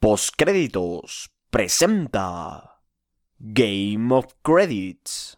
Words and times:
Postcréditos 0.00 1.28
presenta 1.50 2.82
Game 3.40 4.14
of 4.14 4.26
Credits. 4.42 5.37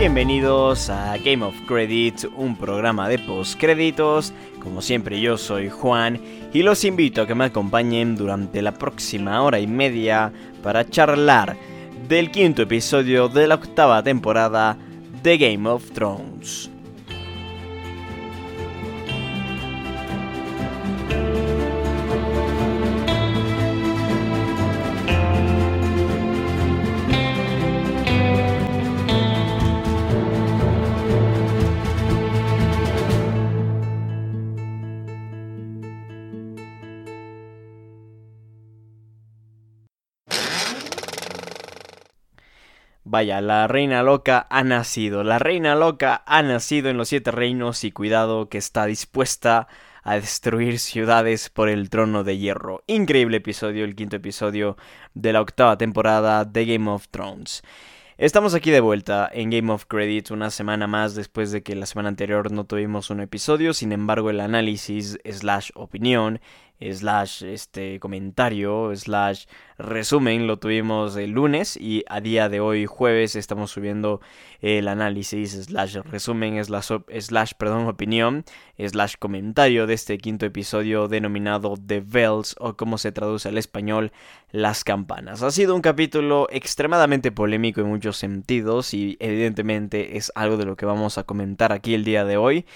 Bienvenidos 0.00 0.88
a 0.88 1.18
Game 1.18 1.44
of 1.44 1.54
Credits, 1.66 2.26
un 2.34 2.56
programa 2.56 3.06
de 3.06 3.18
postcréditos. 3.18 4.32
Como 4.62 4.80
siempre 4.80 5.20
yo 5.20 5.36
soy 5.36 5.68
Juan 5.68 6.18
y 6.54 6.62
los 6.62 6.84
invito 6.84 7.20
a 7.20 7.26
que 7.26 7.34
me 7.34 7.44
acompañen 7.44 8.16
durante 8.16 8.62
la 8.62 8.72
próxima 8.72 9.42
hora 9.42 9.60
y 9.60 9.66
media 9.66 10.32
para 10.62 10.88
charlar 10.88 11.54
del 12.08 12.30
quinto 12.30 12.62
episodio 12.62 13.28
de 13.28 13.46
la 13.46 13.56
octava 13.56 14.02
temporada 14.02 14.78
de 15.22 15.36
Game 15.36 15.68
of 15.68 15.90
Thrones. 15.90 16.70
Vaya, 43.12 43.40
la 43.40 43.66
reina 43.66 44.04
loca 44.04 44.46
ha 44.50 44.62
nacido. 44.62 45.24
La 45.24 45.40
reina 45.40 45.74
loca 45.74 46.22
ha 46.26 46.42
nacido 46.44 46.90
en 46.90 46.96
los 46.96 47.08
siete 47.08 47.32
reinos 47.32 47.82
y 47.82 47.90
cuidado 47.90 48.48
que 48.48 48.56
está 48.56 48.86
dispuesta 48.86 49.66
a 50.04 50.14
destruir 50.14 50.78
ciudades 50.78 51.50
por 51.50 51.68
el 51.68 51.90
trono 51.90 52.22
de 52.22 52.38
hierro. 52.38 52.84
Increíble 52.86 53.38
episodio, 53.38 53.84
el 53.84 53.96
quinto 53.96 54.14
episodio 54.14 54.76
de 55.14 55.32
la 55.32 55.40
octava 55.40 55.76
temporada 55.76 56.44
de 56.44 56.64
Game 56.64 56.88
of 56.88 57.08
Thrones. 57.08 57.64
Estamos 58.16 58.54
aquí 58.54 58.70
de 58.70 58.78
vuelta 58.78 59.28
en 59.32 59.50
Game 59.50 59.72
of 59.72 59.86
Credits 59.86 60.30
una 60.30 60.50
semana 60.50 60.86
más 60.86 61.16
después 61.16 61.50
de 61.50 61.64
que 61.64 61.74
la 61.74 61.86
semana 61.86 62.10
anterior 62.10 62.52
no 62.52 62.62
tuvimos 62.62 63.10
un 63.10 63.22
episodio, 63.22 63.74
sin 63.74 63.90
embargo 63.90 64.30
el 64.30 64.38
análisis 64.38 65.18
slash 65.24 65.70
opinión 65.74 66.40
slash 66.80 67.42
este 67.42 68.00
comentario 68.00 68.94
slash 68.94 69.44
resumen 69.78 70.46
lo 70.46 70.58
tuvimos 70.58 71.16
el 71.16 71.32
lunes 71.32 71.76
y 71.76 72.04
a 72.08 72.20
día 72.20 72.48
de 72.48 72.60
hoy 72.60 72.86
jueves 72.86 73.36
estamos 73.36 73.70
subiendo 73.70 74.20
el 74.60 74.88
análisis 74.88 75.52
slash 75.52 75.96
resumen 76.10 76.62
slash, 76.64 76.92
slash 77.18 77.52
perdón 77.56 77.86
opinión 77.86 78.44
slash 78.78 79.14
comentario 79.18 79.86
de 79.86 79.94
este 79.94 80.18
quinto 80.18 80.46
episodio 80.46 81.08
denominado 81.08 81.74
The 81.76 82.00
Bells 82.00 82.56
o 82.58 82.76
como 82.76 82.98
se 82.98 83.12
traduce 83.12 83.48
al 83.48 83.58
español 83.58 84.12
las 84.50 84.82
campanas. 84.82 85.42
Ha 85.42 85.50
sido 85.50 85.74
un 85.74 85.82
capítulo 85.82 86.48
extremadamente 86.50 87.30
polémico 87.30 87.80
en 87.80 87.88
muchos 87.88 88.16
sentidos 88.16 88.94
y 88.94 89.16
evidentemente 89.20 90.16
es 90.16 90.32
algo 90.34 90.56
de 90.56 90.64
lo 90.64 90.76
que 90.76 90.86
vamos 90.86 91.18
a 91.18 91.24
comentar 91.24 91.72
aquí 91.72 91.94
el 91.94 92.04
día 92.04 92.24
de 92.24 92.36
hoy 92.36 92.66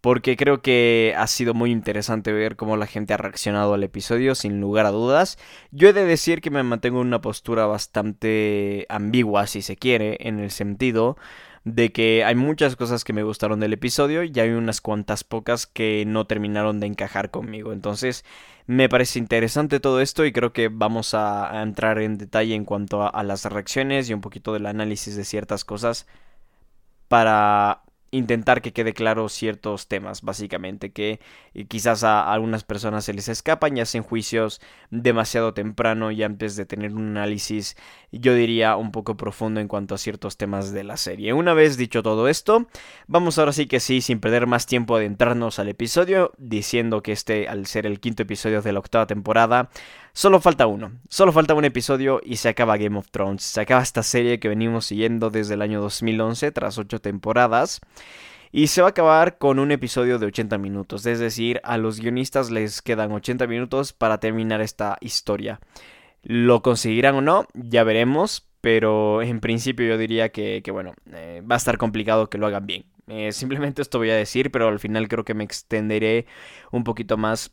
porque 0.00 0.36
creo 0.36 0.62
que 0.62 1.14
ha 1.16 1.26
sido 1.26 1.54
muy 1.54 1.70
interesante 1.70 2.32
ver 2.32 2.56
cómo 2.56 2.76
la 2.76 2.86
gente 2.86 3.14
ha 3.14 3.16
reaccionado 3.16 3.74
al 3.74 3.82
episodio, 3.82 4.34
sin 4.34 4.60
lugar 4.60 4.86
a 4.86 4.90
dudas. 4.90 5.38
Yo 5.72 5.88
he 5.88 5.92
de 5.92 6.04
decir 6.04 6.40
que 6.40 6.50
me 6.50 6.62
mantengo 6.62 7.00
en 7.00 7.08
una 7.08 7.20
postura 7.20 7.66
bastante 7.66 8.86
ambigua, 8.88 9.46
si 9.46 9.62
se 9.62 9.76
quiere, 9.76 10.16
en 10.20 10.38
el 10.38 10.50
sentido 10.50 11.16
de 11.64 11.92
que 11.92 12.24
hay 12.24 12.34
muchas 12.34 12.76
cosas 12.76 13.04
que 13.04 13.12
me 13.12 13.22
gustaron 13.22 13.60
del 13.60 13.72
episodio 13.72 14.22
y 14.22 14.32
hay 14.38 14.50
unas 14.50 14.80
cuantas 14.80 15.24
pocas 15.24 15.66
que 15.66 16.04
no 16.06 16.26
terminaron 16.26 16.80
de 16.80 16.86
encajar 16.86 17.30
conmigo. 17.30 17.72
Entonces, 17.72 18.24
me 18.66 18.88
parece 18.88 19.18
interesante 19.18 19.80
todo 19.80 20.00
esto 20.00 20.24
y 20.24 20.32
creo 20.32 20.52
que 20.52 20.68
vamos 20.68 21.14
a, 21.14 21.62
entrar 21.62 21.98
en 22.00 22.18
detalle 22.18 22.54
en 22.54 22.64
cuanto 22.64 23.12
a 23.14 23.22
las 23.22 23.44
reacciones 23.44 24.08
y 24.08 24.14
un 24.14 24.20
poquito 24.20 24.52
del 24.52 24.66
análisis 24.66 25.16
de 25.16 25.24
ciertas 25.24 25.64
cosas 25.64 26.06
para 27.08 27.82
intentar 28.10 28.62
que 28.62 28.72
quede 28.72 28.92
claro 28.92 29.28
ciertos 29.28 29.88
temas, 29.88 30.22
básicamente, 30.22 30.92
que 30.92 31.20
eh, 31.54 31.66
quizás 31.66 32.04
a 32.04 32.32
algunas 32.32 32.64
personas 32.64 33.04
se 33.04 33.12
les 33.12 33.28
escapan 33.28 33.76
y 33.76 33.80
hacen 33.80 34.02
juicios 34.02 34.60
demasiado 34.90 35.54
temprano 35.54 36.10
y 36.10 36.22
antes 36.22 36.56
de 36.56 36.66
tener 36.66 36.94
un 36.94 37.16
análisis, 37.16 37.76
yo 38.10 38.34
diría, 38.34 38.76
un 38.76 38.92
poco 38.92 39.16
profundo 39.16 39.60
en 39.60 39.68
cuanto 39.68 39.94
a 39.94 39.98
ciertos 39.98 40.36
temas 40.36 40.72
de 40.72 40.84
la 40.84 40.96
serie. 40.96 41.32
Una 41.32 41.54
vez 41.54 41.76
dicho 41.76 42.02
todo 42.02 42.28
esto, 42.28 42.68
vamos 43.06 43.38
ahora 43.38 43.52
sí 43.52 43.66
que 43.66 43.80
sí, 43.80 44.00
sin 44.00 44.20
perder 44.20 44.46
más 44.46 44.66
tiempo, 44.66 44.96
adentrarnos 44.96 45.58
al 45.58 45.68
episodio, 45.68 46.32
diciendo 46.38 47.02
que 47.02 47.12
este, 47.12 47.48
al 47.48 47.66
ser 47.66 47.86
el 47.86 48.00
quinto 48.00 48.22
episodio 48.22 48.62
de 48.62 48.72
la 48.72 48.78
octava 48.78 49.06
temporada, 49.06 49.70
Solo 50.18 50.40
falta 50.40 50.66
uno, 50.66 50.90
solo 51.08 51.30
falta 51.30 51.54
un 51.54 51.64
episodio 51.64 52.20
y 52.24 52.38
se 52.38 52.48
acaba 52.48 52.76
Game 52.76 52.98
of 52.98 53.08
Thrones. 53.12 53.40
Se 53.44 53.60
acaba 53.60 53.82
esta 53.82 54.02
serie 54.02 54.40
que 54.40 54.48
venimos 54.48 54.86
siguiendo 54.86 55.30
desde 55.30 55.54
el 55.54 55.62
año 55.62 55.80
2011 55.80 56.50
tras 56.50 56.76
ocho 56.76 57.00
temporadas. 57.00 57.80
Y 58.50 58.66
se 58.66 58.80
va 58.80 58.88
a 58.88 58.90
acabar 58.90 59.38
con 59.38 59.60
un 59.60 59.70
episodio 59.70 60.18
de 60.18 60.26
80 60.26 60.58
minutos, 60.58 61.06
es 61.06 61.20
decir, 61.20 61.60
a 61.62 61.78
los 61.78 62.00
guionistas 62.00 62.50
les 62.50 62.82
quedan 62.82 63.12
80 63.12 63.46
minutos 63.46 63.92
para 63.92 64.18
terminar 64.18 64.60
esta 64.60 64.98
historia. 65.00 65.60
¿Lo 66.24 66.62
conseguirán 66.62 67.14
o 67.14 67.20
no? 67.20 67.46
Ya 67.54 67.84
veremos, 67.84 68.44
pero 68.60 69.22
en 69.22 69.38
principio 69.38 69.86
yo 69.86 69.96
diría 69.98 70.30
que, 70.30 70.60
bueno, 70.72 70.94
eh, 71.12 71.44
va 71.48 71.54
a 71.54 71.58
estar 71.58 71.78
complicado 71.78 72.28
que 72.28 72.38
lo 72.38 72.48
hagan 72.48 72.66
bien. 72.66 72.86
Eh, 73.06 73.30
simplemente 73.30 73.82
esto 73.82 73.98
voy 73.98 74.10
a 74.10 74.16
decir, 74.16 74.50
pero 74.50 74.66
al 74.66 74.80
final 74.80 75.06
creo 75.06 75.24
que 75.24 75.34
me 75.34 75.44
extenderé 75.44 76.26
un 76.72 76.82
poquito 76.82 77.16
más 77.16 77.52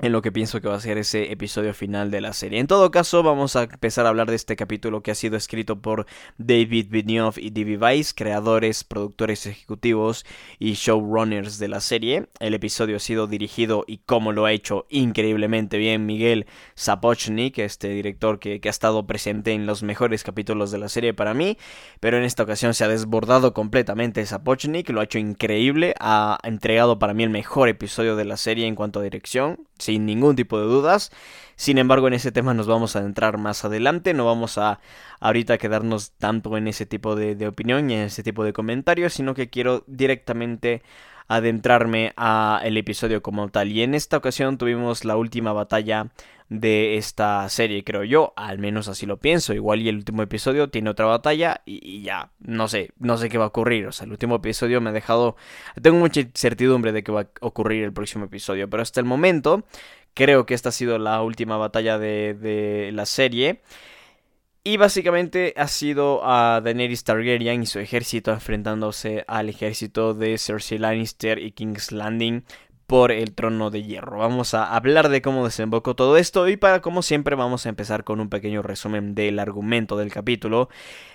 en 0.00 0.12
lo 0.12 0.22
que 0.22 0.32
pienso 0.32 0.60
que 0.60 0.68
va 0.68 0.76
a 0.76 0.80
ser 0.80 0.98
ese 0.98 1.30
episodio 1.30 1.74
final 1.74 2.10
de 2.10 2.20
la 2.20 2.32
serie. 2.32 2.58
En 2.58 2.66
todo 2.66 2.90
caso, 2.90 3.22
vamos 3.22 3.56
a 3.56 3.64
empezar 3.64 4.06
a 4.06 4.08
hablar 4.08 4.30
de 4.30 4.36
este 4.36 4.56
capítulo 4.56 5.02
que 5.02 5.10
ha 5.10 5.14
sido 5.14 5.36
escrito 5.36 5.80
por 5.80 6.06
David 6.38 6.86
Benioff 6.90 7.38
y 7.38 7.50
D.B. 7.50 7.76
Weiss, 7.76 8.14
creadores, 8.14 8.84
productores 8.84 9.46
ejecutivos 9.46 10.24
y 10.58 10.72
showrunners 10.72 11.58
de 11.58 11.68
la 11.68 11.80
serie. 11.80 12.28
El 12.38 12.54
episodio 12.54 12.96
ha 12.96 13.00
sido 13.00 13.26
dirigido 13.26 13.84
y 13.86 13.98
como 13.98 14.32
lo 14.32 14.46
ha 14.46 14.52
hecho 14.52 14.86
increíblemente 14.88 15.76
bien 15.76 16.06
Miguel 16.06 16.46
Sapochnik, 16.74 17.58
este 17.58 17.88
director 17.88 18.38
que, 18.38 18.60
ha 18.64 18.70
estado 18.70 19.06
presente 19.06 19.52
en 19.52 19.66
los 19.66 19.82
mejores 19.82 20.22
capítulos 20.22 20.70
de 20.70 20.78
la 20.78 20.88
serie 20.88 21.12
para 21.12 21.34
mí, 21.34 21.58
pero 21.98 22.16
en 22.16 22.24
esta 22.24 22.44
ocasión 22.44 22.72
se 22.72 22.84
ha 22.84 22.88
desbordado 22.88 23.52
completamente 23.52 24.24
Sapochnik, 24.24 24.88
lo 24.90 25.00
ha 25.00 25.04
hecho 25.04 25.18
increíble, 25.18 25.94
ha 25.98 26.38
entregado 26.44 26.98
para 26.98 27.14
mí 27.14 27.24
el 27.24 27.30
mejor 27.30 27.68
episodio 27.68 28.16
de 28.16 28.24
la 28.24 28.36
serie 28.36 28.66
en 28.66 28.74
cuanto 28.74 29.00
a 29.00 29.02
dirección 29.02 29.66
sin 29.90 30.06
ningún 30.06 30.36
tipo 30.36 30.58
de 30.58 30.66
dudas. 30.66 31.10
Sin 31.56 31.76
embargo, 31.78 32.06
en 32.06 32.14
ese 32.14 32.32
tema 32.32 32.54
nos 32.54 32.66
vamos 32.66 32.96
a 32.96 33.00
entrar 33.00 33.36
más 33.36 33.64
adelante, 33.64 34.14
no 34.14 34.24
vamos 34.24 34.56
a 34.56 34.80
ahorita 35.18 35.58
quedarnos 35.58 36.12
tanto 36.12 36.56
en 36.56 36.68
ese 36.68 36.86
tipo 36.86 37.16
de, 37.16 37.34
de 37.34 37.48
opinión 37.48 37.90
y 37.90 37.94
en 37.94 38.00
ese 38.02 38.22
tipo 38.22 38.44
de 38.44 38.52
comentarios, 38.52 39.12
sino 39.12 39.34
que 39.34 39.50
quiero 39.50 39.82
directamente 39.86 40.82
adentrarme 41.26 42.12
a 42.16 42.60
el 42.64 42.76
episodio 42.76 43.20
como 43.20 43.48
tal. 43.48 43.72
Y 43.72 43.82
en 43.82 43.94
esta 43.94 44.16
ocasión 44.16 44.58
tuvimos 44.58 45.04
la 45.04 45.16
última 45.16 45.52
batalla 45.52 46.10
de 46.50 46.96
esta 46.96 47.48
serie, 47.48 47.84
creo 47.84 48.02
yo, 48.02 48.34
al 48.36 48.58
menos 48.58 48.88
así 48.88 49.06
lo 49.06 49.18
pienso. 49.18 49.54
Igual 49.54 49.80
y 49.82 49.88
el 49.88 49.96
último 49.96 50.22
episodio 50.22 50.68
tiene 50.68 50.90
otra 50.90 51.06
batalla 51.06 51.62
y, 51.64 52.02
ya, 52.02 52.32
no 52.40 52.66
sé, 52.66 52.90
no 52.98 53.16
sé 53.16 53.28
qué 53.28 53.38
va 53.38 53.44
a 53.44 53.48
ocurrir. 53.48 53.86
O 53.86 53.92
sea, 53.92 54.04
el 54.04 54.10
último 54.10 54.36
episodio 54.36 54.80
me 54.80 54.90
ha 54.90 54.92
dejado, 54.92 55.36
tengo 55.80 55.98
mucha 55.98 56.20
incertidumbre 56.20 56.92
de 56.92 57.04
qué 57.04 57.12
va 57.12 57.20
a 57.22 57.28
ocurrir 57.40 57.84
el 57.84 57.92
próximo 57.92 58.24
episodio, 58.24 58.68
pero 58.68 58.82
hasta 58.82 58.98
el 59.00 59.06
momento 59.06 59.64
creo 60.12 60.44
que 60.44 60.54
esta 60.54 60.70
ha 60.70 60.72
sido 60.72 60.98
la 60.98 61.22
última 61.22 61.56
batalla 61.56 61.98
de, 61.98 62.34
de 62.34 62.90
la 62.92 63.06
serie. 63.06 63.62
Y 64.62 64.76
básicamente 64.76 65.54
ha 65.56 65.68
sido 65.68 66.20
a 66.22 66.60
Daenerys 66.60 67.04
Targaryen 67.04 67.62
y 67.62 67.66
su 67.66 67.78
ejército 67.78 68.32
enfrentándose 68.32 69.24
al 69.26 69.48
ejército 69.48 70.14
de 70.14 70.36
Cersei 70.36 70.78
Lannister 70.78 71.38
y 71.38 71.52
King's 71.52 71.92
Landing 71.92 72.44
por 72.90 73.12
el 73.12 73.36
trono 73.36 73.70
de 73.70 73.84
hierro. 73.84 74.18
Vamos 74.18 74.52
a 74.52 74.74
hablar 74.74 75.10
de 75.10 75.22
cómo 75.22 75.44
desembocó 75.44 75.94
todo 75.94 76.16
esto 76.16 76.48
y 76.48 76.56
para 76.56 76.80
como 76.80 77.02
siempre 77.02 77.36
vamos 77.36 77.64
a 77.64 77.68
empezar 77.68 78.02
con 78.02 78.18
un 78.18 78.28
pequeño 78.28 78.62
resumen 78.62 79.14
del 79.14 79.38
argumento 79.38 79.96
del 79.96 80.10
capítulo 80.10 80.68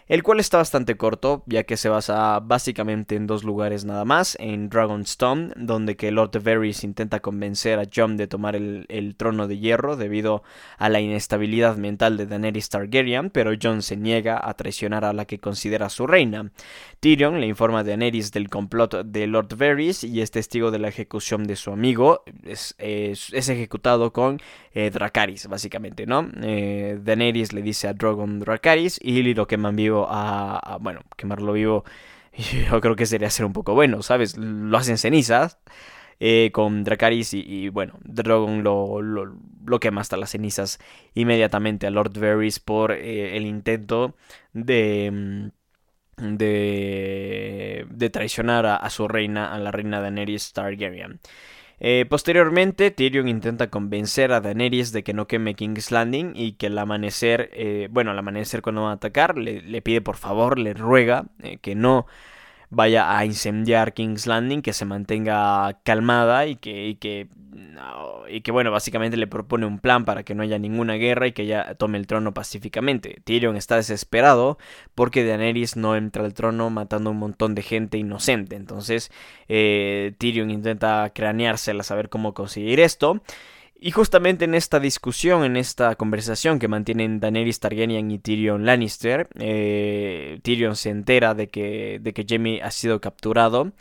el 0.07 0.21
cual 0.21 0.39
está 0.39 0.57
bastante 0.57 0.97
corto, 0.97 1.43
ya 1.47 1.63
que 1.63 1.77
se 1.77 1.89
basa 1.89 2.39
básicamente 2.39 3.15
en 3.15 3.25
dos 3.25 3.43
lugares 3.43 3.85
nada 3.85 4.05
más, 4.05 4.37
en 4.39 4.69
Dragonstone, 4.69 5.53
donde 5.55 5.95
que 5.95 6.11
Lord 6.11 6.43
Varys 6.43 6.83
intenta 6.83 7.21
convencer 7.21 7.79
a 7.79 7.87
Jon 7.93 8.15
de 8.15 8.27
tomar 8.27 8.55
el, 8.55 9.15
trono 9.17 9.47
de 9.47 9.57
hierro 9.57 9.95
debido 9.95 10.43
a 10.77 10.89
la 10.89 10.99
inestabilidad 10.99 11.77
mental 11.77 12.17
de 12.17 12.27
Daenerys 12.27 12.69
Targaryen, 12.69 13.31
pero 13.31 13.53
Jon 13.59 13.81
se 13.81 13.97
niega 13.97 14.39
a 14.47 14.53
traicionar 14.53 15.05
a 15.05 15.13
la 15.13 15.25
que 15.25 15.39
considera 15.39 15.89
su 15.89 16.05
reina. 16.05 16.51
Tyrion 16.99 17.39
le 17.39 17.47
informa 17.47 17.79
a 17.79 17.83
Daenerys 17.83 18.31
del 18.31 18.49
complot 18.49 19.05
de 19.05 19.25
Lord 19.25 19.57
Varys 19.57 20.03
y 20.03 20.21
es 20.21 20.29
testigo 20.29 20.69
de 20.69 20.79
la 20.79 20.89
ejecución 20.89 21.45
de 21.45 21.55
su 21.55 21.64
amigo, 21.71 22.23
es, 22.43 22.75
ejecutado 22.79 24.11
con 24.13 24.39
eh, 24.73 24.89
Dracaris, 24.91 25.47
básicamente, 25.47 26.05
¿no? 26.05 26.29
Eh, 26.41 26.99
Daenerys 27.01 27.53
le 27.53 27.61
dice 27.61 27.87
a 27.87 27.93
Drogon 27.93 28.39
Dracaris 28.39 28.99
y 29.01 29.33
lo 29.33 29.47
queman 29.47 29.75
vivo 29.75 30.07
a, 30.09 30.77
Bueno, 30.81 31.01
quemarlo 31.17 31.53
vivo 31.53 31.83
yo 32.69 32.81
creo 32.81 32.95
que 32.95 33.05
sería 33.05 33.29
ser 33.29 33.45
un 33.45 33.53
poco 33.53 33.73
bueno, 33.73 34.01
¿sabes? 34.01 34.37
Lo 34.37 34.77
hacen 34.77 34.97
cenizas. 34.97 35.59
Eh, 36.21 36.51
con 36.53 36.85
Dracaris 36.85 37.33
y, 37.33 37.67
bueno, 37.67 37.99
Drogon 38.05 38.63
lo, 38.63 39.79
quema 39.81 39.99
hasta 39.99 40.15
las 40.15 40.29
cenizas 40.29 40.79
inmediatamente 41.13 41.87
a 41.87 41.89
Lord 41.89 42.17
Varys 42.17 42.61
por 42.61 42.93
el 42.93 43.45
intento 43.45 44.15
de 44.53 45.11
mm, 45.11 45.49
de, 46.17 47.85
de 47.89 48.09
traicionar 48.09 48.65
a, 48.65 48.89
su 48.89 49.07
reina, 49.07 49.53
a 49.53 49.59
la 49.59 49.71
reina 49.71 49.99
Daenerys 50.01 50.53
Targaryen. 50.53 51.19
Eh, 51.79 52.05
posteriormente, 52.09 52.91
Tyrion 52.91 53.27
intenta 53.27 53.69
convencer 53.69 54.31
a 54.31 54.41
Daenerys 54.41 54.91
de 54.91 55.03
que 55.03 55.13
no 55.13 55.27
queme 55.27 55.55
King's 55.55 55.91
Landing 55.91 56.33
y 56.35 56.53
que 56.53 56.67
al 56.67 56.77
amanecer, 56.77 57.49
eh, 57.53 57.89
bueno, 57.91 58.11
al 58.11 58.19
amanecer 58.19 58.61
cuando 58.61 58.83
va 58.83 58.91
a 58.91 58.93
atacar, 58.93 59.37
le, 59.37 59.81
pide 59.81 60.01
por 60.01 60.15
favor, 60.15 60.57
le 60.57 60.73
ruega 60.73 61.25
eh, 61.43 61.57
que 61.57 61.75
no 61.75 62.05
vaya 62.75 63.17
a 63.17 63.25
incendiar 63.25 63.93
King's 63.93 64.27
Landing, 64.27 64.61
que 64.61 64.73
se 64.73 64.83
mantenga 64.83 65.79
calmada 65.83 66.45
y 66.45 66.57
que, 66.57 66.87
y 66.87 66.95
que, 66.95 67.29
y 68.27 68.41
que, 68.41 68.51
bueno, 68.51 68.69
básicamente 68.69 69.15
le 69.15 69.27
propone 69.27 69.65
un 69.65 69.79
plan 69.79 70.03
para 70.03 70.23
que 70.23 70.35
no 70.35 70.43
haya 70.43 70.59
ninguna 70.59 70.95
guerra 70.95 71.27
y 71.27 71.31
que 71.31 71.43
ella 71.43 71.75
tome 71.75 71.97
el 71.97 72.05
trono 72.05 72.33
pacíficamente. 72.33 73.21
Tyrion 73.23 73.55
está 73.55 73.77
desesperado 73.77 74.57
porque 74.93 75.23
Daenerys 75.23 75.77
no 75.77 75.95
entra 75.95 76.25
al 76.25 76.33
trono 76.33 76.69
matando 76.69 77.11
un 77.11 77.17
montón 77.17 77.55
de 77.55 77.61
gente 77.61 77.97
inocente. 77.97 78.57
Entonces 78.57 79.09
eh, 79.47 80.13
Tyrion 80.17 80.51
intenta 80.51 81.09
craneársela, 81.15 81.81
saber 81.83 82.09
cómo 82.09 82.33
conseguir 82.33 82.81
esto. 82.81 83.21
Y 83.77 83.91
justamente 83.91 84.45
en 84.45 84.55
esta 84.55 84.79
discusión, 84.79 85.43
en 85.43 85.57
esta 85.57 85.95
conversación 85.95 86.59
que 86.59 86.67
mantienen 86.67 87.19
Daenerys 87.19 87.59
Targaryen 87.59 88.09
y 88.09 88.19
Tyrion 88.19 88.65
Lannister, 88.65 89.27
eh, 89.37 90.39
Tyrion 90.43 90.75
se 90.75 90.89
entera 90.89 91.33
de 91.33 91.49
que, 91.49 91.99
de 92.01 92.13
que 92.13 92.25
Jaime 92.27 92.61
ha 92.63 92.71
sido 92.71 93.01
capturado 93.01 93.73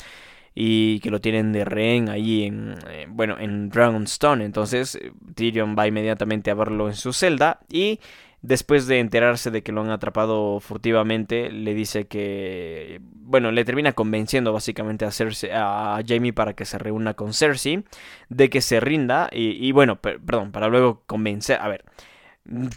y 0.55 1.01
que 1.01 1.11
lo 1.11 1.21
tienen 1.21 1.53
de 1.53 1.65
rehén 1.65 2.09
ahí 2.09 2.45
en, 2.45 2.75
eh, 2.91 3.07
bueno, 3.09 3.39
en 3.39 3.71
Dragonstone. 3.71 4.45
Entonces 4.45 4.99
Tyrion 5.35 5.77
va 5.79 5.87
inmediatamente 5.87 6.51
a 6.51 6.55
verlo 6.55 6.89
en 6.89 6.95
su 6.97 7.13
celda 7.13 7.61
y 7.71 8.01
después 8.45 8.87
de 8.87 9.01
enterarse 9.01 9.51
de 9.51 9.63
que 9.63 9.73
lo 9.73 9.81
han 9.81 9.91
atrapado 9.91 10.61
furtivamente, 10.61 11.51
le 11.51 11.73
dice 11.75 12.07
que, 12.07 13.01
bueno, 13.15 13.51
le 13.51 13.65
termina 13.65 13.93
convenciendo 13.93 14.53
básicamente 14.53 15.07
a, 15.07 15.11
Cersei, 15.11 15.51
a 15.53 15.99
Jamie 16.07 16.35
para 16.35 16.53
que 16.53 16.67
se 16.67 16.79
reúna 16.79 17.15
con 17.15 17.33
Cersei, 17.33 17.85
de 18.29 18.51
que 18.51 18.61
se 18.61 18.81
rinda 18.81 19.31
y, 19.33 19.73
bueno, 19.73 19.97
perdón, 20.01 20.53
para 20.53 20.69
luego 20.69 21.03
convencer, 21.07 21.59
a 21.61 21.69
ver. 21.69 21.85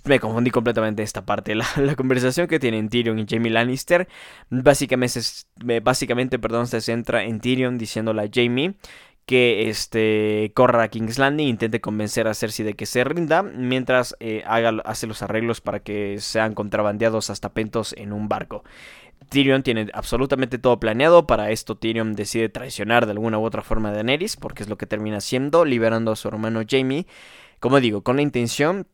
Me 0.06 0.22
confundí 0.22 0.50
completamente 0.50 1.04
esta 1.04 1.26
parte. 1.26 1.54
La, 1.54 1.66
la, 1.76 1.96
conversación 1.98 2.48
que 2.48 2.58
tienen 2.58 2.88
Tyrion 2.88 3.20
y 3.20 3.26
Jamie 3.28 3.52
Lannister 3.52 4.08
básicamente, 4.50 5.20
básicamente 5.84 6.40
perdón, 6.40 6.68
se 6.68 6.80
centra 6.80 7.26
en 7.26 7.42
Tyrion 7.42 7.78
diciéndole 7.78 8.22
a 8.22 8.30
Jamie 8.34 8.76
que 9.28 9.70
este, 9.70 10.54
corra 10.56 10.84
a 10.84 10.88
King's 10.88 11.20
Landing, 11.20 11.50
intente 11.50 11.82
convencer 11.82 12.30
a 12.30 12.34
Cersei 12.34 12.66
de 12.66 12.76
que 12.76 12.86
se 12.86 13.04
rinda, 13.04 13.44
mientras 13.44 14.16
eh, 14.22 14.42
haga, 14.48 14.82
hace 14.86 15.06
los 15.06 15.22
arreglos 15.22 15.60
para 15.60 15.82
que 15.82 16.20
sean 16.22 16.54
contrabandeados 16.54 17.30
hasta 17.30 17.50
Pentos 17.50 17.94
en 17.98 18.14
un 18.14 18.30
barco. 18.30 18.64
Tyrion 19.30 19.64
tiene 19.64 19.90
absolutamente 19.94 20.58
todo 20.58 20.80
planeado, 20.80 21.28
para 21.28 21.52
esto 21.52 21.76
Tyrion 21.76 22.14
decide 22.14 22.48
traicionar 22.48 23.06
de 23.06 23.12
alguna 23.12 23.38
u 23.38 23.44
otra 23.44 23.64
forma 23.64 23.90
a 23.90 23.92
Daenerys, 23.92 24.38
porque 24.38 24.64
es 24.64 24.70
lo 24.70 24.78
que 24.78 24.86
termina 24.86 25.18
haciendo, 25.18 25.66
liberando 25.66 26.14
a 26.14 26.16
su 26.16 26.30
hermano 26.30 26.62
Jamie, 26.66 27.06
como 27.60 27.82
digo, 27.82 28.04
con 28.04 28.16
la 28.16 28.22
intención 28.22 28.88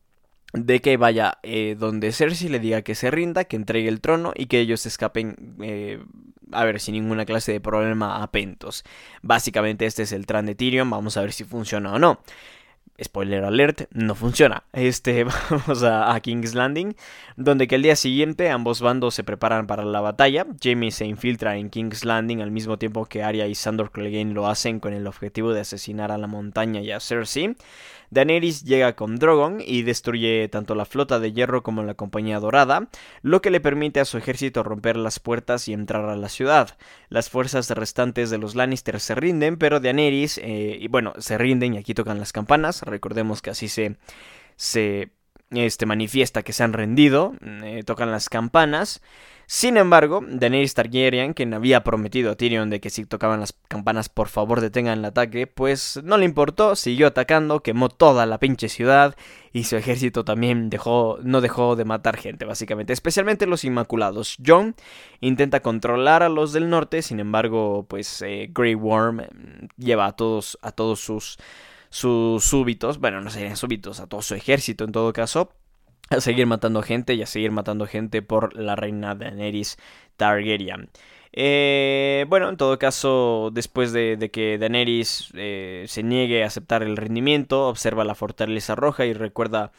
de 0.54 0.80
que 0.80 0.96
vaya 0.96 1.38
eh, 1.42 1.76
donde 1.78 2.12
Cersei 2.12 2.48
le 2.48 2.60
diga 2.60 2.82
que 2.82 2.94
se 2.94 3.10
rinda, 3.10 3.44
que 3.44 3.56
entregue 3.56 3.88
el 3.88 4.00
trono 4.00 4.32
y 4.36 4.46
que 4.46 4.60
ellos 4.60 4.86
escapen, 4.86 5.56
eh, 5.60 6.02
a 6.52 6.64
ver, 6.64 6.80
sin 6.80 6.94
ninguna 6.94 7.26
clase 7.26 7.52
de 7.52 7.60
problema 7.60 8.22
a 8.22 8.30
Pentos. 8.30 8.84
Básicamente 9.20 9.84
este 9.84 10.04
es 10.04 10.12
el 10.12 10.26
tran 10.26 10.46
de 10.46 10.54
Tyrion, 10.54 10.88
vamos 10.88 11.16
a 11.16 11.22
ver 11.22 11.32
si 11.32 11.44
funciona 11.44 11.92
o 11.92 11.98
no. 11.98 12.20
Spoiler 13.02 13.42
alert, 13.42 13.88
no 13.90 14.14
funciona. 14.14 14.62
Este, 14.72 15.24
vamos 15.50 15.82
a, 15.82 16.16
King's 16.20 16.54
Landing, 16.54 16.94
donde 17.36 17.66
que 17.66 17.74
el 17.74 17.82
día 17.82 17.96
siguiente 17.96 18.50
ambos 18.50 18.80
bandos 18.80 19.14
se 19.14 19.24
preparan 19.24 19.66
para 19.66 19.84
la 19.84 20.00
batalla. 20.00 20.46
Jamie 20.62 20.92
se 20.92 21.04
infiltra 21.04 21.56
en 21.56 21.70
King's 21.70 22.04
Landing 22.04 22.40
al 22.40 22.52
mismo 22.52 22.78
tiempo 22.78 23.06
que 23.06 23.24
Arya 23.24 23.48
y 23.48 23.56
Sandor 23.56 23.90
Clegane 23.90 24.32
lo 24.32 24.46
hacen 24.46 24.78
con 24.78 24.92
el 24.92 25.08
objetivo 25.08 25.52
de 25.52 25.62
asesinar 25.62 26.12
a 26.12 26.18
la 26.18 26.28
montaña 26.28 26.80
y 26.82 26.92
a 26.92 27.00
Cersei. 27.00 27.56
Daenerys 28.10 28.64
llega 28.64 28.96
con 28.96 29.16
Drogon 29.16 29.60
y 29.64 29.82
destruye 29.82 30.48
tanto 30.48 30.74
la 30.74 30.84
flota 30.84 31.18
de 31.18 31.32
hierro 31.32 31.62
como 31.62 31.82
la 31.82 31.94
compañía 31.94 32.40
dorada, 32.40 32.88
lo 33.22 33.42
que 33.42 33.50
le 33.50 33.60
permite 33.60 34.00
a 34.00 34.04
su 34.04 34.18
ejército 34.18 34.62
romper 34.62 34.96
las 34.96 35.20
puertas 35.20 35.68
y 35.68 35.72
entrar 35.72 36.04
a 36.04 36.16
la 36.16 36.28
ciudad. 36.28 36.76
Las 37.08 37.30
fuerzas 37.30 37.70
restantes 37.70 38.30
de 38.30 38.38
los 38.38 38.54
Lannister 38.54 39.00
se 39.00 39.14
rinden, 39.14 39.56
pero 39.56 39.80
Daenerys, 39.80 40.38
eh, 40.38 40.78
y 40.80 40.88
bueno, 40.88 41.12
se 41.18 41.38
rinden 41.38 41.74
y 41.74 41.78
aquí 41.78 41.94
tocan 41.94 42.18
las 42.18 42.32
campanas, 42.32 42.82
recordemos 42.82 43.42
que 43.42 43.50
así 43.50 43.68
se, 43.68 43.96
se 44.56 45.10
este, 45.50 45.86
manifiesta 45.86 46.42
que 46.42 46.52
se 46.52 46.64
han 46.64 46.72
rendido, 46.72 47.34
eh, 47.42 47.82
tocan 47.84 48.10
las 48.10 48.28
campanas. 48.28 49.00
Sin 49.46 49.76
embargo, 49.76 50.24
Daenerys 50.26 50.72
Targaryen, 50.72 51.34
quien 51.34 51.52
había 51.52 51.84
prometido 51.84 52.30
a 52.30 52.34
Tyrion 52.34 52.70
de 52.70 52.80
que 52.80 52.88
si 52.88 53.04
tocaban 53.04 53.40
las 53.40 53.52
campanas 53.68 54.08
por 54.08 54.28
favor 54.28 54.62
detengan 54.62 55.00
el 55.00 55.04
ataque, 55.04 55.46
pues 55.46 56.00
no 56.02 56.16
le 56.16 56.24
importó, 56.24 56.76
siguió 56.76 57.08
atacando, 57.08 57.60
quemó 57.62 57.90
toda 57.90 58.24
la 58.24 58.38
pinche 58.38 58.70
ciudad 58.70 59.14
y 59.52 59.64
su 59.64 59.76
ejército 59.76 60.24
también 60.24 60.70
dejó, 60.70 61.18
no 61.22 61.42
dejó 61.42 61.76
de 61.76 61.84
matar 61.84 62.16
gente, 62.16 62.46
básicamente, 62.46 62.94
especialmente 62.94 63.46
los 63.46 63.64
Inmaculados. 63.64 64.38
Jon 64.44 64.74
intenta 65.20 65.60
controlar 65.60 66.22
a 66.22 66.30
los 66.30 66.54
del 66.54 66.70
norte, 66.70 67.02
sin 67.02 67.20
embargo, 67.20 67.84
pues 67.86 68.22
eh, 68.22 68.48
Grey 68.50 68.74
Worm 68.74 69.16
mm, 69.16 69.66
lleva 69.76 70.06
a 70.06 70.12
todos, 70.12 70.58
a 70.62 70.72
todos 70.72 71.00
sus, 71.00 71.36
sus 71.94 72.42
súbitos, 72.42 72.98
bueno, 72.98 73.20
no 73.20 73.30
serían 73.30 73.56
súbitos, 73.56 74.00
a 74.00 74.08
todo 74.08 74.20
su 74.20 74.34
ejército 74.34 74.82
en 74.82 74.90
todo 74.90 75.12
caso, 75.12 75.52
a 76.10 76.20
seguir 76.20 76.44
matando 76.44 76.82
gente 76.82 77.14
y 77.14 77.22
a 77.22 77.26
seguir 77.26 77.52
matando 77.52 77.86
gente 77.86 78.20
por 78.20 78.56
la 78.56 78.74
reina 78.74 79.14
Daenerys 79.14 79.78
Targaryen. 80.16 80.90
Eh, 81.32 82.26
bueno, 82.28 82.48
en 82.48 82.56
todo 82.56 82.80
caso, 82.80 83.50
después 83.52 83.92
de, 83.92 84.28
que 84.32 84.58
Daenerys 84.58 85.30
eh, 85.34 85.84
se 85.86 86.02
niegue 86.02 86.42
a 86.42 86.48
aceptar 86.48 86.82
el 86.82 86.96
rendimiento, 86.96 87.68
observa 87.68 88.02
la 88.02 88.16
fortaleza 88.16 88.74
roja 88.74 89.06
y 89.06 89.12
recuerda 89.12 89.70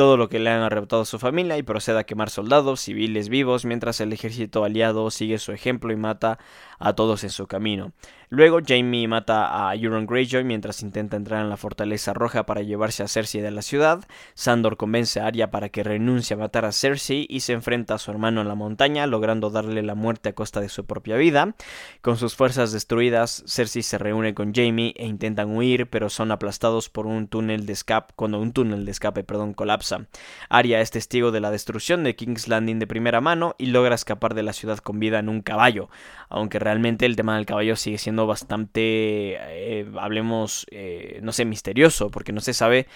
todo 0.00 0.16
lo 0.16 0.30
que 0.30 0.38
le 0.38 0.48
han 0.48 0.62
arrebatado 0.62 1.02
a 1.02 1.04
su 1.04 1.18
familia 1.18 1.58
y 1.58 1.62
procede 1.62 1.98
a 1.98 2.04
quemar 2.04 2.30
soldados 2.30 2.80
civiles 2.80 3.28
vivos 3.28 3.66
mientras 3.66 4.00
el 4.00 4.14
ejército 4.14 4.64
aliado 4.64 5.10
sigue 5.10 5.36
su 5.36 5.52
ejemplo 5.52 5.92
y 5.92 5.96
mata 5.96 6.38
a 6.78 6.94
todos 6.94 7.22
en 7.22 7.28
su 7.28 7.46
camino. 7.46 7.92
Luego 8.30 8.60
Jaime 8.64 9.08
mata 9.08 9.68
a 9.68 9.74
Euron 9.74 10.06
Greyjoy 10.06 10.44
mientras 10.44 10.82
intenta 10.82 11.16
entrar 11.16 11.42
en 11.42 11.50
la 11.50 11.56
fortaleza 11.56 12.14
roja 12.14 12.46
para 12.46 12.62
llevarse 12.62 13.02
a 13.02 13.08
Cersei 13.08 13.40
de 13.40 13.50
la 13.50 13.60
ciudad. 13.60 14.06
Sandor 14.34 14.76
convence 14.76 15.18
a 15.18 15.26
Arya 15.26 15.50
para 15.50 15.68
que 15.68 15.82
renuncie 15.82 16.34
a 16.34 16.38
matar 16.38 16.64
a 16.64 16.70
Cersei 16.70 17.26
y 17.28 17.40
se 17.40 17.54
enfrenta 17.54 17.94
a 17.94 17.98
su 17.98 18.12
hermano 18.12 18.40
en 18.40 18.46
la 18.46 18.54
montaña, 18.54 19.08
logrando 19.08 19.50
darle 19.50 19.82
la 19.82 19.96
muerte 19.96 20.28
a 20.28 20.32
costa 20.32 20.60
de 20.60 20.68
su 20.68 20.86
propia 20.86 21.16
vida. 21.16 21.56
Con 22.02 22.18
sus 22.18 22.36
fuerzas 22.36 22.70
destruidas, 22.70 23.42
Cersei 23.48 23.82
se 23.82 23.98
reúne 23.98 24.32
con 24.32 24.54
Jaime 24.54 24.94
e 24.96 25.06
intentan 25.06 25.50
huir, 25.56 25.90
pero 25.90 26.08
son 26.08 26.30
aplastados 26.30 26.88
por 26.88 27.08
un 27.08 27.26
túnel 27.26 27.66
de 27.66 27.72
escape 27.72 28.14
cuando 28.14 28.38
un 28.38 28.52
túnel 28.52 28.84
de 28.84 28.92
escape, 28.92 29.24
perdón, 29.24 29.54
colapsa. 29.54 29.89
Arya 30.48 30.80
es 30.80 30.90
testigo 30.90 31.30
de 31.30 31.40
la 31.40 31.50
destrucción 31.50 32.04
de 32.04 32.16
King's 32.16 32.48
Landing 32.48 32.78
de 32.78 32.86
primera 32.86 33.20
mano 33.20 33.54
y 33.58 33.66
logra 33.66 33.94
escapar 33.94 34.34
de 34.34 34.42
la 34.42 34.52
ciudad 34.52 34.78
con 34.78 35.00
vida 35.00 35.18
en 35.18 35.28
un 35.28 35.42
caballo, 35.42 35.88
aunque 36.28 36.58
realmente 36.58 37.06
el 37.06 37.16
tema 37.16 37.36
del 37.36 37.46
caballo 37.46 37.76
sigue 37.76 37.98
siendo 37.98 38.26
bastante, 38.26 38.80
eh, 38.80 39.86
hablemos, 39.98 40.66
eh, 40.70 41.20
no 41.22 41.32
sé, 41.32 41.44
misterioso, 41.44 42.10
porque 42.10 42.32
no 42.32 42.40
se 42.40 42.54
sabe 42.54 42.86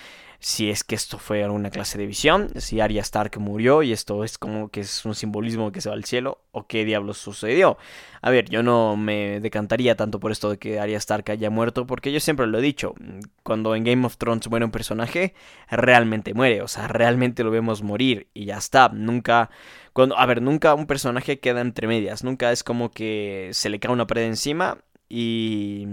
si 0.40 0.70
es 0.70 0.84
que 0.84 0.94
esto 0.94 1.18
fue 1.18 1.42
alguna 1.42 1.70
clase 1.70 1.98
de 1.98 2.06
visión, 2.06 2.48
si 2.56 2.80
Arya 2.80 3.02
Stark 3.02 3.38
murió 3.38 3.82
y 3.82 3.92
esto 3.92 4.24
es 4.24 4.38
como 4.38 4.68
que 4.68 4.80
es 4.80 5.04
un 5.04 5.14
simbolismo 5.14 5.72
que 5.72 5.80
se 5.80 5.88
va 5.88 5.94
al 5.94 6.04
cielo, 6.04 6.40
o 6.52 6.66
qué 6.66 6.84
diablos 6.84 7.18
sucedió. 7.18 7.78
A 8.22 8.30
ver, 8.30 8.48
yo 8.48 8.62
no 8.62 8.96
me 8.96 9.40
decantaría 9.40 9.96
tanto 9.96 10.20
por 10.20 10.32
esto 10.32 10.50
de 10.50 10.58
que 10.58 10.80
Arya 10.80 10.98
Stark 10.98 11.30
haya 11.30 11.50
muerto, 11.50 11.86
porque 11.86 12.12
yo 12.12 12.20
siempre 12.20 12.46
lo 12.46 12.58
he 12.58 12.62
dicho, 12.62 12.94
cuando 13.42 13.74
en 13.74 13.84
Game 13.84 14.06
of 14.06 14.16
Thrones 14.16 14.48
muere 14.48 14.64
un 14.64 14.70
personaje, 14.70 15.34
realmente 15.70 16.34
muere, 16.34 16.62
o 16.62 16.68
sea, 16.68 16.88
realmente 16.88 17.44
lo 17.44 17.50
vemos 17.50 17.82
morir 17.82 18.28
y 18.34 18.46
ya 18.46 18.58
está, 18.58 18.88
nunca 18.88 19.50
cuando, 19.94 20.18
a 20.18 20.26
ver, 20.26 20.42
nunca 20.42 20.74
un 20.74 20.86
personaje 20.86 21.38
queda 21.38 21.60
entre 21.60 21.86
medias. 21.86 22.24
Nunca 22.24 22.50
es 22.52 22.64
como 22.64 22.90
que 22.90 23.50
se 23.52 23.70
le 23.70 23.78
cae 23.78 23.92
una 23.92 24.08
pared 24.08 24.24
encima 24.24 24.78
y, 25.08 25.86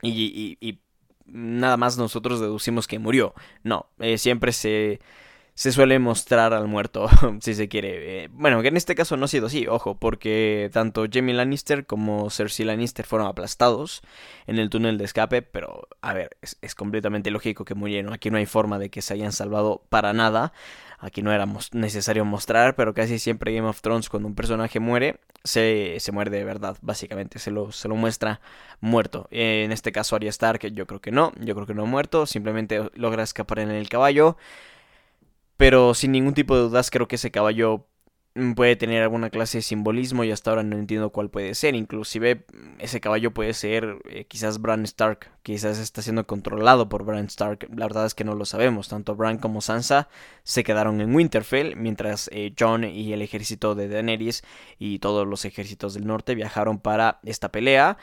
y, 0.00 0.56
y, 0.60 0.80
nada 1.26 1.76
más 1.76 1.98
nosotros 1.98 2.40
deducimos 2.40 2.86
que 2.86 2.98
murió. 2.98 3.34
No, 3.62 3.86
eh, 3.98 4.18
siempre 4.18 4.52
se, 4.52 5.00
se 5.54 5.70
suele 5.70 6.00
mostrar 6.00 6.52
al 6.52 6.66
muerto, 6.66 7.08
si 7.40 7.54
se 7.54 7.68
quiere. 7.68 8.24
Eh, 8.24 8.28
bueno, 8.32 8.60
que 8.60 8.68
en 8.68 8.76
este 8.76 8.94
caso 8.94 9.16
no 9.16 9.26
ha 9.26 9.28
sido 9.28 9.46
así, 9.46 9.66
ojo, 9.68 9.98
porque 9.98 10.68
tanto 10.72 11.06
Jamie 11.10 11.34
Lannister 11.34 11.86
como 11.86 12.28
Cersei 12.30 12.66
Lannister 12.66 13.06
fueron 13.06 13.28
aplastados 13.28 14.02
en 14.46 14.58
el 14.58 14.68
túnel 14.68 14.98
de 14.98 15.04
escape, 15.04 15.42
pero 15.42 15.88
a 16.00 16.12
ver, 16.12 16.36
es, 16.40 16.74
completamente 16.74 17.30
lógico 17.30 17.64
que 17.64 17.74
murieron. 17.74 18.12
Aquí 18.12 18.30
no 18.30 18.38
hay 18.38 18.46
forma 18.46 18.78
de 18.78 18.90
que 18.90 19.00
se 19.00 19.14
hayan 19.14 19.32
salvado 19.32 19.82
para 19.88 20.12
nada. 20.12 20.52
Aquí 21.04 21.20
no 21.20 21.30
era 21.34 21.46
necesario 21.72 22.24
mostrar, 22.24 22.76
pero 22.76 22.94
casi 22.94 23.18
siempre 23.18 23.52
Game 23.54 23.68
of 23.68 23.82
Thrones 23.82 24.08
cuando 24.08 24.26
un 24.26 24.34
personaje 24.34 24.80
muere, 24.80 25.20
se, 25.44 25.96
se 26.00 26.12
muere 26.12 26.30
de 26.30 26.44
verdad, 26.44 26.78
básicamente, 26.80 27.38
se 27.38 27.50
lo, 27.50 27.72
se 27.72 27.88
lo 27.88 27.94
muestra 27.94 28.40
muerto. 28.80 29.28
en 29.30 29.70
este 29.70 29.92
caso 29.92 30.16
Arya 30.16 30.30
Stark, 30.30 30.66
yo 30.72 30.86
creo 30.86 31.02
que 31.02 31.10
no, 31.12 31.32
yo 31.40 31.54
creo 31.54 31.66
que 31.66 31.74
no 31.74 31.82
ha 31.82 31.86
muerto, 31.86 32.24
simplemente 32.24 32.90
logra 32.94 33.22
escapar 33.22 33.58
en 33.58 33.70
el 33.70 33.86
caballo. 33.90 34.38
Pero 35.58 35.92
sin 35.92 36.12
ningún 36.12 36.32
tipo 36.32 36.56
de 36.56 36.62
dudas 36.62 36.90
creo 36.90 37.06
que 37.06 37.16
ese 37.16 37.30
caballo 37.30 37.86
puede 38.56 38.74
tener 38.74 39.02
alguna 39.02 39.30
clase 39.30 39.58
de 39.58 39.62
simbolismo 39.62 40.24
y 40.24 40.32
hasta 40.32 40.50
ahora 40.50 40.64
no 40.64 40.76
entiendo 40.76 41.10
cuál 41.10 41.30
puede 41.30 41.54
ser. 41.54 41.74
Inclusive 41.74 42.44
mm, 42.52 42.80
ese 42.80 43.00
caballo 43.00 43.32
puede 43.32 43.54
ser 43.54 43.98
eh, 44.08 44.24
quizás 44.26 44.60
Bran 44.60 44.82
Stark, 44.84 45.30
quizás 45.42 45.78
está 45.78 46.02
siendo 46.02 46.26
controlado 46.26 46.88
por 46.88 47.04
Bran 47.04 47.26
Stark. 47.26 47.68
La 47.74 47.86
verdad 47.86 48.06
es 48.06 48.14
que 48.14 48.24
no 48.24 48.34
lo 48.34 48.44
sabemos. 48.44 48.88
Tanto 48.88 49.14
Bran 49.14 49.38
como 49.38 49.60
Sansa 49.60 50.08
se 50.42 50.64
quedaron 50.64 51.00
en 51.00 51.14
Winterfell, 51.14 51.76
mientras 51.76 52.28
eh, 52.32 52.52
Jon 52.58 52.84
y 52.84 53.12
el 53.12 53.22
ejército 53.22 53.74
de 53.74 53.88
Daenerys 53.88 54.42
y 54.78 54.98
todos 54.98 55.26
los 55.26 55.44
ejércitos 55.44 55.94
del 55.94 56.06
norte 56.06 56.34
viajaron 56.34 56.78
para 56.80 57.20
esta 57.24 57.50
pelea 57.50 57.98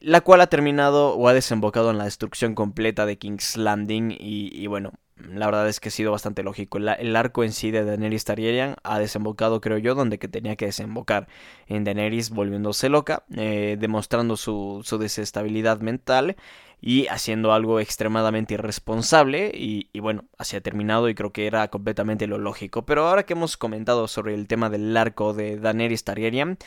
la 0.00 0.20
cual 0.20 0.40
ha 0.40 0.48
terminado 0.48 1.14
o 1.14 1.28
ha 1.28 1.32
desembocado 1.32 1.92
en 1.92 1.98
la 1.98 2.04
destrucción 2.04 2.56
completa 2.56 3.06
de 3.06 3.18
King's 3.18 3.56
Landing 3.56 4.10
y, 4.10 4.50
y 4.52 4.66
bueno, 4.66 4.92
la 5.16 5.46
verdad 5.46 5.68
es 5.68 5.80
que 5.80 5.88
ha 5.88 5.92
sido 5.92 6.12
bastante 6.12 6.42
lógico. 6.42 6.78
El, 6.78 7.16
arco 7.16 7.44
en 7.44 7.52
sí 7.52 7.70
de 7.70 7.84
Daenerys 7.84 8.24
Targaryen 8.24 8.76
ha 8.82 8.98
desembocado, 8.98 9.60
creo 9.60 9.78
yo, 9.78 9.94
donde 9.94 10.18
que 10.18 10.28
tenía 10.28 10.56
que 10.56 10.66
desembocar. 10.66 11.28
En 11.66 11.84
Daenerys 11.84 12.30
volviéndose 12.30 12.88
loca, 12.88 13.24
eh, 13.36 13.76
demostrando 13.78 14.36
su, 14.36 14.80
su, 14.84 14.98
desestabilidad 14.98 15.80
mental 15.80 16.36
y 16.80 17.06
haciendo 17.06 17.52
algo 17.52 17.78
extremadamente 17.78 18.54
irresponsable. 18.54 19.52
Y, 19.54 19.88
y, 19.92 20.00
bueno, 20.00 20.24
así 20.38 20.56
ha 20.56 20.60
terminado 20.60 21.08
y 21.08 21.14
creo 21.14 21.32
que 21.32 21.46
era 21.46 21.68
completamente 21.68 22.26
lo 22.26 22.38
lógico. 22.38 22.84
Pero 22.84 23.06
ahora 23.06 23.24
que 23.24 23.34
hemos 23.34 23.56
comentado 23.56 24.08
sobre 24.08 24.34
el 24.34 24.48
tema 24.48 24.70
del 24.70 24.96
arco 24.96 25.34
de 25.34 25.58
Daenerys 25.58 26.04
Targaryen, 26.04 26.58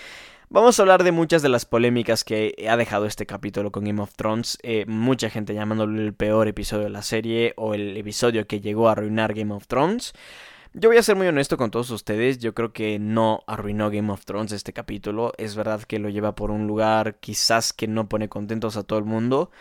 Vamos 0.49 0.77
a 0.77 0.83
hablar 0.83 1.03
de 1.03 1.11
muchas 1.11 1.41
de 1.41 1.49
las 1.49 1.65
polémicas 1.65 2.23
que 2.23 2.67
ha 2.69 2.77
dejado 2.77 3.07
este 3.07 3.25
capítulo 3.25 3.71
con 3.71 3.83
Game 3.83 3.99
of 3.99 4.13
Thrones. 4.15 4.59
Eh, 4.61 4.85
mucha 4.87 5.31
gente 5.31 5.55
llamándolo 5.55 5.99
el 5.99 6.13
peor 6.13 6.47
episodio 6.47 6.83
de 6.83 6.91
la 6.91 7.01
serie 7.01 7.53
o 7.57 7.73
el 7.73 7.97
episodio 7.97 8.45
que 8.45 8.61
llegó 8.61 8.87
a 8.87 8.91
arruinar 8.91 9.33
Game 9.33 9.51
of 9.51 9.65
Thrones. 9.65 10.13
Yo 10.73 10.89
voy 10.89 10.97
a 10.97 11.03
ser 11.03 11.15
muy 11.15 11.25
honesto 11.25 11.57
con 11.57 11.71
todos 11.71 11.89
ustedes, 11.89 12.37
yo 12.37 12.53
creo 12.53 12.73
que 12.73 12.99
no 12.99 13.43
arruinó 13.47 13.89
Game 13.89 14.11
of 14.11 14.25
Thrones 14.25 14.51
este 14.51 14.73
capítulo, 14.73 15.31
es 15.37 15.55
verdad 15.55 15.81
que 15.81 15.99
lo 15.99 16.09
lleva 16.09 16.35
por 16.35 16.51
un 16.51 16.67
lugar 16.67 17.15
quizás 17.21 17.71
que 17.71 17.87
no 17.87 18.09
pone 18.09 18.27
contentos 18.27 18.75
a 18.75 18.83
todo 18.83 18.99
el 18.99 19.05
mundo, 19.05 19.51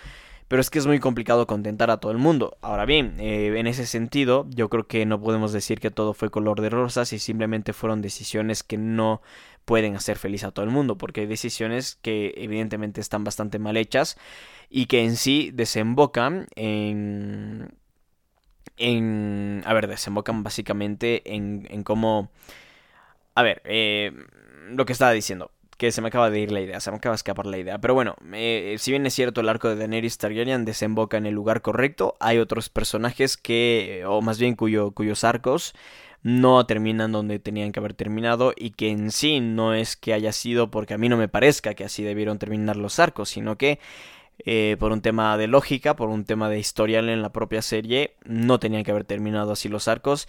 pero 0.49 0.61
es 0.61 0.71
que 0.71 0.81
es 0.81 0.89
muy 0.89 0.99
complicado 0.99 1.47
contentar 1.47 1.91
a 1.91 1.99
todo 1.99 2.11
el 2.11 2.19
mundo. 2.19 2.59
Ahora 2.63 2.85
bien, 2.85 3.15
eh, 3.21 3.55
en 3.57 3.69
ese 3.69 3.87
sentido, 3.87 4.47
yo 4.51 4.69
creo 4.69 4.89
que 4.89 5.07
no 5.07 5.21
podemos 5.21 5.53
decir 5.53 5.79
que 5.79 5.93
todo 5.93 6.15
fue 6.15 6.31
color 6.31 6.61
de 6.61 6.71
rosas 6.71 7.13
y 7.13 7.21
simplemente 7.21 7.73
fueron 7.73 8.03
decisiones 8.03 8.65
que 8.65 8.77
no 8.77 9.23
pueden 9.65 9.97
hacer 9.97 10.19
feliz 10.19 10.45
a 10.45 10.51
todo 10.51 10.65
el 10.65 10.71
mundo, 10.71 10.97
porque 10.97 11.23
hay 11.23 11.27
decisiones 11.27 11.97
que 12.03 12.35
evidentemente 12.37 13.01
están 13.01 13.25
bastante 13.25 13.59
mal 13.59 13.77
hechas 13.77 14.17
y 14.71 14.87
que 14.87 15.05
en 15.05 15.17
sí 15.17 15.51
desembocan 15.53 16.47
en... 16.57 17.75
en 18.77 19.63
a 19.67 19.73
ver, 19.75 19.89
desembocan 19.89 20.43
básicamente 20.43 21.35
en, 21.35 21.67
en 21.71 21.83
cómo... 21.83 22.31
A 23.35 23.43
ver, 23.43 23.63
eh, 23.65 24.13
lo 24.71 24.87
que 24.87 24.93
estaba 24.93 25.13
diciendo 25.13 25.51
que 25.77 25.93
se 25.93 26.01
me 26.01 26.09
acaba 26.09 26.31
de 26.31 26.41
ir 26.41 26.53
la 26.53 26.61
idea, 26.61 26.81
se 26.81 26.91
me 26.91 26.99
acaba 26.99 27.15
de 27.15 27.17
escapar 27.17 27.47
la 27.47 27.59
idea. 27.59 27.79
Pero 27.79 27.95
bueno, 27.95 28.17
eh, 28.33 28.77
si 28.79 28.91
bien 28.91 29.07
es 29.07 29.15
cierto 29.15 29.41
el 29.41 29.49
arco 29.49 29.69
de 29.69 29.77
Daenerys 29.77 30.19
Targaryen 30.19 30.65
desemboca 30.65 31.17
en 31.17 31.27
el 31.27 31.35
lugar 31.35 31.63
correcto, 31.63 32.17
hay 32.21 32.39
otros 32.39 32.69
personajes 32.69 33.37
que, 33.37 34.05
o 34.07 34.23
más 34.23 34.39
bien 34.39 34.55
cuyo, 34.55 34.93
cuyos 34.93 35.25
arcos 35.25 35.75
no 36.25 36.65
terminan 36.67 37.13
donde 37.13 37.39
tenían 37.39 37.71
que 37.71 37.79
haber 37.79 37.95
terminado 37.95 38.55
y 38.57 38.71
que 38.71 38.89
en 38.89 39.13
sí 39.13 39.41
no 39.41 39.75
es 39.75 39.95
que 39.95 40.15
haya 40.15 40.33
sido 40.33 40.71
porque 40.71 40.95
a 40.95 40.99
mí 40.99 41.11
no 41.11 41.19
me 41.19 41.29
parezca 41.29 41.75
que 41.75 41.85
así 41.85 42.03
debieron 42.03 42.39
terminar 42.39 42.77
los 42.77 42.99
arcos, 42.99 43.29
sino 43.29 43.57
que 43.57 43.79
eh, 44.39 44.77
por 44.81 44.91
un 44.91 45.03
tema 45.03 45.37
de 45.37 45.47
lógica, 45.47 45.95
por 45.95 46.09
un 46.09 46.25
tema 46.25 46.49
de 46.49 46.59
historial 46.59 47.11
en 47.11 47.21
la 47.21 47.31
propia 47.31 47.61
serie, 47.61 48.17
no 48.25 48.59
tenían 48.59 48.85
que 48.85 48.91
haber 48.91 49.05
terminado 49.05 49.53
así 49.53 49.69
los 49.69 49.87
arcos. 49.87 50.27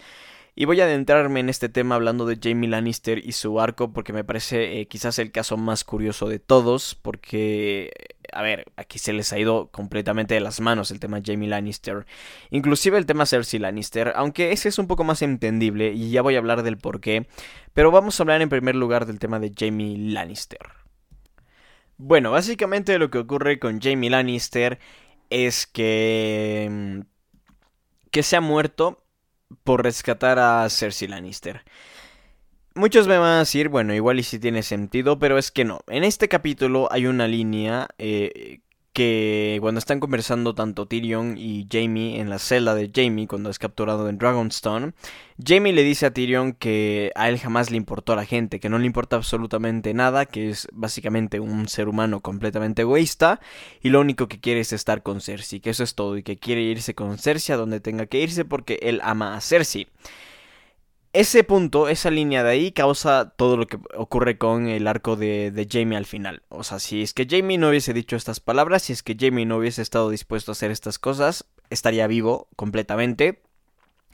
Y 0.58 0.64
voy 0.64 0.80
a 0.80 0.84
adentrarme 0.84 1.40
en 1.40 1.50
este 1.50 1.68
tema 1.68 1.96
hablando 1.96 2.24
de 2.24 2.38
Jamie 2.42 2.70
Lannister 2.70 3.18
y 3.18 3.32
su 3.32 3.60
arco 3.60 3.92
porque 3.92 4.14
me 4.14 4.24
parece 4.24 4.80
eh, 4.80 4.88
quizás 4.88 5.18
el 5.18 5.30
caso 5.30 5.58
más 5.58 5.84
curioso 5.84 6.30
de 6.30 6.38
todos 6.38 6.94
porque, 6.94 7.90
a 8.32 8.40
ver, 8.40 8.64
aquí 8.76 8.98
se 8.98 9.12
les 9.12 9.34
ha 9.34 9.38
ido 9.38 9.70
completamente 9.70 10.32
de 10.32 10.40
las 10.40 10.60
manos 10.62 10.90
el 10.90 10.98
tema 10.98 11.20
Jamie 11.22 11.50
Lannister. 11.50 12.06
Inclusive 12.48 12.96
el 12.96 13.04
tema 13.04 13.26
Cersei 13.26 13.60
Lannister, 13.60 14.14
aunque 14.16 14.52
ese 14.52 14.70
es 14.70 14.78
un 14.78 14.86
poco 14.86 15.04
más 15.04 15.20
entendible 15.20 15.92
y 15.92 16.10
ya 16.10 16.22
voy 16.22 16.36
a 16.36 16.38
hablar 16.38 16.62
del 16.62 16.78
por 16.78 17.02
qué. 17.02 17.26
Pero 17.74 17.90
vamos 17.90 18.18
a 18.18 18.22
hablar 18.22 18.40
en 18.40 18.48
primer 18.48 18.76
lugar 18.76 19.04
del 19.04 19.18
tema 19.18 19.38
de 19.38 19.52
Jamie 19.54 19.98
Lannister. 19.98 20.60
Bueno, 21.98 22.30
básicamente 22.30 22.98
lo 22.98 23.10
que 23.10 23.18
ocurre 23.18 23.58
con 23.58 23.78
Jamie 23.78 24.08
Lannister 24.08 24.78
es 25.28 25.66
que... 25.66 26.66
Mm, 26.70 27.00
que 28.10 28.22
se 28.22 28.36
ha 28.36 28.40
muerto 28.40 29.05
por 29.64 29.82
rescatar 29.82 30.38
a 30.38 30.68
Cersei 30.68 31.08
Lannister. 31.08 31.62
Muchos 32.74 33.08
me 33.08 33.16
van 33.16 33.32
a 33.32 33.38
decir, 33.38 33.68
bueno, 33.68 33.94
igual 33.94 34.18
y 34.18 34.22
si 34.22 34.38
tiene 34.38 34.62
sentido, 34.62 35.18
pero 35.18 35.38
es 35.38 35.50
que 35.50 35.64
no. 35.64 35.80
En 35.86 36.04
este 36.04 36.28
capítulo 36.28 36.88
hay 36.90 37.06
una 37.06 37.26
línea 37.26 37.88
eh, 37.98 38.60
que 38.96 39.58
cuando 39.60 39.78
están 39.78 40.00
conversando 40.00 40.54
tanto 40.54 40.86
Tyrion 40.86 41.36
y 41.36 41.68
Jamie 41.70 42.18
en 42.18 42.30
la 42.30 42.38
celda 42.38 42.74
de 42.74 42.90
Jamie 42.90 43.28
cuando 43.28 43.50
es 43.50 43.58
capturado 43.58 44.08
en 44.08 44.16
Dragonstone, 44.16 44.94
Jamie 45.38 45.74
le 45.74 45.82
dice 45.82 46.06
a 46.06 46.14
Tyrion 46.14 46.54
que 46.54 47.12
a 47.14 47.28
él 47.28 47.38
jamás 47.38 47.70
le 47.70 47.76
importó 47.76 48.14
a 48.14 48.16
la 48.16 48.24
gente, 48.24 48.58
que 48.58 48.70
no 48.70 48.78
le 48.78 48.86
importa 48.86 49.16
absolutamente 49.16 49.92
nada, 49.92 50.24
que 50.24 50.48
es 50.48 50.66
básicamente 50.72 51.40
un 51.40 51.68
ser 51.68 51.88
humano 51.88 52.20
completamente 52.20 52.82
egoísta 52.82 53.38
y 53.82 53.90
lo 53.90 54.00
único 54.00 54.28
que 54.28 54.40
quiere 54.40 54.60
es 54.60 54.72
estar 54.72 55.02
con 55.02 55.20
Cersei, 55.20 55.60
que 55.60 55.68
eso 55.68 55.84
es 55.84 55.94
todo 55.94 56.16
y 56.16 56.22
que 56.22 56.38
quiere 56.38 56.62
irse 56.62 56.94
con 56.94 57.18
Cersei 57.18 57.52
a 57.52 57.58
donde 57.58 57.80
tenga 57.80 58.06
que 58.06 58.22
irse 58.22 58.46
porque 58.46 58.78
él 58.80 59.02
ama 59.04 59.36
a 59.36 59.42
Cersei 59.42 59.88
ese 61.20 61.44
punto, 61.44 61.88
esa 61.88 62.10
línea 62.10 62.42
de 62.42 62.50
ahí 62.50 62.72
causa 62.72 63.30
todo 63.36 63.56
lo 63.56 63.66
que 63.66 63.78
ocurre 63.94 64.38
con 64.38 64.68
el 64.68 64.86
arco 64.86 65.16
de, 65.16 65.66
Jamie 65.70 65.96
al 65.96 66.06
final. 66.06 66.42
O 66.48 66.62
sea, 66.62 66.78
si 66.78 67.02
es 67.02 67.14
que 67.14 67.26
Jamie 67.28 67.58
no 67.58 67.70
hubiese 67.70 67.92
dicho 67.94 68.16
estas 68.16 68.40
palabras, 68.40 68.82
si 68.82 68.92
es 68.92 69.02
que 69.02 69.16
Jamie 69.18 69.46
no 69.46 69.56
hubiese 69.56 69.82
estado 69.82 70.10
dispuesto 70.10 70.50
a 70.50 70.54
hacer 70.54 70.70
estas 70.70 70.98
cosas, 70.98 71.46
estaría 71.70 72.06
vivo 72.06 72.48
completamente. 72.56 73.40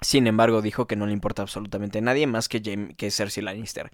Sin 0.00 0.26
embargo, 0.26 0.62
dijo 0.62 0.86
que 0.86 0.96
no 0.96 1.06
le 1.06 1.12
importa 1.12 1.42
absolutamente 1.42 1.98
a 1.98 2.02
nadie 2.02 2.26
más 2.26 2.48
que, 2.48 2.60
Jamie, 2.64 2.94
que 2.94 3.10
Cersei 3.10 3.42
Lannister. 3.42 3.90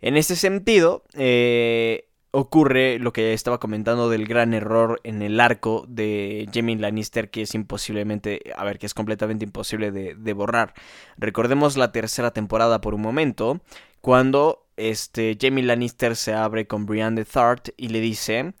En 0.00 0.16
ese 0.16 0.34
sentido, 0.34 1.04
eh, 1.14 2.08
ocurre 2.32 2.98
lo 2.98 3.12
que 3.12 3.34
estaba 3.34 3.60
comentando 3.60 4.08
del 4.08 4.26
gran 4.26 4.54
error 4.54 5.00
en 5.04 5.22
el 5.22 5.38
arco 5.38 5.84
de 5.86 6.48
Jamie 6.52 6.76
Lannister 6.76 7.30
que 7.30 7.42
es 7.42 7.54
imposiblemente, 7.54 8.40
a 8.56 8.64
ver, 8.64 8.78
que 8.78 8.86
es 8.86 8.94
completamente 8.94 9.44
imposible 9.44 9.92
de, 9.92 10.32
borrar. 10.32 10.72
Recordemos 11.18 11.76
la 11.76 11.92
tercera 11.92 12.32
temporada 12.32 12.80
por 12.80 12.94
un 12.94 13.02
momento, 13.02 13.60
cuando 14.00 14.66
este 14.78 15.36
Jamie 15.40 15.62
Lannister 15.62 16.16
se 16.16 16.32
abre 16.32 16.66
con 16.66 16.86
Brienne 16.86 17.16
de 17.16 17.26
Thart 17.26 17.68
y 17.76 17.88
le 17.88 18.00
dice 18.00 18.54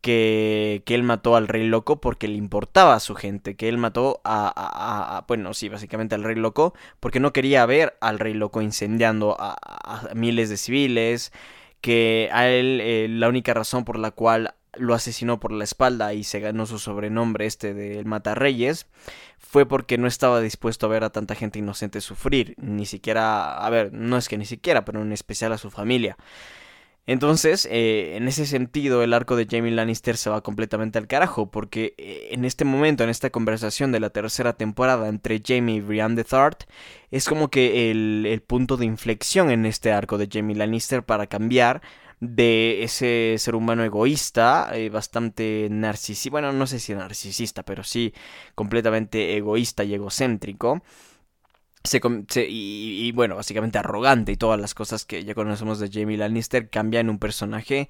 que, 0.00 0.82
que, 0.84 0.96
él 0.96 1.04
mató 1.04 1.36
al 1.36 1.46
rey 1.46 1.64
loco 1.68 2.00
porque 2.00 2.26
le 2.26 2.34
importaba 2.34 2.94
a 2.94 3.00
su 3.00 3.14
gente, 3.14 3.54
que 3.54 3.68
él 3.68 3.78
mató 3.78 4.20
a, 4.24 5.24
bueno, 5.28 5.54
sí, 5.54 5.68
básicamente 5.68 6.16
al 6.16 6.24
rey 6.24 6.34
loco, 6.34 6.74
porque 6.98 7.20
no 7.20 7.32
quería 7.32 7.64
ver 7.66 7.96
al 8.00 8.18
rey 8.18 8.34
loco 8.34 8.60
incendiando 8.62 9.36
a, 9.38 10.08
miles 10.16 10.50
de 10.50 10.56
civiles, 10.56 11.32
que 11.82 12.30
a 12.32 12.48
él 12.48 12.80
eh, 12.80 13.08
la 13.10 13.28
única 13.28 13.52
razón 13.52 13.84
por 13.84 13.98
la 13.98 14.12
cual 14.12 14.54
lo 14.74 14.94
asesinó 14.94 15.38
por 15.38 15.52
la 15.52 15.64
espalda 15.64 16.14
y 16.14 16.24
se 16.24 16.40
ganó 16.40 16.64
su 16.64 16.78
sobrenombre 16.78 17.44
este 17.44 17.74
del 17.74 18.06
Matarreyes 18.06 18.86
fue 19.38 19.66
porque 19.66 19.98
no 19.98 20.06
estaba 20.06 20.40
dispuesto 20.40 20.86
a 20.86 20.88
ver 20.88 21.04
a 21.04 21.10
tanta 21.10 21.34
gente 21.34 21.58
inocente 21.58 22.00
sufrir, 22.00 22.54
ni 22.56 22.86
siquiera, 22.86 23.58
a 23.58 23.68
ver, 23.68 23.92
no 23.92 24.16
es 24.16 24.28
que 24.28 24.38
ni 24.38 24.46
siquiera, 24.46 24.86
pero 24.86 25.02
en 25.02 25.12
especial 25.12 25.52
a 25.52 25.58
su 25.58 25.70
familia. 25.70 26.16
Entonces, 27.06 27.66
eh, 27.70 28.16
en 28.16 28.28
ese 28.28 28.46
sentido, 28.46 29.02
el 29.02 29.12
arco 29.12 29.34
de 29.34 29.48
Jamie 29.50 29.72
Lannister 29.72 30.16
se 30.16 30.30
va 30.30 30.40
completamente 30.42 30.98
al 30.98 31.08
carajo, 31.08 31.50
porque 31.50 31.94
eh, 31.98 32.28
en 32.30 32.44
este 32.44 32.64
momento, 32.64 33.02
en 33.02 33.10
esta 33.10 33.30
conversación 33.30 33.90
de 33.90 33.98
la 33.98 34.10
tercera 34.10 34.52
temporada 34.52 35.08
entre 35.08 35.42
Jamie 35.44 35.76
y 35.76 35.80
Brienne 35.80 36.14
de 36.14 36.22
Thart, 36.24 36.62
es 37.10 37.28
como 37.28 37.50
que 37.50 37.90
el, 37.90 38.42
punto 38.46 38.76
de 38.76 38.86
inflexión 38.86 39.50
en 39.50 39.66
este 39.66 39.92
arco 39.92 40.16
de 40.16 40.28
Jamie 40.30 40.54
Lannister 40.56 41.04
para 41.04 41.26
cambiar 41.26 41.82
de 42.20 42.84
ese 42.84 43.34
ser 43.38 43.56
humano 43.56 43.82
egoísta, 43.82 44.70
eh, 44.74 44.88
bastante 44.88 45.66
narcisista, 45.70 46.30
bueno, 46.30 46.52
no 46.52 46.68
sé 46.68 46.78
si 46.78 46.94
narcisista, 46.94 47.64
pero 47.64 47.82
sí 47.82 48.14
completamente 48.54 49.36
egoísta 49.36 49.82
y 49.82 49.94
egocéntrico, 49.94 50.82
se, 51.84 52.00
y, 52.48 53.06
y, 53.06 53.12
bueno, 53.12 53.36
básicamente 53.36 53.78
arrogante 53.78 54.32
y 54.32 54.36
todas 54.36 54.60
las 54.60 54.74
cosas 54.74 55.04
que 55.04 55.24
ya 55.24 55.34
conocemos 55.34 55.78
de 55.78 55.90
Jamie 55.92 56.16
Lannister 56.16 56.70
cambia 56.70 57.00
en 57.00 57.10
un 57.10 57.18
personaje 57.18 57.88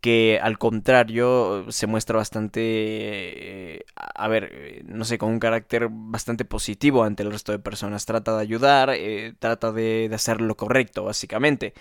que 0.00 0.38
al 0.42 0.58
contrario 0.58 1.66
se 1.70 1.86
muestra 1.86 2.16
bastante, 2.16 3.84
a 3.96 4.28
ver, 4.28 4.84
no 4.86 5.04
sé, 5.04 5.18
con 5.18 5.30
un 5.30 5.40
carácter 5.40 5.88
bastante 5.90 6.44
positivo 6.44 7.02
ante 7.02 7.22
el 7.22 7.32
resto 7.32 7.52
de 7.52 7.58
personas. 7.58 8.06
Trata 8.06 8.36
de 8.36 8.42
ayudar, 8.42 8.90
eh, 8.90 9.34
trata 9.38 9.72
de, 9.72 10.08
de 10.08 10.14
hacer 10.14 10.40
lo 10.40 10.56
correcto, 10.56 11.04
básicamente. 11.04 11.74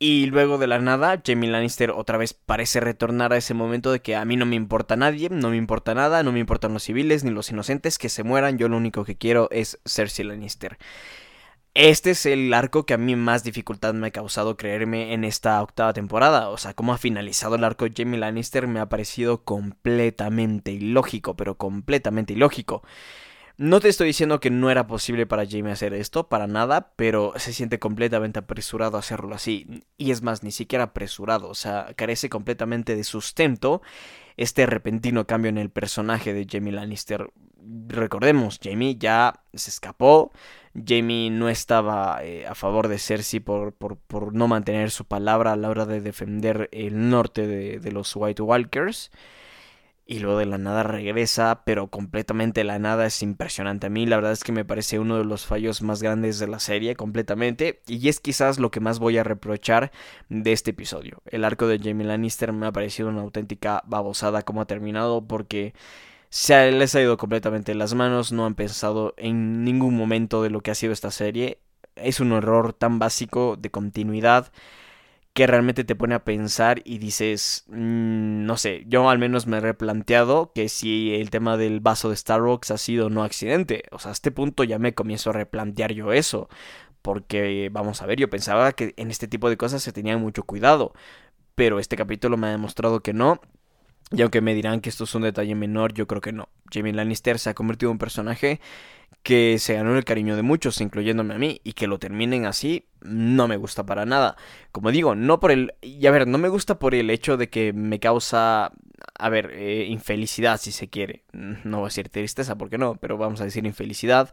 Y 0.00 0.26
luego 0.26 0.58
de 0.58 0.68
la 0.68 0.78
nada, 0.78 1.20
Jamie 1.26 1.50
Lannister 1.50 1.90
otra 1.90 2.18
vez 2.18 2.32
parece 2.32 2.78
retornar 2.78 3.32
a 3.32 3.36
ese 3.36 3.52
momento 3.52 3.90
de 3.90 4.00
que 4.00 4.14
a 4.14 4.24
mí 4.24 4.36
no 4.36 4.46
me 4.46 4.54
importa 4.54 4.94
nadie, 4.94 5.28
no 5.28 5.50
me 5.50 5.56
importa 5.56 5.92
nada, 5.94 6.22
no 6.22 6.30
me 6.30 6.38
importan 6.38 6.72
los 6.72 6.84
civiles 6.84 7.24
ni 7.24 7.32
los 7.32 7.50
inocentes 7.50 7.98
que 7.98 8.08
se 8.08 8.22
mueran, 8.22 8.58
yo 8.58 8.68
lo 8.68 8.76
único 8.76 9.04
que 9.04 9.16
quiero 9.16 9.48
es 9.50 9.80
Cersei 9.84 10.24
Lannister. 10.24 10.78
Este 11.74 12.10
es 12.10 12.26
el 12.26 12.52
arco 12.54 12.86
que 12.86 12.94
a 12.94 12.98
mí 12.98 13.14
más 13.16 13.44
dificultad 13.44 13.94
me 13.94 14.08
ha 14.08 14.10
causado 14.10 14.56
creerme 14.56 15.14
en 15.14 15.24
esta 15.24 15.62
octava 15.62 15.92
temporada. 15.92 16.48
O 16.48 16.58
sea, 16.58 16.74
cómo 16.74 16.92
ha 16.92 16.98
finalizado 16.98 17.54
el 17.54 17.64
arco 17.64 17.84
de 17.84 17.92
Jamie 17.96 18.18
Lannister 18.18 18.66
me 18.66 18.80
ha 18.80 18.88
parecido 18.88 19.44
completamente 19.44 20.72
ilógico, 20.72 21.36
pero 21.36 21.56
completamente 21.56 22.32
ilógico. 22.32 22.82
No 23.58 23.80
te 23.80 23.88
estoy 23.88 24.06
diciendo 24.06 24.38
que 24.38 24.50
no 24.50 24.70
era 24.70 24.86
posible 24.86 25.26
para 25.26 25.44
Jamie 25.44 25.72
hacer 25.72 25.92
esto, 25.92 26.28
para 26.28 26.46
nada, 26.46 26.92
pero 26.94 27.32
se 27.38 27.52
siente 27.52 27.80
completamente 27.80 28.38
apresurado 28.38 28.96
a 28.96 29.00
hacerlo 29.00 29.34
así. 29.34 29.82
Y 29.96 30.12
es 30.12 30.22
más, 30.22 30.44
ni 30.44 30.52
siquiera 30.52 30.84
apresurado, 30.84 31.48
o 31.48 31.56
sea, 31.56 31.92
carece 31.96 32.28
completamente 32.28 32.94
de 32.94 33.02
sustento 33.02 33.82
este 34.36 34.64
repentino 34.66 35.26
cambio 35.26 35.48
en 35.48 35.58
el 35.58 35.70
personaje 35.70 36.32
de 36.32 36.46
Jamie 36.48 36.72
Lannister. 36.72 37.32
Recordemos, 37.88 38.60
Jamie 38.62 38.96
ya 38.96 39.42
se 39.52 39.70
escapó, 39.70 40.30
Jamie 40.86 41.30
no 41.30 41.48
estaba 41.48 42.22
eh, 42.22 42.46
a 42.46 42.54
favor 42.54 42.86
de 42.86 43.00
Cersei 43.00 43.40
por, 43.40 43.72
por, 43.74 44.34
no 44.34 44.46
mantener 44.46 44.92
su 44.92 45.04
palabra 45.04 45.54
a 45.54 45.56
la 45.56 45.68
hora 45.68 45.84
de 45.84 46.00
defender 46.00 46.68
el 46.70 47.10
norte 47.10 47.48
de, 47.48 47.80
de 47.80 47.90
los 47.90 48.14
White 48.14 48.42
Walkers 48.42 49.10
y 50.10 50.20
luego 50.20 50.38
de 50.38 50.46
la 50.46 50.56
nada 50.56 50.82
regresa, 50.84 51.64
pero 51.66 51.88
completamente 51.88 52.64
la 52.64 52.78
nada 52.78 53.04
es 53.04 53.22
impresionante. 53.22 53.88
A 53.88 53.90
mí 53.90 54.06
la 54.06 54.16
verdad 54.16 54.32
es 54.32 54.42
que 54.42 54.52
me 54.52 54.64
parece 54.64 54.98
uno 54.98 55.18
de 55.18 55.24
los 55.26 55.44
fallos 55.44 55.82
más 55.82 56.02
grandes 56.02 56.38
de 56.38 56.48
la 56.48 56.60
serie, 56.60 56.96
completamente, 56.96 57.82
y 57.86 58.08
es 58.08 58.18
quizás 58.18 58.58
lo 58.58 58.70
que 58.70 58.80
más 58.80 59.00
voy 59.00 59.18
a 59.18 59.22
reprochar 59.22 59.92
de 60.30 60.52
este 60.52 60.70
episodio. 60.70 61.18
El 61.26 61.44
arco 61.44 61.66
de 61.66 61.78
Jamie 61.78 62.06
Lannister 62.06 62.54
me 62.54 62.66
ha 62.66 62.72
parecido 62.72 63.10
una 63.10 63.20
auténtica 63.20 63.82
babosada 63.86 64.40
como 64.42 64.62
ha 64.62 64.66
terminado, 64.66 65.26
porque 65.26 65.74
se 66.30 66.72
les 66.72 66.94
ha 66.94 67.02
ido 67.02 67.18
completamente 67.18 67.74
las 67.74 67.92
manos, 67.92 68.32
no 68.32 68.46
han 68.46 68.54
pensado 68.54 69.12
en 69.18 69.62
ningún 69.62 69.94
momento 69.94 70.42
de 70.42 70.48
lo 70.48 70.62
que 70.62 70.70
ha 70.70 70.74
sido 70.74 70.94
esta 70.94 71.10
serie. 71.10 71.58
Es 71.96 72.20
un 72.20 72.32
error 72.32 72.72
tan 72.72 72.98
básico 72.98 73.56
de 73.56 73.70
continuidad 73.70 74.50
que 75.38 75.46
realmente 75.46 75.84
te 75.84 75.94
pone 75.94 76.16
a 76.16 76.24
pensar 76.24 76.82
y 76.84 76.98
dices, 76.98 77.64
mm, 77.68 78.44
no 78.44 78.56
sé, 78.56 78.82
yo 78.88 79.08
al 79.08 79.20
menos 79.20 79.46
me 79.46 79.58
he 79.58 79.60
replanteado 79.60 80.50
que 80.52 80.68
si 80.68 81.14
el 81.14 81.30
tema 81.30 81.56
del 81.56 81.78
vaso 81.78 82.10
de 82.10 82.16
Starbucks 82.16 82.72
ha 82.72 82.76
sido 82.76 83.08
no 83.08 83.22
accidente, 83.22 83.84
o 83.92 84.00
sea, 84.00 84.10
a 84.10 84.14
este 84.14 84.32
punto 84.32 84.64
ya 84.64 84.80
me 84.80 84.94
comienzo 84.96 85.30
a 85.30 85.34
replantear 85.34 85.92
yo 85.92 86.12
eso, 86.12 86.48
porque 87.02 87.70
vamos 87.70 88.02
a 88.02 88.06
ver, 88.06 88.18
yo 88.18 88.28
pensaba 88.28 88.72
que 88.72 88.94
en 88.96 89.12
este 89.12 89.28
tipo 89.28 89.48
de 89.48 89.56
cosas 89.56 89.80
se 89.80 89.92
tenía 89.92 90.18
mucho 90.18 90.42
cuidado, 90.42 90.92
pero 91.54 91.78
este 91.78 91.96
capítulo 91.96 92.36
me 92.36 92.48
ha 92.48 92.50
demostrado 92.50 92.98
que 93.00 93.12
no, 93.12 93.40
y 94.10 94.22
aunque 94.22 94.40
me 94.40 94.54
dirán 94.54 94.80
que 94.80 94.88
esto 94.88 95.04
es 95.04 95.14
un 95.14 95.22
detalle 95.22 95.54
menor, 95.54 95.92
yo 95.92 96.06
creo 96.06 96.20
que 96.20 96.32
no. 96.32 96.48
Jamie 96.72 96.92
Lannister 96.92 97.38
se 97.38 97.50
ha 97.50 97.54
convertido 97.54 97.90
en 97.90 97.94
un 97.94 97.98
personaje 97.98 98.60
que 99.22 99.58
se 99.58 99.74
ganó 99.74 99.96
el 99.96 100.04
cariño 100.04 100.36
de 100.36 100.42
muchos, 100.42 100.80
incluyéndome 100.80 101.34
a 101.34 101.38
mí, 101.38 101.60
y 101.64 101.72
que 101.72 101.86
lo 101.86 101.98
terminen 101.98 102.46
así, 102.46 102.86
no 103.00 103.48
me 103.48 103.56
gusta 103.56 103.84
para 103.84 104.06
nada. 104.06 104.36
Como 104.72 104.90
digo, 104.90 105.14
no 105.14 105.40
por 105.40 105.50
el... 105.50 105.74
Y 105.82 106.06
a 106.06 106.10
ver, 106.10 106.26
no 106.26 106.38
me 106.38 106.48
gusta 106.48 106.78
por 106.78 106.94
el 106.94 107.10
hecho 107.10 107.36
de 107.36 107.50
que 107.50 107.72
me 107.72 108.00
causa, 108.00 108.72
a 109.18 109.28
ver, 109.28 109.50
eh, 109.54 109.86
infelicidad, 109.88 110.58
si 110.58 110.72
se 110.72 110.88
quiere. 110.88 111.24
No 111.32 111.78
voy 111.78 111.86
a 111.86 111.88
decir 111.88 112.08
tristeza, 112.08 112.56
porque 112.56 112.78
no, 112.78 112.94
pero 112.96 113.18
vamos 113.18 113.40
a 113.40 113.44
decir 113.44 113.66
infelicidad 113.66 114.32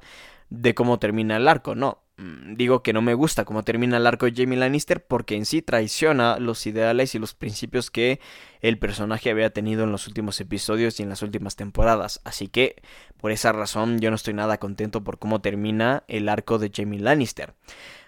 de 0.50 0.75
cómo 0.75 1.00
termina 1.00 1.38
el 1.38 1.48
arco, 1.48 1.75
no. 1.75 2.06
Mm, 2.18 2.56
digo 2.56 2.82
que 2.82 2.94
no 2.94 3.02
me 3.02 3.14
gusta 3.14 3.44
cómo 3.44 3.64
termina 3.64 3.98
el 3.98 4.08
arco 4.08 4.25
de 4.25 4.34
Jamie 4.34 4.58
Lannister 4.58 5.06
porque 5.06 5.36
en 5.36 5.46
sí 5.46 5.62
traiciona 5.62 6.40
los 6.40 6.66
ideales 6.66 7.14
y 7.14 7.20
los 7.20 7.34
principios 7.34 7.92
que 7.92 8.22
el 8.62 8.79
personaje 8.79 9.29
había 9.29 9.50
tenido 9.50 9.84
en 9.84 9.92
los 9.92 10.08
últimos 10.08 10.40
episodios 10.40 11.00
y 11.00 11.03
en 11.03 11.10
las 11.10 11.22
últimas 11.24 11.58
temporadas. 11.58 12.22
Así 12.24 12.48
que 12.48 12.81
por 13.20 13.31
esa 13.31 13.51
razón 13.51 14.00
yo 14.00 14.12
no 14.12 14.16
estoy 14.16 14.34
nada 14.34 14.60
contento 14.60 15.03
por 15.03 15.20
cómo 15.20 15.42
termina 15.42 16.03
el 16.08 16.29
arco 16.29 16.58
de 16.58 16.72
Jamie 16.74 17.00
Lannister. 17.00 17.53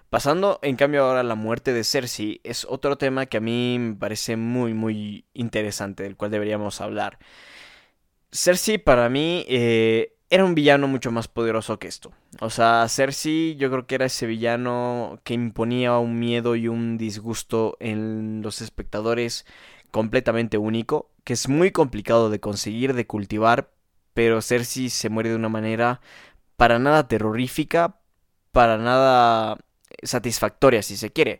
Pasando 0.10 0.60
en 0.62 0.78
cambio 0.78 1.04
ahora 1.04 1.20
a 1.20 1.24
la 1.24 1.36
muerte 1.36 1.74
de 1.74 1.84
Cersei 1.84 2.40
es 2.46 2.66
otro 2.70 2.98
tema 2.98 3.26
que 3.26 3.38
a 3.38 3.42
mí 3.42 3.78
me 3.78 3.96
parece 3.96 4.38
muy 4.38 4.74
muy 4.74 5.26
interesante 5.34 6.04
del 6.04 6.16
cual 6.16 6.32
deberíamos 6.32 6.80
hablar. 6.80 7.20
Cersei 8.32 8.78
para 8.78 9.10
mí 9.10 9.46
eh, 9.50 10.17
era 10.30 10.44
un 10.44 10.56
villano 10.56 10.88
mucho 10.88 11.12
más 11.12 11.28
poderoso 11.28 11.80
que 11.80 11.88
esto. 11.88 12.12
O 12.42 12.50
sea, 12.50 12.88
Cersei 12.90 13.56
yo 13.56 13.70
creo 13.72 13.88
que 13.88 13.96
era 13.96 14.06
ese 14.06 14.26
villano 14.28 15.20
que 15.24 15.34
imponía 15.34 15.98
un 15.98 16.20
miedo 16.20 16.56
y 16.56 16.68
un 16.68 16.98
disgusto 16.98 17.78
en 17.80 18.42
los 18.42 18.62
espectadores 18.62 19.46
completamente 19.92 20.58
único, 20.58 21.10
que 21.24 21.34
es 21.34 21.48
muy 21.48 21.72
complicado 21.72 22.30
de 22.30 22.40
conseguir, 22.40 22.94
de 22.94 23.08
cultivar, 23.08 23.72
pero 24.14 24.42
Cersei 24.42 24.90
se 24.90 25.10
muere 25.10 25.30
de 25.30 25.36
una 25.36 25.50
manera 25.50 26.02
para 26.58 26.80
nada 26.80 27.08
terrorífica, 27.08 27.98
para 28.52 28.78
nada 28.78 29.58
satisfactoria 30.04 30.82
si 30.82 30.98
se 30.98 31.12
quiere. 31.12 31.40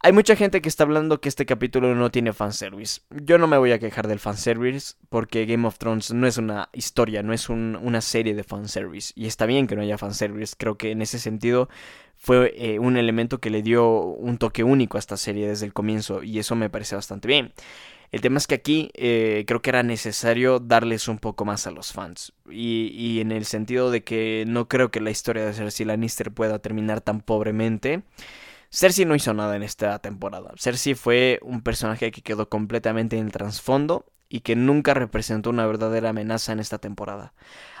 Hay 0.00 0.12
mucha 0.12 0.36
gente 0.36 0.62
que 0.62 0.68
está 0.68 0.84
hablando 0.84 1.20
que 1.20 1.28
este 1.28 1.44
capítulo 1.44 1.92
no 1.96 2.10
tiene 2.12 2.32
fanservice. 2.32 3.00
Yo 3.10 3.36
no 3.36 3.48
me 3.48 3.58
voy 3.58 3.72
a 3.72 3.80
quejar 3.80 4.06
del 4.06 4.20
fanservice 4.20 4.94
porque 5.08 5.44
Game 5.44 5.66
of 5.66 5.78
Thrones 5.78 6.12
no 6.12 6.28
es 6.28 6.38
una 6.38 6.68
historia, 6.72 7.24
no 7.24 7.32
es 7.32 7.48
una 7.48 8.00
serie 8.00 8.34
de 8.34 8.44
fanservice. 8.44 9.12
Y 9.16 9.26
está 9.26 9.44
bien 9.44 9.66
que 9.66 9.74
no 9.74 9.82
haya 9.82 9.98
fanservice. 9.98 10.54
Creo 10.56 10.78
que 10.78 10.92
en 10.92 11.02
ese 11.02 11.18
sentido 11.18 11.68
fue 12.16 12.54
eh, 12.56 12.78
un 12.78 12.96
elemento 12.96 13.40
que 13.40 13.50
le 13.50 13.62
dio 13.62 14.00
un 14.00 14.38
toque 14.38 14.62
único 14.62 14.98
a 14.98 15.00
esta 15.00 15.16
serie 15.16 15.48
desde 15.48 15.66
el 15.66 15.72
comienzo 15.72 16.22
y 16.22 16.38
eso 16.38 16.54
me 16.54 16.70
parece 16.70 16.94
bastante 16.94 17.26
bien. 17.26 17.52
El 18.12 18.20
tema 18.20 18.38
es 18.38 18.46
que 18.46 18.54
aquí 18.54 18.90
eh, 18.94 19.44
creo 19.48 19.62
que 19.62 19.70
era 19.70 19.82
necesario 19.82 20.60
darles 20.60 21.08
un 21.08 21.18
poco 21.18 21.44
más 21.44 21.66
a 21.66 21.72
los 21.72 21.92
fans. 21.92 22.32
Y, 22.48 22.92
y, 22.94 23.20
en 23.20 23.32
el 23.32 23.44
sentido 23.44 23.90
de 23.90 24.04
que 24.04 24.44
no 24.46 24.68
creo 24.68 24.92
que 24.92 25.00
la 25.00 25.10
historia 25.10 25.44
de 25.44 25.52
Cersei 25.52 25.84
Lannister 25.84 26.30
pueda 26.30 26.60
terminar 26.60 27.00
tan 27.00 27.20
pobremente. 27.20 28.04
Cersei 28.70 29.06
no 29.06 29.14
hizo 29.14 29.32
nada 29.32 29.56
en 29.56 29.62
esta 29.62 29.98
temporada. 29.98 30.52
Cersei 30.56 30.94
fue 30.94 31.38
un 31.42 31.62
personaje 31.62 32.10
que 32.10 32.22
quedó 32.22 32.48
completamente 32.48 33.16
en 33.16 33.26
el 33.26 33.32
trasfondo 33.32 34.04
y 34.28 34.40
que 34.40 34.56
nunca 34.56 34.92
representó 34.92 35.50
una 35.50 35.66
verdadera 35.66 36.10
amenaza 36.10 36.52
en 36.52 36.60
esta 36.60 36.78
temporada. 36.78 37.32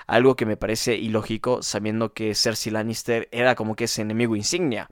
Algo 0.06 0.34
que 0.34 0.46
me 0.46 0.56
parece 0.56 0.96
ilógico 0.96 1.62
sabiendo 1.62 2.14
que 2.14 2.34
Cersei 2.34 2.72
Lannister 2.72 3.28
era 3.32 3.54
como 3.54 3.76
que 3.76 3.84
ese 3.84 4.00
enemigo 4.00 4.34
insignia. 4.34 4.88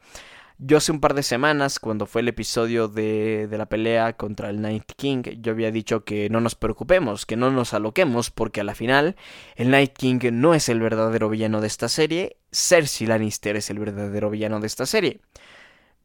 Yo 0.59 0.79
hace 0.79 0.93
un 0.93 1.01
par 1.01 1.13
de 1.13 1.23
semanas, 1.23 1.79
cuando 1.79 2.07
fue 2.07 2.23
el 2.23 2.29
episodio 2.29 2.89
de, 2.89 3.47
de, 3.47 3.59
la 3.59 3.67
pelea 3.67 4.15
contra 4.17 4.49
el 4.49 4.63
Night 4.63 4.91
King, 4.97 5.23
yo 5.41 5.53
había 5.53 5.71
dicho 5.71 6.05
que 6.05 6.31
no 6.31 6.41
nos 6.41 6.55
preocupemos, 6.55 7.27
que 7.27 7.37
no 7.37 7.51
nos 7.51 7.75
aloquemos, 7.75 8.31
porque 8.31 8.63
a 8.63 8.65
la 8.65 8.75
final 8.75 9.17
el 9.57 9.71
Night 9.71 9.93
King 9.93 10.19
no 10.33 10.55
es 10.55 10.71
el 10.71 10.81
verdadero 10.81 11.29
villano 11.29 11.61
de 11.61 11.67
esta 11.67 11.91
serie, 11.91 12.39
Cersei 12.53 13.07
Lannister 13.07 13.57
es 13.57 13.69
el 13.69 13.79
verdadero 13.79 14.31
villano 14.31 14.59
de 14.61 14.67
esta 14.67 14.87
serie 14.87 15.21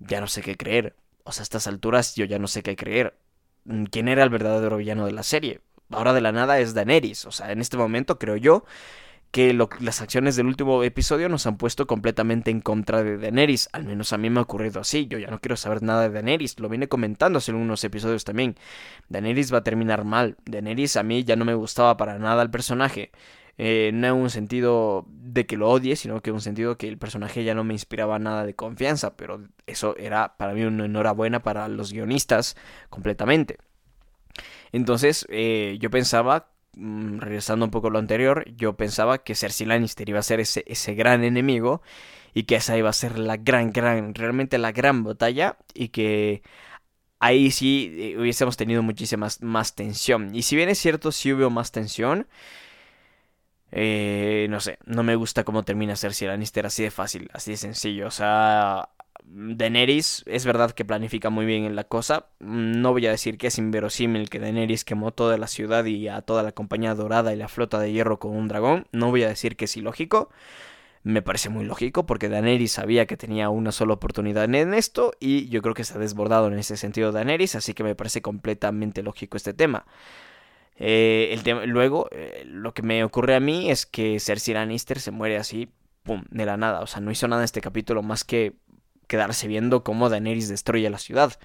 ya 0.08 0.22
no 0.22 0.28
sé 0.28 0.42
qué 0.42 0.56
creer. 0.56 0.96
O 1.24 1.32
sea, 1.32 1.42
a 1.42 1.44
estas 1.44 1.68
alturas 1.68 2.16
yo 2.16 2.26
ya 2.26 2.40
no 2.40 2.48
sé 2.48 2.64
qué 2.64 2.76
creer. 2.76 3.16
Mm, 3.66 3.86
¿Quién 3.86 4.08
era 4.08 4.24
el 4.24 4.30
verdadero 4.30 4.78
villano 4.78 5.06
de 5.06 5.12
la 5.12 5.24
serie? 5.24 5.62
Ahora 5.92 6.14
de 6.14 6.22
la 6.22 6.32
nada 6.32 6.60
es 6.60 6.74
Daenerys. 6.74 7.26
O 7.26 7.32
sea, 7.32 7.52
en 7.52 7.62
este 7.62 7.78
momento 7.78 8.18
creo 8.18 8.38
yo 8.38 8.66
que 9.32 9.54
las 9.54 10.02
acciones 10.02 10.36
del 10.36 10.48
último 10.48 10.84
episodio 10.84 11.30
nos 11.30 11.48
han 11.48 11.58
puesto 11.58 11.88
completamente 11.88 12.52
en 12.52 12.60
contra 12.60 13.02
de 13.02 13.18
Daenerys. 13.18 13.70
Al 13.72 13.86
menos 13.86 14.12
a 14.12 14.18
mí 14.18 14.30
me 14.30 14.40
ha 14.40 14.44
ocurrido 14.44 14.82
así. 14.82 15.08
Yo 15.08 15.20
ya 15.20 15.30
no 15.30 15.40
quiero 15.40 15.56
saber 15.56 15.82
nada 15.82 16.04
de 16.04 16.10
Daenerys. 16.10 16.60
Lo 16.60 16.68
vine 16.68 16.90
comentando 16.90 17.38
hace 17.38 17.54
unos 17.54 17.84
episodios 17.84 18.26
también. 18.26 18.58
Daenerys 19.08 19.54
va 19.54 19.60
a 19.60 19.64
terminar 19.64 20.04
mal. 20.04 20.36
Daenerys 20.46 20.98
a 20.98 21.04
mí 21.04 21.24
ya 21.24 21.38
no 21.38 21.46
me 21.46 21.54
gustaba 21.54 21.96
para 21.96 22.20
nada 22.20 22.44
el 22.44 22.50
personaje. 22.50 23.12
Eh, 23.58 23.92
no 23.94 24.08
en 24.08 24.14
un 24.14 24.30
sentido 24.30 25.06
de 25.10 25.46
que 25.46 25.58
lo 25.58 25.70
odie, 25.70 25.96
sino 25.96 26.22
que 26.22 26.30
en 26.32 26.36
un 26.36 26.42
sentido 26.42 26.78
que 26.78 26.88
el 26.88 26.98
personaje 26.98 27.44
ya 27.44 27.54
no 27.54 27.64
me 27.64 27.74
inspiraba 27.74 28.20
nada 28.20 28.46
de 28.46 28.56
confianza, 28.56 29.16
pero 29.16 29.42
eso 29.68 29.96
era 29.98 30.38
para 30.38 30.54
mí 30.54 30.64
una 30.64 30.86
enhorabuena 30.86 31.44
para 31.44 31.68
los 31.68 31.92
guionistas 31.94 32.56
completamente. 32.90 33.58
Entonces 34.72 35.28
eh, 35.30 35.78
yo 35.80 35.90
pensaba, 35.90 36.50
mm, 36.76 37.20
regresando 37.20 37.66
un 37.66 37.72
poco 37.72 37.88
a 37.88 37.92
lo 37.92 38.00
anterior, 38.00 38.46
yo 38.56 38.76
pensaba 38.78 39.20
que 39.24 39.36
Cersei 39.36 39.68
Lannister 39.68 40.08
iba 40.10 40.20
a 40.20 40.24
ser 40.24 40.40
ese, 40.40 40.64
ese 40.68 40.96
gran 40.96 41.24
enemigo 41.24 41.82
y 42.34 42.44
que 42.44 42.56
esa 42.56 42.78
iba 42.78 42.90
a 42.90 42.94
ser 42.94 43.20
la 43.20 43.38
gran, 43.38 43.72
gran, 43.72 44.16
realmente 44.16 44.58
la 44.58 44.72
gran 44.72 45.04
batalla 45.04 45.58
y 45.74 45.90
que 45.90 46.44
ahí 47.20 47.52
sí 47.52 47.96
eh, 47.98 48.18
hubiésemos 48.20 48.58
tenido 48.58 48.84
muchísima 48.84 49.28
más, 49.42 49.76
tensión. 49.76 50.36
Y 50.36 50.44
si 50.44 50.56
bien 50.58 50.70
es 50.70 50.80
cierto, 50.80 51.12
sí 51.12 51.34
hubo 51.34 51.50
más 51.50 51.72
tensión, 51.72 52.28
Eh, 53.72 54.48
no 54.50 54.60
sé, 54.60 54.78
no 54.86 55.04
me 55.04 55.16
gusta 55.16 55.44
cómo 55.44 55.64
termina 55.64 55.96
Cersei 55.96 56.28
Lannister 56.28 56.66
así 56.66 56.84
de 56.84 56.92
fácil, 56.92 57.30
así 57.34 57.52
de 57.52 57.58
sencillo. 57.58 58.08
O 58.08 58.12
sea, 58.12 58.90
Daenerys 59.24 60.24
es 60.26 60.46
verdad 60.46 60.72
que 60.72 60.86
planifica 60.86 61.30
muy 61.30 61.46
bien 61.46 61.64
en 61.64 61.76
la 61.76 61.86
cosa. 61.86 62.28
No 62.40 62.92
voy 62.92 63.06
a 63.06 63.12
decir 63.12 63.38
que 63.38 63.48
es 63.48 63.58
inverosímil 63.58 64.30
que 64.30 64.40
Daenerys 64.40 64.84
quemó 64.84 65.12
toda 65.12 65.38
la 65.38 65.48
ciudad 65.48 65.86
y 65.86 66.08
a 66.08 66.22
toda 66.22 66.44
la 66.44 66.52
compañía 66.52 66.96
dorada 66.96 67.34
y 67.34 67.38
la 67.38 67.48
flota 67.48 67.80
de 67.80 67.92
hierro 67.92 68.20
con 68.20 68.36
un 68.36 68.48
dragón. 68.48 68.88
No 68.92 69.10
voy 69.10 69.24
a 69.24 69.30
decir 69.30 69.56
que 69.56 69.66
es 69.66 69.78
ilógico. 69.78 70.30
Me 71.04 71.22
parece 71.24 71.50
muy 71.50 71.66
lógico 71.66 72.06
porque 72.06 72.30
Daenerys 72.30 72.74
sabía 72.74 73.08
que 73.08 73.18
tenía 73.18 73.50
una 73.50 73.72
sola 73.72 73.94
oportunidad 73.94 74.44
en 74.44 74.74
esto 74.74 75.14
y 75.20 75.50
yo 75.50 75.62
creo 75.64 75.74
que 75.74 75.82
ha 75.82 75.98
desbordado 75.98 76.48
en 76.48 76.60
ese 76.60 76.78
sentido 76.78 77.12
Daenerys, 77.12 77.56
así 77.56 77.74
que 77.74 77.84
me 77.84 77.96
parece 77.96 78.22
completamente 78.22 79.02
lógico 79.02 79.36
este 79.38 79.54
tema. 79.54 79.86
Eh, 80.84 81.40
el 81.46 81.70
luego, 81.70 82.08
eh, 82.12 82.44
lo 82.48 82.74
que 82.74 82.82
me 82.82 83.04
ocurre 83.04 83.36
a 83.36 83.40
mí 83.40 83.70
es 83.70 83.86
que 83.86 84.20
Cersei 84.20 84.56
Lannister 84.56 85.00
se 85.00 85.12
muere 85.12 85.38
así, 85.38 85.70
pum, 86.02 86.24
de 86.32 86.46
la 86.46 86.58
nada. 86.58 86.82
O 86.82 86.88
sea, 86.88 87.02
no 87.02 87.12
hizo 87.12 87.28
nada 87.28 87.44
en 87.44 87.46
este 87.46 87.62
capítulo 87.62 88.02
más 88.02 88.24
que 88.24 88.56
quedarse 89.06 89.48
viendo 89.48 89.84
cómo 89.84 90.10
Daenerys 90.10 90.50
destruye 90.50 90.90
la 90.90 90.98
ciudad. 90.98 91.38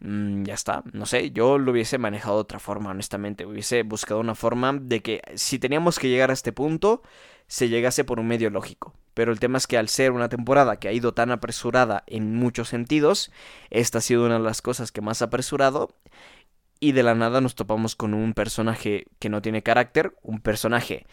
Mm, 0.00 0.42
ya 0.44 0.54
está, 0.54 0.82
no 0.92 1.06
sé, 1.06 1.30
yo 1.30 1.58
lo 1.58 1.70
hubiese 1.70 1.96
manejado 1.96 2.36
de 2.36 2.40
otra 2.42 2.58
forma, 2.58 2.90
honestamente. 2.90 3.46
Hubiese 3.46 3.84
buscado 3.84 4.18
una 4.18 4.34
forma 4.34 4.72
de 4.72 5.00
que 5.00 5.22
si 5.36 5.60
teníamos 5.60 6.00
que 6.00 6.08
llegar 6.08 6.30
a 6.30 6.34
este 6.34 6.52
punto, 6.52 7.02
se 7.46 7.68
llegase 7.68 8.02
por 8.02 8.18
un 8.18 8.26
medio 8.26 8.50
lógico. 8.50 8.94
Pero 9.14 9.32
el 9.32 9.40
tema 9.40 9.58
es 9.58 9.66
que 9.66 9.78
al 9.78 9.88
ser 9.88 10.12
una 10.12 10.28
temporada 10.28 10.76
que 10.76 10.88
ha 10.88 10.92
ido 10.92 11.14
tan 11.14 11.30
apresurada 11.30 12.02
en 12.06 12.34
muchos 12.34 12.68
sentidos, 12.68 13.30
esta 13.70 13.98
ha 13.98 14.00
sido 14.00 14.26
una 14.26 14.38
de 14.38 14.44
las 14.44 14.60
cosas 14.60 14.92
que 14.92 15.00
más 15.00 15.22
ha 15.22 15.26
apresurado. 15.26 15.94
Y 16.86 16.92
de 16.92 17.02
la 17.02 17.16
nada 17.16 17.40
nos 17.40 17.56
topamos 17.56 17.96
con 17.96 18.14
un 18.14 18.32
personaje 18.32 19.06
que 19.18 19.28
no 19.28 19.42
tiene 19.42 19.64
carácter, 19.64 20.14
un 20.22 20.38
personaje 20.38 21.04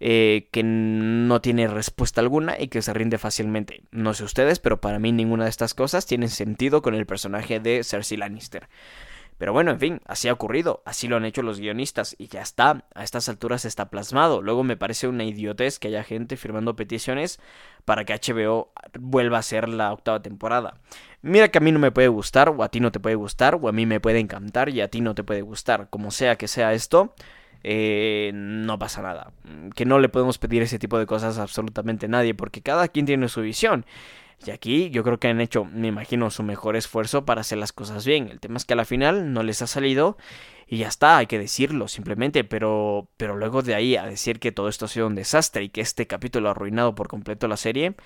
eh, 0.00 0.48
que 0.50 0.62
no 0.62 1.42
tiene 1.42 1.68
respuesta 1.68 2.22
alguna 2.22 2.58
y 2.58 2.68
que 2.68 2.80
se 2.80 2.94
rinde 2.94 3.18
fácilmente. 3.18 3.82
No 3.90 4.14
sé 4.14 4.24
ustedes, 4.24 4.60
pero 4.60 4.80
para 4.80 4.98
mí 4.98 5.12
ninguna 5.12 5.44
de 5.44 5.50
estas 5.50 5.74
cosas 5.74 6.06
tiene 6.06 6.28
sentido 6.28 6.80
con 6.80 6.94
el 6.94 7.04
personaje 7.04 7.60
de 7.60 7.84
Cersei 7.84 8.16
Lannister. 8.16 8.70
Pero 9.40 9.54
bueno, 9.54 9.70
en 9.70 9.80
fin, 9.80 10.00
así 10.04 10.28
ha 10.28 10.34
ocurrido, 10.34 10.82
así 10.84 11.08
lo 11.08 11.16
han 11.16 11.24
hecho 11.24 11.40
los 11.40 11.60
guionistas 11.60 12.14
y 12.18 12.26
ya 12.26 12.42
está, 12.42 12.84
a 12.94 13.02
estas 13.02 13.26
alturas 13.30 13.64
está 13.64 13.88
plasmado. 13.88 14.42
Luego 14.42 14.64
me 14.64 14.76
parece 14.76 15.08
una 15.08 15.24
idiotez 15.24 15.78
que 15.78 15.88
haya 15.88 16.04
gente 16.04 16.36
firmando 16.36 16.76
peticiones 16.76 17.40
para 17.86 18.04
que 18.04 18.12
HBO 18.12 18.70
vuelva 18.98 19.38
a 19.38 19.42
ser 19.42 19.70
la 19.70 19.94
octava 19.94 20.20
temporada. 20.20 20.74
Mira 21.22 21.48
que 21.48 21.56
a 21.56 21.62
mí 21.62 21.72
no 21.72 21.78
me 21.78 21.90
puede 21.90 22.08
gustar, 22.08 22.50
o 22.50 22.62
a 22.62 22.68
ti 22.68 22.80
no 22.80 22.92
te 22.92 23.00
puede 23.00 23.16
gustar, 23.16 23.54
o 23.54 23.66
a 23.66 23.72
mí 23.72 23.86
me 23.86 23.98
puede 23.98 24.18
encantar 24.18 24.68
y 24.68 24.82
a 24.82 24.88
ti 24.88 25.00
no 25.00 25.14
te 25.14 25.24
puede 25.24 25.40
gustar. 25.40 25.88
Como 25.88 26.10
sea 26.10 26.36
que 26.36 26.46
sea 26.46 26.74
esto, 26.74 27.14
eh, 27.64 28.32
no 28.34 28.78
pasa 28.78 29.00
nada. 29.00 29.32
Que 29.74 29.86
no 29.86 30.00
le 30.00 30.10
podemos 30.10 30.36
pedir 30.36 30.60
ese 30.60 30.78
tipo 30.78 30.98
de 30.98 31.06
cosas 31.06 31.38
a 31.38 31.42
absolutamente 31.44 32.08
nadie, 32.08 32.34
porque 32.34 32.60
cada 32.60 32.88
quien 32.88 33.06
tiene 33.06 33.26
su 33.30 33.40
visión. 33.40 33.86
Y 34.46 34.50
aquí 34.50 34.90
yo 34.90 35.02
creo 35.04 35.18
que 35.18 35.28
han 35.28 35.40
hecho, 35.40 35.64
me 35.64 35.88
imagino, 35.88 36.30
su 36.30 36.42
mejor 36.42 36.76
esfuerzo 36.76 37.24
para 37.24 37.42
hacer 37.42 37.58
las 37.58 37.72
cosas 37.72 38.06
bien. 38.06 38.28
El 38.28 38.40
tema 38.40 38.56
es 38.56 38.64
que 38.64 38.72
a 38.72 38.76
la 38.76 38.84
final 38.84 39.32
no 39.32 39.42
les 39.42 39.60
ha 39.60 39.66
salido 39.66 40.16
y 40.72 40.76
ya 40.78 40.86
está, 40.86 41.16
hay 41.16 41.26
que 41.26 41.40
decirlo 41.40 41.88
simplemente, 41.88 42.44
pero, 42.44 43.08
pero 43.16 43.36
luego 43.36 43.60
de 43.60 43.74
ahí 43.74 43.96
a 43.96 44.06
decir 44.06 44.38
que 44.38 44.52
todo 44.52 44.68
esto 44.68 44.84
ha 44.84 44.88
sido 44.88 45.08
un 45.08 45.16
desastre 45.16 45.64
y 45.64 45.68
que 45.68 45.80
este 45.80 46.06
capítulo 46.06 46.46
ha 46.46 46.52
arruinado 46.52 46.94
por 46.94 47.08
completo 47.08 47.48
la 47.48 47.56
serie, 47.56 47.96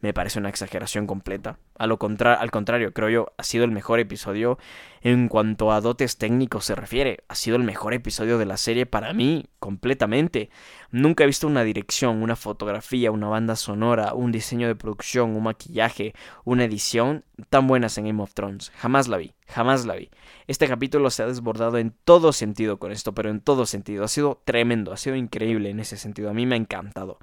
me 0.00 0.14
parece 0.14 0.38
una 0.38 0.48
exageración 0.48 1.08
completa. 1.08 1.58
A 1.78 1.88
lo 1.88 1.98
al 2.00 2.50
contrario, 2.52 2.92
creo 2.92 3.08
yo, 3.08 3.32
ha 3.38 3.42
sido 3.42 3.64
el 3.64 3.72
mejor 3.72 3.98
episodio 3.98 4.56
en 5.00 5.26
cuanto 5.26 5.72
a 5.72 5.80
dotes 5.80 6.16
técnicos 6.16 6.66
se 6.66 6.76
refiere. 6.76 7.24
Ha 7.26 7.34
sido 7.34 7.56
el 7.56 7.64
mejor 7.64 7.92
episodio 7.92 8.38
de 8.38 8.46
la 8.46 8.56
serie 8.56 8.86
para 8.86 9.12
mí, 9.12 9.46
completamente. 9.58 10.48
Nunca 10.92 11.24
he 11.24 11.26
visto 11.26 11.48
una 11.48 11.64
dirección, 11.64 12.22
una 12.22 12.36
fotografía, 12.36 13.10
una 13.10 13.26
banda 13.26 13.56
sonora, 13.56 14.14
un 14.14 14.30
diseño 14.30 14.68
de 14.68 14.76
producción, 14.76 15.34
un 15.34 15.42
maquillaje, 15.42 16.14
una 16.44 16.64
edición 16.64 17.24
tan 17.50 17.66
buenas 17.66 17.98
en 17.98 18.06
Game 18.06 18.22
of 18.22 18.32
Thrones. 18.34 18.70
Jamás 18.76 19.08
la 19.08 19.16
vi, 19.16 19.34
jamás 19.46 19.84
la 19.84 19.96
vi. 19.96 20.10
Este 20.46 20.68
capítulo 20.68 21.10
se 21.10 21.22
ha 21.22 21.26
desbordado 21.26 21.78
en 21.78 21.94
todo 22.04 22.32
sentido 22.32 22.78
con 22.78 22.92
esto, 22.92 23.14
pero 23.14 23.30
en 23.30 23.40
todo 23.40 23.66
sentido. 23.66 24.04
Ha 24.04 24.08
sido 24.08 24.40
tremendo, 24.44 24.92
ha 24.92 24.96
sido 24.96 25.16
increíble 25.16 25.70
en 25.70 25.80
ese 25.80 25.96
sentido. 25.96 26.30
A 26.30 26.34
mí 26.34 26.46
me 26.46 26.54
ha 26.54 26.58
encantado. 26.58 27.18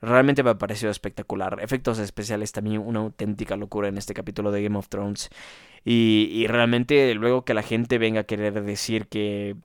Realmente 0.00 0.42
me 0.42 0.50
ha 0.50 0.58
parecido 0.58 0.90
espectacular. 0.90 1.58
Efectos 1.62 1.98
especiales 1.98 2.52
también 2.52 2.80
una 2.80 3.00
auténtica 3.00 3.56
locura 3.56 3.88
en 3.88 3.96
este 3.96 4.14
capítulo 4.14 4.52
de 4.52 4.62
Game 4.62 4.78
of 4.78 4.88
Thrones. 4.88 5.30
Y, 5.84 6.46
realmente 6.46 7.14
luego 7.14 7.44
que 7.44 7.54
la 7.54 7.62
gente 7.62 7.98
venga 7.98 8.20
a 8.20 8.24
querer 8.24 8.62
decir 8.62 9.06
que, 9.06 9.56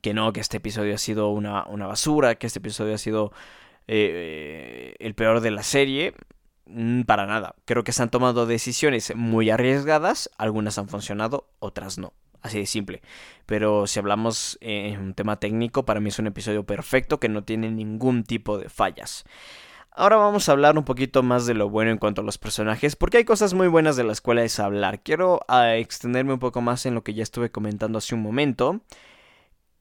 que 0.00 0.14
no, 0.14 0.32
que 0.32 0.40
este 0.40 0.58
episodio 0.58 0.94
ha 0.94 0.98
sido 0.98 1.30
una, 1.30 1.66
una 1.66 1.86
basura, 1.86 2.36
que 2.36 2.46
este 2.46 2.60
episodio 2.60 2.94
ha 2.94 2.98
sido 2.98 3.32
eh, 3.88 4.94
el 4.98 5.14
peor 5.14 5.40
de 5.40 5.50
la 5.50 5.62
serie, 5.62 6.14
para 7.06 7.26
nada. 7.26 7.54
Creo 7.64 7.84
que 7.84 7.92
se 7.92 8.02
han 8.02 8.10
tomado 8.10 8.46
decisiones 8.46 9.14
muy 9.14 9.50
arriesgadas, 9.50 10.30
algunas 10.38 10.78
han 10.78 10.88
funcionado, 10.88 11.48
otras 11.58 11.98
no. 11.98 12.12
Así 12.42 12.58
de 12.58 12.66
simple. 12.66 13.00
Pero 13.46 13.86
si 13.86 13.98
hablamos 13.98 14.58
en 14.60 15.00
un 15.00 15.14
tema 15.14 15.40
técnico, 15.40 15.86
para 15.86 16.00
mí 16.00 16.10
es 16.10 16.18
un 16.18 16.26
episodio 16.26 16.64
perfecto 16.64 17.18
que 17.18 17.30
no 17.30 17.42
tiene 17.42 17.70
ningún 17.70 18.22
tipo 18.22 18.58
de 18.58 18.68
fallas. 18.68 19.24
Ahora 19.96 20.16
vamos 20.16 20.48
a 20.48 20.52
hablar 20.52 20.76
un 20.76 20.84
poquito 20.84 21.22
más 21.22 21.46
de 21.46 21.54
lo 21.54 21.70
bueno 21.70 21.92
en 21.92 21.98
cuanto 21.98 22.20
a 22.20 22.24
los 22.24 22.36
personajes, 22.36 22.96
porque 22.96 23.18
hay 23.18 23.24
cosas 23.24 23.54
muy 23.54 23.68
buenas 23.68 23.96
de 23.96 24.04
las 24.04 24.20
cuales 24.20 24.58
hablar. 24.58 25.00
Quiero 25.02 25.40
ah, 25.48 25.76
extenderme 25.76 26.34
un 26.34 26.40
poco 26.40 26.60
más 26.60 26.84
en 26.84 26.94
lo 26.94 27.04
que 27.04 27.14
ya 27.14 27.22
estuve 27.22 27.50
comentando 27.50 27.98
hace 27.98 28.14
un 28.14 28.20
momento 28.20 28.80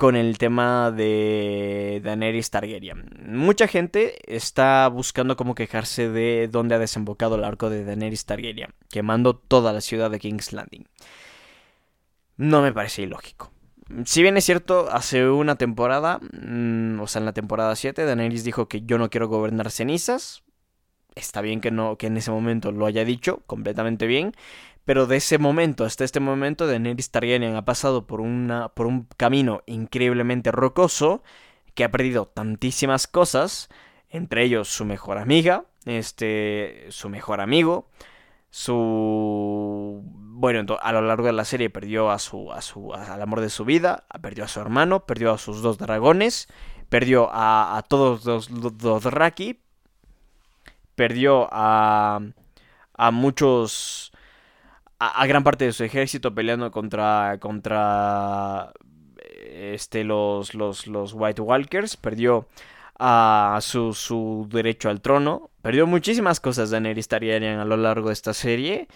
con 0.04 0.18
el 0.18 0.38
tema 0.38 0.92
de 0.92 2.02
Daenerys 2.04 2.50
Targaryen. 2.50 3.06
Mucha 3.26 3.70
gente 3.70 4.36
está 4.36 4.90
buscando 4.90 5.38
cómo 5.38 5.56
quejarse 5.56 6.10
de 6.10 6.50
dónde 6.52 6.76
ha 6.76 6.80
desembocado 6.80 7.36
el 7.36 7.46
arco 7.46 7.70
de 7.70 7.86
Daenerys 7.86 8.26
Targaryen, 8.26 8.74
quemando 8.90 9.34
toda 9.34 9.72
la 9.72 9.80
ciudad 9.80 10.12
de 10.12 10.20
King's 10.20 10.52
Landing 10.52 10.84
no 12.36 12.62
me 12.62 12.74
parece 12.74 13.04
ilógico. 13.04 13.52
Si 14.04 14.22
bien 14.22 14.36
es 14.36 14.44
cierto, 14.44 14.90
hace 14.92 15.30
una 15.30 15.56
temporada, 15.56 16.20
mm, 16.20 17.00
o 17.00 17.08
sea, 17.08 17.20
en 17.20 17.26
la 17.26 17.34
temporada 17.34 17.74
7, 17.74 18.04
Daenerys 18.04 18.44
dijo 18.44 18.68
que 18.68 18.82
yo 18.82 18.98
no 18.98 19.10
quiero 19.10 19.30
gobernar 19.30 19.72
cenizas. 19.72 20.44
Está 21.16 21.40
bien 21.40 21.62
que 21.62 21.72
no 21.72 21.98
que 21.98 22.08
en 22.08 22.18
ese 22.18 22.32
momento 22.32 22.74
lo 22.74 22.88
haya 22.88 23.06
dicho, 23.06 23.42
completamente 23.46 24.06
bien, 24.06 24.34
pero 24.86 25.08
de 25.08 25.18
ese 25.18 25.38
momento 25.38 25.86
hasta 25.86 26.04
este 26.04 26.20
momento 26.20 26.68
Daenerys 26.68 27.12
Targaryen 27.12 27.56
ha 27.56 27.66
pasado 27.66 28.08
por 28.08 28.22
una 28.22 28.70
por 28.70 28.86
un 28.86 29.08
camino 29.18 29.64
increíblemente 29.66 30.52
rocoso 30.52 31.24
que 31.74 31.84
ha 31.84 31.92
perdido 31.92 32.26
tantísimas 32.28 33.08
cosas, 33.08 33.70
entre 34.10 34.44
ellos 34.44 34.68
su 34.68 34.86
mejor 34.86 35.18
amiga, 35.18 35.66
este 35.86 36.86
su 36.90 37.10
mejor 37.10 37.42
amigo, 37.42 37.90
su 38.50 40.04
bueno, 40.36 40.78
a 40.82 40.92
lo 40.92 41.02
largo 41.02 41.26
de 41.26 41.34
la 41.34 41.46
serie 41.46 41.70
perdió 41.70 42.12
a 42.12 42.20
su, 42.20 42.52
a 42.52 42.62
su, 42.62 42.94
al 42.94 43.22
amor 43.22 43.40
de 43.40 43.50
su 43.50 43.66
vida, 43.66 44.06
perdió 44.22 44.44
a 44.44 44.48
su 44.48 44.60
hermano, 44.60 45.06
perdió 45.06 45.32
a 45.32 45.38
sus 45.38 45.62
dos 45.62 45.78
dragones, 45.78 46.48
perdió 46.90 47.30
a, 47.32 47.84
todos 47.88 48.26
los, 48.26 48.78
dos 48.78 49.06
Raki, 49.06 49.60
perdió 50.96 51.48
a, 51.52 52.20
a 52.94 53.12
muchos, 53.12 54.13
a, 55.08 55.26
gran 55.28 55.44
parte 55.44 55.66
de 55.66 55.74
su 55.74 55.84
ejército 55.84 56.34
peleando 56.34 56.72
contra, 56.72 57.38
contra, 57.40 58.72
este, 59.46 60.04
los, 60.04 60.54
los, 60.54 60.88
los 60.88 61.14
White 61.14 61.42
Walkers, 61.42 61.98
perdió 61.98 62.48
a 63.00 63.60
su, 63.62 63.94
su 63.94 64.48
derecho 64.50 64.90
al 64.90 65.02
trono, 65.02 65.50
perdió 65.62 65.88
muchísimas 65.88 66.40
cosas 66.40 66.70
Daenerys 66.70 67.08
Targaryen 67.08 67.60
a 67.60 67.66
lo 67.66 67.78
largo 67.78 68.10
de 68.10 68.14
esta 68.14 68.34
serie. 68.34 68.88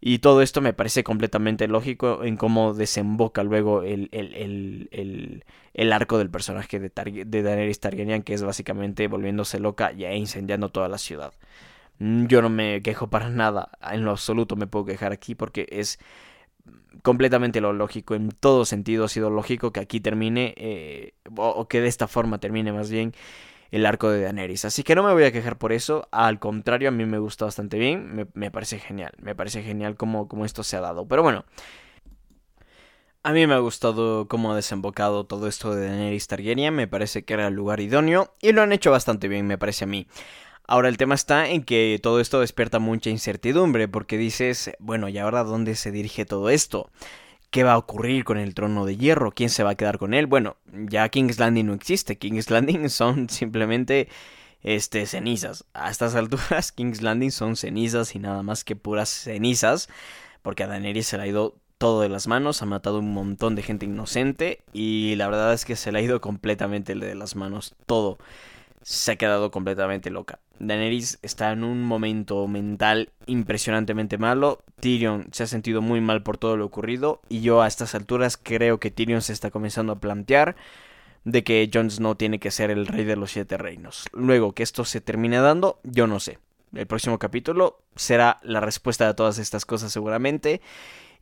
Y 0.00 0.20
todo 0.20 0.42
esto 0.42 0.60
me 0.60 0.72
parece 0.72 1.02
completamente 1.02 1.66
lógico 1.66 2.22
en 2.22 2.36
cómo 2.36 2.72
desemboca 2.72 3.42
luego 3.42 3.82
el, 3.82 4.08
el, 4.12 5.92
arco 5.92 6.18
del 6.18 6.30
personaje 6.30 6.78
de, 6.78 6.92
de 7.26 7.42
Daenerys 7.42 7.80
Targaryen, 7.80 8.22
que 8.22 8.34
es 8.34 8.44
básicamente 8.44 9.08
volviéndose 9.08 9.58
loca 9.58 9.92
y 9.92 10.04
incendiando 10.04 10.68
toda 10.68 10.88
la 10.88 10.98
ciudad. 10.98 11.32
Mm, 11.98 12.26
yo 12.26 12.42
no 12.42 12.50
me 12.50 12.82
quejo 12.82 13.08
para 13.10 13.28
nada, 13.30 13.70
en 13.90 14.04
lo 14.04 14.12
absoluto 14.12 14.56
me 14.56 14.66
puedo 14.66 14.84
quejar 14.84 15.12
aquí 15.12 15.34
porque 15.34 15.66
es 15.70 15.98
completamente 17.02 17.60
lo 17.60 17.72
lógico, 17.72 18.14
en 18.14 18.30
todo 18.30 18.64
sentido 18.64 19.04
ha 19.04 19.08
sido 19.08 19.30
lógico 19.30 19.72
que 19.72 19.80
aquí 19.80 20.00
termine, 20.00 20.54
eh, 20.56 21.14
o 21.36 21.68
que 21.68 21.80
de 21.80 21.88
esta 21.88 22.08
forma 22.08 22.38
termine 22.38 22.72
más 22.72 22.90
bien 22.90 23.14
el 23.70 23.86
arco 23.86 24.10
de 24.10 24.22
Daenerys. 24.22 24.64
Así 24.64 24.82
que 24.82 24.94
no 24.94 25.02
me 25.02 25.12
voy 25.12 25.24
a 25.24 25.32
quejar 25.32 25.58
por 25.58 25.72
eso. 25.72 26.08
Al 26.10 26.38
contrario, 26.38 26.88
a 26.88 26.92
mí 26.92 27.04
me 27.04 27.18
gusta 27.18 27.44
bastante 27.44 27.78
bien. 27.78 28.28
Me, 28.34 28.50
parece 28.50 28.78
genial. 28.78 29.12
Me 29.20 29.34
parece 29.34 29.62
genial 29.62 29.96
cómo, 29.96 30.28
cómo 30.28 30.44
esto 30.44 30.62
se 30.62 30.76
ha 30.76 30.80
dado. 30.80 31.06
Pero 31.06 31.22
bueno. 31.22 31.44
A 33.24 33.32
mí 33.32 33.46
me 33.46 33.54
ha 33.54 33.58
gustado 33.58 34.26
cómo 34.28 34.52
ha 34.52 34.56
desembocado 34.56 35.26
todo 35.26 35.48
esto 35.48 35.74
de 35.74 35.86
Daenerys 35.86 36.28
Targaryen. 36.28 36.74
Me 36.74 36.88
parece 36.88 37.24
que 37.24 37.34
era 37.34 37.48
el 37.48 37.54
lugar 37.54 37.80
idóneo. 37.80 38.34
Y 38.40 38.52
lo 38.52 38.62
han 38.62 38.72
hecho 38.72 38.90
bastante 38.90 39.28
bien, 39.28 39.46
me 39.46 39.58
parece 39.58 39.84
a 39.84 39.88
mí. 39.88 40.06
Ahora 40.70 40.90
el 40.90 40.98
tema 40.98 41.14
está 41.14 41.48
en 41.48 41.62
que 41.64 41.98
todo 42.02 42.20
esto 42.20 42.40
despierta 42.40 42.78
mucha 42.78 43.08
incertidumbre. 43.08 43.88
Porque 43.88 44.18
dices, 44.18 44.70
bueno, 44.78 45.08
¿y 45.08 45.16
ahora 45.16 45.42
dónde 45.42 45.74
se 45.74 45.90
dirige 45.90 46.26
todo 46.26 46.50
esto? 46.50 46.90
¿Qué 47.50 47.64
va 47.64 47.72
a 47.72 47.78
ocurrir 47.78 48.24
con 48.24 48.36
el 48.36 48.52
trono 48.52 48.84
de 48.84 48.98
hierro? 48.98 49.32
¿Quién 49.32 49.48
se 49.48 49.62
va 49.62 49.70
a 49.70 49.74
quedar 49.76 49.96
con 49.96 50.12
él? 50.12 50.26
Bueno, 50.26 50.58
ya 50.70 51.08
King's 51.08 51.38
Landing 51.38 51.66
no 51.66 51.72
existe. 51.72 52.18
King's 52.18 52.50
Landing 52.50 52.90
son 52.90 53.30
simplemente 53.30 54.08
este, 54.62 55.06
cenizas. 55.06 55.64
A 55.72 55.90
estas 55.90 56.14
alturas, 56.14 56.70
King's 56.76 57.00
Landing 57.00 57.30
son 57.32 57.56
cenizas 57.56 58.14
y 58.14 58.18
nada 58.18 58.42
más 58.42 58.62
que 58.62 58.76
puras 58.76 59.08
cenizas. 59.08 59.88
Porque 60.42 60.64
a 60.64 60.66
Daenerys 60.66 61.06
se 61.06 61.16
le 61.16 61.22
ha 61.22 61.26
ido 61.28 61.56
todo 61.78 62.02
de 62.02 62.10
las 62.10 62.26
manos, 62.26 62.60
ha 62.60 62.66
matado 62.66 62.98
un 62.98 63.14
montón 63.14 63.54
de 63.54 63.62
gente 63.62 63.86
inocente 63.86 64.60
y 64.74 65.14
la 65.16 65.28
verdad 65.28 65.54
es 65.54 65.64
que 65.64 65.76
se 65.76 65.92
le 65.92 66.00
ha 66.00 66.02
ido 66.02 66.20
completamente 66.20 66.94
de 66.94 67.14
las 67.14 67.36
manos 67.36 67.74
todo. 67.86 68.18
Se 68.82 69.12
ha 69.12 69.16
quedado 69.16 69.50
completamente 69.50 70.10
loca. 70.10 70.40
Daenerys 70.58 71.18
está 71.22 71.52
en 71.52 71.64
un 71.64 71.82
momento 71.82 72.46
mental 72.48 73.10
impresionantemente 73.26 74.18
malo. 74.18 74.62
Tyrion 74.80 75.28
se 75.32 75.44
ha 75.44 75.46
sentido 75.46 75.82
muy 75.82 76.00
mal 76.00 76.22
por 76.22 76.38
todo 76.38 76.56
lo 76.56 76.66
ocurrido. 76.66 77.20
Y 77.28 77.40
yo 77.40 77.62
a 77.62 77.68
estas 77.68 77.94
alturas 77.94 78.36
creo 78.36 78.78
que 78.78 78.90
Tyrion 78.90 79.22
se 79.22 79.32
está 79.32 79.50
comenzando 79.50 79.92
a 79.92 80.00
plantear 80.00 80.56
de 81.24 81.44
que 81.44 81.70
Jon 81.72 81.90
Snow 81.90 82.14
tiene 82.14 82.38
que 82.38 82.50
ser 82.50 82.70
el 82.70 82.86
rey 82.86 83.04
de 83.04 83.16
los 83.16 83.32
siete 83.32 83.58
reinos. 83.58 84.06
Luego 84.12 84.52
que 84.52 84.62
esto 84.62 84.84
se 84.84 85.00
termine 85.00 85.38
dando, 85.38 85.78
yo 85.84 86.06
no 86.06 86.20
sé. 86.20 86.38
El 86.74 86.86
próximo 86.86 87.18
capítulo 87.18 87.80
será 87.96 88.38
la 88.42 88.60
respuesta 88.60 89.06
de 89.06 89.14
todas 89.14 89.38
estas 89.38 89.64
cosas 89.64 89.92
seguramente. 89.92 90.60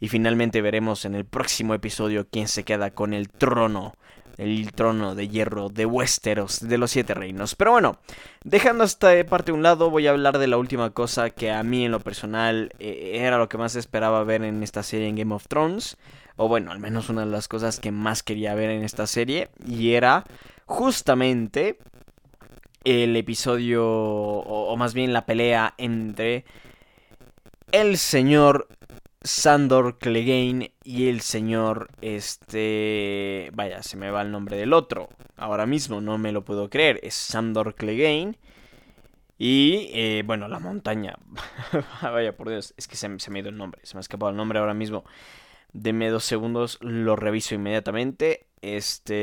Y 0.01 0.09
finalmente 0.09 0.63
veremos 0.63 1.05
en 1.05 1.15
el 1.15 1.25
próximo 1.25 1.75
episodio 1.75 2.27
quién 2.31 2.49
se 2.49 2.65
queda 2.65 2.91
con 2.91 3.15
el 3.15 3.29
trono 3.29 3.95
el 4.39 4.73
trono 4.73 5.15
de 5.15 5.29
hierro 5.29 5.69
de 5.69 5.87
Westeros, 5.87 6.61
de 6.61 6.79
los 6.79 6.91
siete 6.91 7.15
reinos. 7.15 7.55
Pero 7.55 7.73
bueno, 7.73 7.99
dejando 8.45 8.85
esta 8.85 9.13
parte 9.25 9.51
a 9.51 9.55
un 9.55 9.63
lado, 9.63 9.91
voy 9.91 10.07
a 10.07 10.11
hablar 10.11 10.39
de 10.39 10.47
la 10.47 10.59
última 10.59 10.91
cosa 10.91 11.31
que 11.31 11.51
a 11.51 11.63
mí 11.63 11.85
en 11.85 11.93
lo 11.93 12.01
personal 12.01 12.71
eh, 12.79 13.13
era 13.15 13.39
lo 13.39 13.49
que 13.49 13.59
más 13.59 13.77
esperaba 13.77 14.25
ver 14.25 14.43
en 14.43 14.63
esta 14.63 14.83
serie 14.83 15.09
en 15.09 15.17
Game 15.17 15.35
of 15.35 15.49
Thrones. 15.49 15.97
O 16.37 16.49
bueno, 16.49 16.71
al 16.71 16.81
menos 16.81 17.09
una 17.09 17.25
de 17.25 17.31
las 17.31 17.49
cosas 17.49 17.81
que 17.81 17.93
más 17.93 18.23
quería 18.23 18.55
ver 18.55 18.71
en 18.71 18.83
esta 18.83 19.07
serie. 19.07 19.49
Y 19.67 19.93
era 19.93 20.25
justamente 20.67 21.79
el 22.85 23.17
episodio, 23.17 23.87
o, 23.87 24.69
o 24.69 24.77
más 24.77 24.93
bien 24.93 25.13
la 25.13 25.25
pelea 25.25 25.75
entre 25.79 26.45
el 27.73 27.97
señor 27.97 28.69
Sandor 29.27 29.99
Clegane 29.99 30.73
y 30.85 31.09
el 31.09 31.21
señor, 31.21 31.89
este, 32.01 33.51
vaya, 33.55 33.83
se 33.83 33.97
me 33.97 34.11
va 34.11 34.23
el 34.23 34.31
nombre 34.31 34.57
del 34.57 34.73
otro. 34.73 35.09
Ahora 35.37 35.67
mismo 35.67 36.01
no 36.01 36.17
me 36.17 36.31
lo 36.31 36.45
puedo 36.45 36.71
creer. 36.71 37.01
Es 37.03 37.15
Sandor 37.15 37.75
Clegane. 37.75 38.39
Y, 39.37 39.91
eh, 39.93 40.23
bueno, 40.25 40.47
la 40.47 40.61
montaña. 40.61 41.17
vaya, 42.03 42.37
por 42.37 42.49
Dios, 42.51 42.73
es 42.77 42.87
que 42.87 42.95
se, 42.97 43.09
me 43.09 43.17
ha 43.17 43.39
ido 43.41 43.49
el 43.49 43.57
nombre. 43.57 43.81
Se 43.85 43.95
me 43.95 43.99
ha 43.99 44.01
escapado 44.01 44.31
el 44.31 44.37
nombre 44.37 44.61
ahora 44.61 44.75
mismo. 44.75 45.05
Deme 45.73 46.09
dos 46.09 46.25
segundos, 46.25 46.79
lo 46.81 47.17
reviso 47.17 47.57
inmediatamente. 47.57 48.47
Este... 48.63 49.15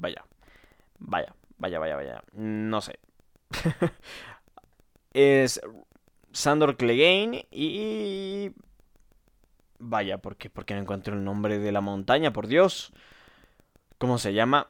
Vaya. 0.00 0.22
Vaya, 0.98 1.34
vaya, 1.56 1.78
vaya, 1.78 1.96
vaya. 1.96 2.22
No 2.34 2.82
sé. 2.82 2.98
es 5.14 5.62
Sandor 6.32 6.76
Clegane 6.76 7.46
y... 7.50 8.52
Vaya, 9.78 10.18
¿por 10.18 10.36
qué? 10.36 10.50
Porque 10.50 10.74
no 10.74 10.80
encuentro 10.80 11.14
el 11.14 11.24
nombre 11.24 11.58
de 11.58 11.72
la 11.72 11.80
montaña, 11.80 12.32
por 12.32 12.46
Dios. 12.46 12.92
¿Cómo 13.98 14.18
se 14.18 14.32
llama? 14.32 14.68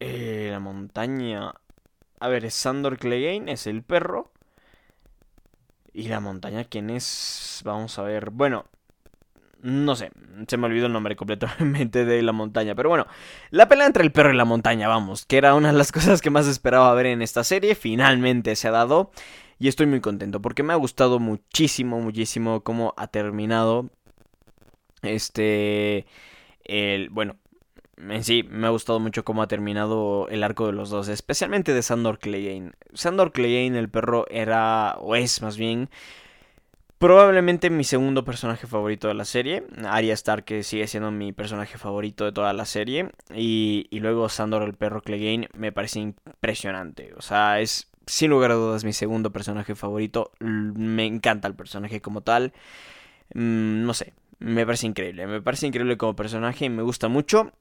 Eh, 0.00 0.48
la 0.50 0.60
montaña... 0.60 1.54
A 2.18 2.28
ver, 2.28 2.44
es 2.44 2.54
Sandor 2.54 2.98
Clegane, 2.98 3.52
es 3.52 3.66
el 3.66 3.82
perro. 3.82 4.32
¿Y 5.92 6.08
la 6.08 6.20
montaña 6.20 6.64
quién 6.64 6.90
es? 6.90 7.62
Vamos 7.64 7.98
a 7.98 8.02
ver. 8.02 8.30
Bueno, 8.30 8.66
no 9.62 9.96
sé, 9.96 10.12
se 10.46 10.56
me 10.56 10.66
olvidó 10.66 10.86
el 10.86 10.92
nombre 10.92 11.16
completamente 11.16 12.04
de 12.04 12.22
la 12.22 12.32
montaña. 12.32 12.74
Pero 12.74 12.88
bueno, 12.88 13.06
la 13.50 13.68
pelea 13.68 13.86
entre 13.86 14.04
el 14.04 14.12
perro 14.12 14.32
y 14.32 14.36
la 14.36 14.44
montaña, 14.44 14.88
vamos, 14.88 15.26
que 15.26 15.38
era 15.38 15.54
una 15.54 15.72
de 15.72 15.78
las 15.78 15.92
cosas 15.92 16.20
que 16.20 16.30
más 16.30 16.46
esperaba 16.46 16.94
ver 16.94 17.06
en 17.06 17.22
esta 17.22 17.44
serie. 17.44 17.74
Finalmente 17.74 18.56
se 18.56 18.68
ha 18.68 18.70
dado. 18.72 19.10
Y 19.58 19.68
estoy 19.68 19.86
muy 19.86 20.00
contento 20.00 20.42
porque 20.42 20.62
me 20.62 20.72
ha 20.72 20.76
gustado 20.76 21.18
muchísimo, 21.18 22.00
muchísimo 22.00 22.62
cómo 22.62 22.94
ha 22.96 23.06
terminado 23.08 23.90
este... 25.02 26.06
El, 26.64 27.10
bueno, 27.10 27.36
en 27.96 28.24
sí, 28.24 28.42
me 28.42 28.66
ha 28.66 28.70
gustado 28.70 29.00
mucho 29.00 29.24
cómo 29.24 29.42
ha 29.42 29.48
terminado 29.48 30.28
el 30.28 30.42
arco 30.42 30.66
de 30.66 30.72
los 30.72 30.90
dos, 30.90 31.08
especialmente 31.08 31.72
de 31.72 31.82
Sandor 31.82 32.18
Clegane. 32.18 32.72
Sandor 32.92 33.32
Clegane, 33.32 33.78
el 33.78 33.88
perro, 33.88 34.26
era, 34.28 34.96
o 34.98 35.14
es 35.14 35.40
más 35.42 35.56
bien, 35.56 35.88
probablemente 36.98 37.70
mi 37.70 37.84
segundo 37.84 38.24
personaje 38.24 38.66
favorito 38.66 39.08
de 39.08 39.14
la 39.14 39.24
serie. 39.24 39.64
Arya 39.84 40.14
Stark, 40.14 40.44
que 40.44 40.62
sigue 40.62 40.88
siendo 40.88 41.10
mi 41.10 41.32
personaje 41.32 41.78
favorito 41.78 42.24
de 42.24 42.32
toda 42.32 42.52
la 42.52 42.64
serie. 42.66 43.10
Y, 43.34 43.86
y 43.90 44.00
luego 44.00 44.28
Sandor, 44.28 44.62
el 44.64 44.74
perro 44.74 45.02
Clegane, 45.02 45.48
me 45.54 45.72
parece 45.72 46.00
impresionante. 46.00 47.14
O 47.16 47.22
sea, 47.22 47.60
es 47.60 47.90
sin 48.06 48.30
lugar 48.30 48.52
a 48.52 48.54
dudas 48.54 48.84
mi 48.84 48.92
segundo 48.92 49.32
personaje 49.32 49.74
favorito. 49.74 50.32
Me 50.40 51.06
encanta 51.06 51.48
el 51.48 51.54
personaje 51.54 52.00
como 52.00 52.22
tal. 52.22 52.52
Mm, 53.34 53.84
no 53.84 53.94
sé, 53.94 54.14
me 54.38 54.64
parece 54.64 54.86
increíble. 54.86 55.26
Me 55.26 55.42
parece 55.42 55.66
increíble 55.66 55.96
como 55.96 56.16
personaje 56.16 56.66
y 56.66 56.70
me 56.70 56.82
gusta 56.82 57.08
mucho. 57.08 57.52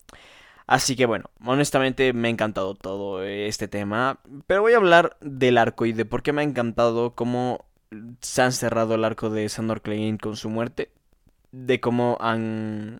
Así 0.67 0.95
que 0.95 1.05
bueno, 1.05 1.29
honestamente 1.45 2.13
me 2.13 2.27
ha 2.27 2.31
encantado 2.31 2.75
todo 2.75 3.23
este 3.23 3.67
tema. 3.67 4.19
Pero 4.47 4.61
voy 4.61 4.73
a 4.73 4.77
hablar 4.77 5.17
del 5.21 5.57
arco 5.57 5.85
y 5.85 5.93
de 5.93 6.05
por 6.05 6.23
qué 6.23 6.33
me 6.33 6.41
ha 6.41 6.45
encantado 6.45 7.15
cómo 7.15 7.65
se 8.21 8.41
han 8.41 8.51
cerrado 8.51 8.95
el 8.95 9.05
arco 9.05 9.29
de 9.29 9.49
Sandor 9.49 9.81
Clegane 9.81 10.17
con 10.17 10.35
su 10.35 10.49
muerte. 10.49 10.91
De 11.51 11.79
cómo 11.79 12.17
han... 12.19 12.99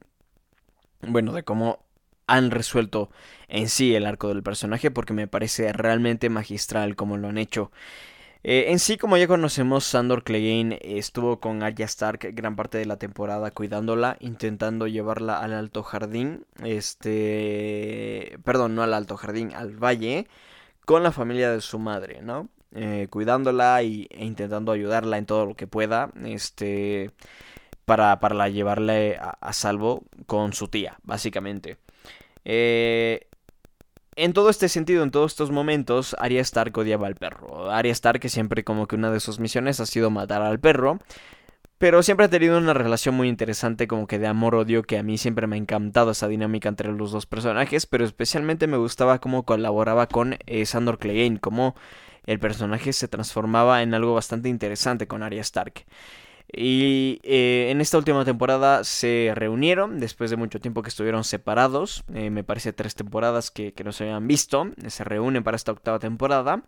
Bueno, 1.01 1.33
de 1.33 1.43
cómo 1.43 1.84
han 2.27 2.51
resuelto 2.51 3.09
en 3.47 3.69
sí 3.69 3.95
el 3.95 4.05
arco 4.05 4.29
del 4.29 4.43
personaje 4.43 4.91
porque 4.91 5.13
me 5.13 5.27
parece 5.27 5.71
realmente 5.73 6.29
magistral 6.29 6.95
como 6.95 7.17
lo 7.17 7.27
han 7.27 7.37
hecho. 7.37 7.71
Eh, 8.47 8.71
en 8.71 8.77
sí, 8.77 8.97
como 8.97 9.17
ya 9.17 9.27
conocemos, 9.27 9.85
Sandor 9.85 10.23
Clegane 10.23 10.79
estuvo 10.83 11.39
con 11.39 11.63
Arya 11.63 11.85
Stark 11.85 12.29
gran 12.33 12.55
parte 12.55 12.77
de 12.77 12.85
la 12.85 12.97
temporada 12.97 13.49
cuidándola, 13.49 14.17
intentando 14.19 14.85
llevarla 14.85 15.39
al 15.39 15.53
Alto 15.53 15.81
Jardín, 15.81 16.45
este, 16.63 18.37
perdón, 18.43 18.75
no 18.75 18.83
al 18.83 18.93
Alto 18.93 19.17
Jardín, 19.17 19.51
al 19.55 19.75
Valle, 19.83 20.27
con 20.85 21.01
la 21.01 21.11
familia 21.11 21.49
de 21.51 21.61
su 21.61 21.79
madre, 21.79 22.21
¿no? 22.21 22.49
Eh, 22.75 23.07
cuidándola 23.09 23.81
y, 23.81 24.07
e 24.11 24.25
intentando 24.25 24.71
ayudarla 24.71 25.17
en 25.17 25.25
todo 25.25 25.47
lo 25.47 25.55
que 25.55 25.65
pueda, 25.65 26.11
este, 26.23 27.09
para, 27.85 28.19
para 28.19 28.47
llevarle 28.49 29.17
a 29.19 29.53
salvo 29.53 30.03
con 30.27 30.53
su 30.53 30.67
tía, 30.67 30.99
básicamente. 31.03 31.77
Eh, 32.45 33.27
en 34.15 34.31
todo 34.31 34.49
este 34.49 34.69
sentido, 34.69 35.03
en 35.03 35.11
todos 35.11 35.33
estos 35.33 35.51
momentos, 35.51 36.15
Arya 36.19 36.41
Stark 36.41 36.77
odiaba 36.77 37.07
al 37.07 37.15
perro. 37.15 37.69
Arya 37.69 37.91
Stark 37.91 38.21
que 38.21 38.29
siempre 38.29 38.63
como 38.63 38.87
que 38.87 38.95
una 38.95 39.11
de 39.11 39.19
sus 39.19 39.39
misiones 39.39 39.81
ha 39.81 39.85
sido 39.85 40.09
matar 40.09 40.41
al 40.41 40.59
perro. 40.59 40.99
Pero 41.77 42.01
siempre 42.03 42.25
ha 42.25 42.29
tenido 42.29 42.57
una 42.57 42.73
relación 42.73 43.15
muy 43.15 43.27
interesante 43.27 43.87
como 43.87 44.07
que 44.07 44.17
de 44.17 44.27
amor-odio 44.27 44.83
que 44.83 44.97
a 44.97 45.03
mí 45.03 45.17
siempre 45.17 45.47
me 45.47 45.57
ha 45.57 45.59
encantado 45.59 46.11
esa 46.11 46.29
dinámica 46.29 46.69
entre 46.69 46.93
los 46.93 47.11
dos 47.11 47.25
personajes. 47.25 47.85
Pero 47.85 48.05
especialmente 48.05 48.67
me 48.67 48.77
gustaba 48.77 49.19
cómo 49.19 49.43
colaboraba 49.43 50.07
con 50.07 50.37
eh, 50.45 50.65
Sandor 50.65 50.97
Clegane. 50.97 51.41
Cómo 51.41 51.75
el 52.25 52.39
personaje 52.39 52.93
se 52.93 53.09
transformaba 53.09 53.81
en 53.83 53.93
algo 53.93 54.13
bastante 54.13 54.47
interesante 54.47 55.07
con 55.07 55.23
Arya 55.23 55.41
Stark. 55.41 55.85
Y 56.57 57.19
eh, 57.23 57.67
en 57.69 57.81
esta 57.81 57.97
última 57.97 58.23
temporada 58.23 58.85
se 58.85 59.33
reunieron, 59.35 59.99
después 59.99 60.29
de 60.29 60.37
mucho 60.37 60.61
tiempo 60.61 60.83
que 60.83 60.89
estuvieron 60.89 61.25
separados, 61.25 62.05
eh, 62.13 62.29
me 62.29 62.45
parece 62.45 62.71
tres 62.71 62.95
temporadas 62.95 63.51
que, 63.51 63.73
no 63.83 63.91
se 63.91 64.05
habían 64.05 64.25
visto, 64.25 64.71
se 64.87 65.03
reúnen 65.03 65.43
para 65.43 65.57
esta 65.57 65.73
octava 65.73 65.99
temporada. 65.99 66.63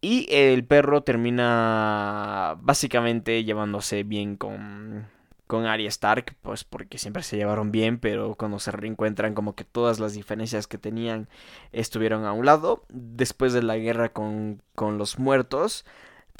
Y 0.00 0.26
el 0.30 0.64
perro 0.64 1.04
termina 1.04 2.56
básicamente 2.60 3.44
llevándose 3.44 4.02
bien 4.02 4.34
con, 4.36 5.06
con 5.46 5.66
Arya 5.66 5.88
Stark, 5.88 6.34
pues 6.42 6.64
porque 6.64 6.98
siempre 6.98 7.22
se 7.22 7.36
llevaron 7.36 7.70
bien, 7.70 7.98
pero 7.98 8.34
cuando 8.34 8.58
se 8.58 8.72
reencuentran 8.72 9.34
como 9.34 9.54
que 9.54 9.62
todas 9.62 10.00
las 10.00 10.14
diferencias 10.14 10.66
que 10.66 10.78
tenían 10.78 11.28
estuvieron 11.70 12.24
a 12.24 12.32
un 12.32 12.46
lado. 12.46 12.84
Después 12.88 13.52
de 13.52 13.62
la 13.62 13.76
guerra 13.76 14.08
con, 14.08 14.60
con 14.74 14.98
los 14.98 15.20
muertos, 15.20 15.84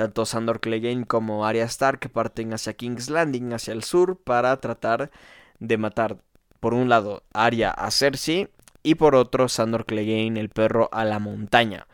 tanto 0.02 0.26
Sandor 0.26 0.58
Clegane 0.58 1.06
como 1.06 1.46
Arya 1.46 1.64
Stark 1.64 2.10
parten 2.10 2.52
hacia 2.52 2.72
King's 2.72 3.08
Landing, 3.08 3.52
hacia 3.52 3.72
el 3.72 3.84
sur, 3.84 4.16
para 4.16 4.56
tratar 4.56 5.12
de 5.60 5.78
matar, 5.78 6.16
por 6.58 6.74
un 6.74 6.88
lado, 6.88 7.22
Arya 7.32 7.70
a 7.70 7.88
Cersei 7.92 8.48
y 8.82 8.96
por 8.96 9.14
otro, 9.14 9.48
Sandor 9.48 9.86
Clegane, 9.86 10.40
el 10.40 10.48
perro, 10.48 10.88
a 10.90 11.04
la 11.04 11.20
montaña. 11.20 11.86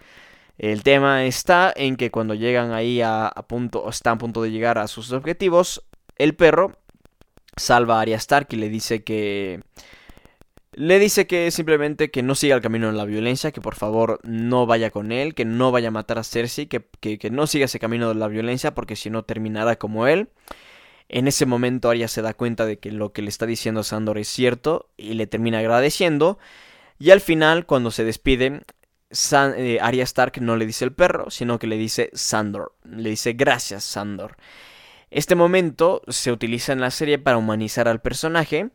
El 0.56 0.82
tema 0.84 1.26
está 1.26 1.70
en 1.76 1.96
que 1.96 2.10
cuando 2.10 2.32
llegan 2.32 2.72
ahí 2.72 3.02
a, 3.02 3.30
punto, 3.46 3.82
o 3.82 3.90
están 3.90 4.14
a 4.14 4.18
punto 4.18 4.40
de 4.40 4.52
llegar 4.52 4.78
a 4.78 4.88
sus 4.88 5.12
objetivos, 5.12 5.84
el 6.16 6.34
perro 6.34 6.78
salva 7.56 7.98
a 7.98 8.00
Arya 8.00 8.16
Stark 8.16 8.48
y 8.52 8.56
le 8.56 8.70
dice 8.70 9.04
que 9.04 9.60
le 10.78 11.00
dice 11.00 11.26
que 11.26 11.50
simplemente 11.50 12.08
que 12.12 12.22
no 12.22 12.36
siga 12.36 12.54
el 12.54 12.62
camino 12.62 12.86
de 12.86 12.92
la 12.92 13.04
violencia, 13.04 13.50
que 13.50 13.60
por 13.60 13.74
favor 13.74 14.20
no 14.22 14.64
vaya 14.64 14.92
con 14.92 15.10
él, 15.10 15.34
que 15.34 15.44
no 15.44 15.72
vaya 15.72 15.88
a 15.88 15.90
matar 15.90 16.18
a 16.20 16.22
Cersei, 16.22 16.66
que, 16.68 16.84
que, 17.00 17.30
no 17.32 17.48
siga 17.48 17.64
ese 17.64 17.80
camino 17.80 18.08
de 18.08 18.14
la 18.14 18.28
violencia 18.28 18.74
porque 18.74 18.94
si 18.94 19.10
no 19.10 19.24
terminará 19.24 19.76
como 19.76 20.06
él. 20.06 20.28
En 21.08 21.26
ese 21.26 21.46
momento 21.46 21.90
Arya 21.90 22.06
se 22.06 22.22
da 22.22 22.32
cuenta 22.32 22.64
de 22.64 22.78
que 22.78 22.92
lo 22.92 23.12
que 23.12 23.22
le 23.22 23.28
está 23.28 23.44
diciendo 23.44 23.82
Sandor 23.82 24.18
es 24.18 24.28
cierto 24.28 24.88
y 24.96 25.14
le 25.14 25.26
termina 25.26 25.58
agradeciendo. 25.58 26.38
Y 27.00 27.10
al 27.10 27.20
final, 27.20 27.66
cuando 27.66 27.90
se 27.90 28.04
despide, 28.04 28.62
eh, 29.56 29.78
Arya 29.82 30.04
Stark 30.04 30.40
no 30.40 30.54
le 30.54 30.64
dice 30.64 30.84
el 30.84 30.92
perro, 30.92 31.28
sino 31.32 31.58
que 31.58 31.66
le 31.66 31.76
dice 31.76 32.10
Sandor. 32.12 32.76
Le 32.84 33.10
dice 33.10 33.32
gracias, 33.32 33.82
Sandor. 33.82 34.36
Este 35.10 35.34
momento 35.34 36.02
se 36.06 36.30
utiliza 36.30 36.72
en 36.72 36.80
la 36.80 36.92
serie 36.92 37.18
para 37.18 37.36
humanizar 37.36 37.88
al 37.88 38.00
personaje. 38.00 38.70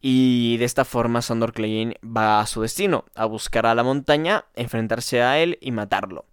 Y 0.00 0.56
de 0.58 0.64
esta 0.64 0.84
forma 0.84 1.22
Sandor 1.22 1.52
Clegane 1.52 1.96
va 2.04 2.40
a 2.40 2.46
su 2.46 2.62
destino, 2.62 3.04
a 3.16 3.24
buscar 3.24 3.66
a 3.66 3.74
la 3.74 3.82
montaña, 3.82 4.44
enfrentarse 4.54 5.22
a 5.22 5.38
él 5.40 5.58
y 5.60 5.72
matarlo. 5.72 6.24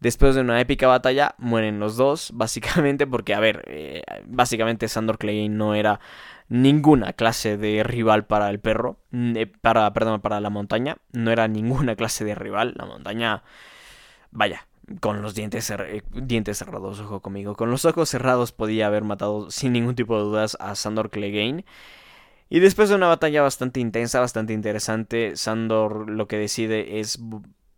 Después 0.00 0.34
de 0.34 0.42
una 0.42 0.60
épica 0.60 0.86
batalla, 0.86 1.34
mueren 1.38 1.80
los 1.80 1.96
dos, 1.96 2.30
básicamente 2.34 3.06
porque, 3.06 3.34
a 3.34 3.40
ver, 3.40 3.64
eh, 3.66 4.02
básicamente 4.26 4.88
Sandor 4.88 5.16
Clegane 5.18 5.48
no 5.48 5.74
era 5.74 6.00
ninguna 6.48 7.14
clase 7.14 7.56
de 7.56 7.82
rival 7.82 8.26
para 8.26 8.50
el 8.50 8.60
perro, 8.60 8.98
eh, 9.12 9.46
para, 9.46 9.90
perdón, 9.94 10.20
para 10.20 10.40
la 10.40 10.50
montaña, 10.50 10.98
no 11.12 11.30
era 11.30 11.48
ninguna 11.48 11.96
clase 11.96 12.26
de 12.26 12.34
rival, 12.34 12.74
la 12.76 12.84
montaña, 12.84 13.42
vaya, 14.30 14.66
con 15.00 15.22
los 15.22 15.34
dientes, 15.34 15.72
dientes 16.12 16.58
cerrados, 16.58 17.00
ojo 17.00 17.20
conmigo, 17.20 17.56
con 17.56 17.70
los 17.70 17.86
ojos 17.86 18.10
cerrados 18.10 18.52
podía 18.52 18.88
haber 18.88 19.04
matado 19.04 19.50
sin 19.50 19.72
ningún 19.72 19.94
tipo 19.94 20.18
de 20.18 20.24
dudas 20.24 20.58
a 20.60 20.74
Sandor 20.74 21.08
Clegane. 21.08 21.64
Y 22.54 22.60
después 22.60 22.88
de 22.88 22.94
una 22.94 23.08
batalla 23.08 23.42
bastante 23.42 23.80
intensa, 23.80 24.20
bastante 24.20 24.52
interesante, 24.52 25.34
Sandor 25.34 26.08
lo 26.08 26.28
que 26.28 26.38
decide 26.38 27.00
es 27.00 27.18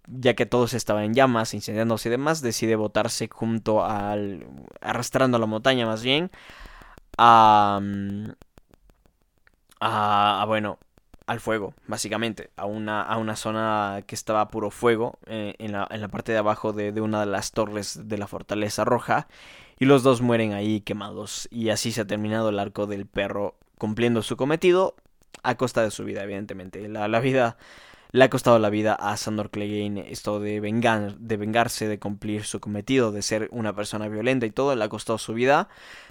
ya 0.06 0.34
que 0.34 0.44
todos 0.44 0.74
estaban 0.74 1.04
en 1.04 1.14
llamas, 1.14 1.54
incendiándose 1.54 2.10
y 2.10 2.12
demás, 2.12 2.42
decide 2.42 2.76
botarse 2.76 3.26
junto 3.32 3.82
al. 3.82 4.46
arrastrando 4.82 5.38
a 5.38 5.40
la 5.40 5.46
montaña 5.46 5.86
más 5.86 6.02
bien. 6.02 6.30
A. 7.16 7.80
a, 9.80 10.44
bueno, 10.46 10.78
al 11.26 11.40
fuego, 11.40 11.72
básicamente. 11.86 12.50
A 12.56 12.66
una, 12.66 13.00
a 13.00 13.16
una 13.16 13.34
zona 13.34 14.02
que 14.06 14.14
estaba 14.14 14.48
puro 14.48 14.70
fuego, 14.70 15.18
eh, 15.24 15.54
en, 15.58 15.72
la, 15.72 15.88
en, 15.90 16.02
la, 16.02 16.08
parte 16.08 16.32
de 16.32 16.38
abajo 16.38 16.74
de, 16.74 16.92
de 16.92 17.00
una 17.00 17.20
de 17.20 17.26
las 17.26 17.52
torres 17.52 18.06
de 18.10 18.18
la 18.18 18.26
fortaleza 18.26 18.84
roja. 18.84 19.26
Y 19.78 19.86
los 19.86 20.02
dos 20.02 20.20
mueren 20.20 20.52
ahí 20.52 20.82
quemados. 20.82 21.48
Y 21.50 21.70
así 21.70 21.92
se 21.92 22.02
ha 22.02 22.06
terminado 22.06 22.50
el 22.50 22.58
arco 22.58 22.86
del 22.86 23.06
perro 23.06 23.56
cumpliendo 23.78 24.22
su 24.22 24.36
cometido 24.36 24.96
a 25.42 25.56
costa 25.56 25.82
de 25.82 25.90
su 25.90 26.04
vida, 26.04 26.22
evidentemente. 26.22 26.88
La, 26.88 27.08
la 27.08 27.20
vida 27.20 27.56
le 28.12 28.24
ha 28.24 28.30
costado 28.30 28.58
la 28.58 28.70
vida 28.70 28.94
a 28.94 29.16
Sandor 29.16 29.50
Clegane 29.50 30.10
esto 30.10 30.40
de, 30.40 30.60
de 30.60 31.36
vengarse, 31.36 31.88
de 31.88 31.98
cumplir 31.98 32.44
su 32.44 32.60
cometido, 32.60 33.12
de 33.12 33.22
ser 33.22 33.48
una 33.52 33.74
persona 33.74 34.08
violenta 34.08 34.46
y 34.46 34.50
todo, 34.50 34.74
le 34.74 34.84
ha 34.84 34.88
costado 34.88 35.18
su 35.18 35.34
vida. 35.34 35.68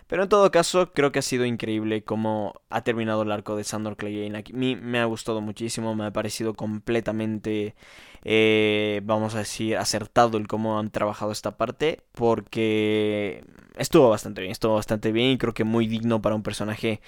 Pero 0.08 0.24
en 0.24 0.30
todo 0.30 0.52
caso, 0.52 0.92
creo 0.94 1.12
que 1.12 1.20
ha 1.20 1.24
sido 1.24 1.46
increíble 1.46 2.04
cómo 2.04 2.62
ha 2.70 2.84
terminado 2.84 3.24
el 3.24 3.32
arco 3.32 3.56
de 3.56 3.64
Sandor 3.64 3.98
Clegane. 3.98 4.38
A 4.38 4.44
mí 4.54 4.76
me 4.76 5.00
ha 5.00 5.06
gustado 5.06 5.42
muchísimo, 5.42 5.96
me 5.96 6.06
ha 6.06 6.14
parecido 6.14 6.54
completamente, 6.54 7.76
eh, 8.24 9.02
vamos 9.04 9.34
a 9.34 9.40
decir, 9.40 9.78
acertado 9.78 10.38
el 10.38 10.48
cómo 10.48 10.78
han 10.78 10.92
trabajado 10.92 11.32
esta 11.32 11.58
parte. 11.58 12.02
Porque 12.12 13.44
estuvo 13.78 14.10
bastante 14.10 14.42
bien, 14.42 14.52
estuvo 14.52 14.76
bastante 14.76 15.12
bien 15.12 15.32
y 15.32 15.38
creo 15.40 15.56
que 15.56 15.64
muy 15.64 15.88
digno 15.88 16.22
para 16.22 16.36
un 16.36 16.44
personaje 16.44 17.02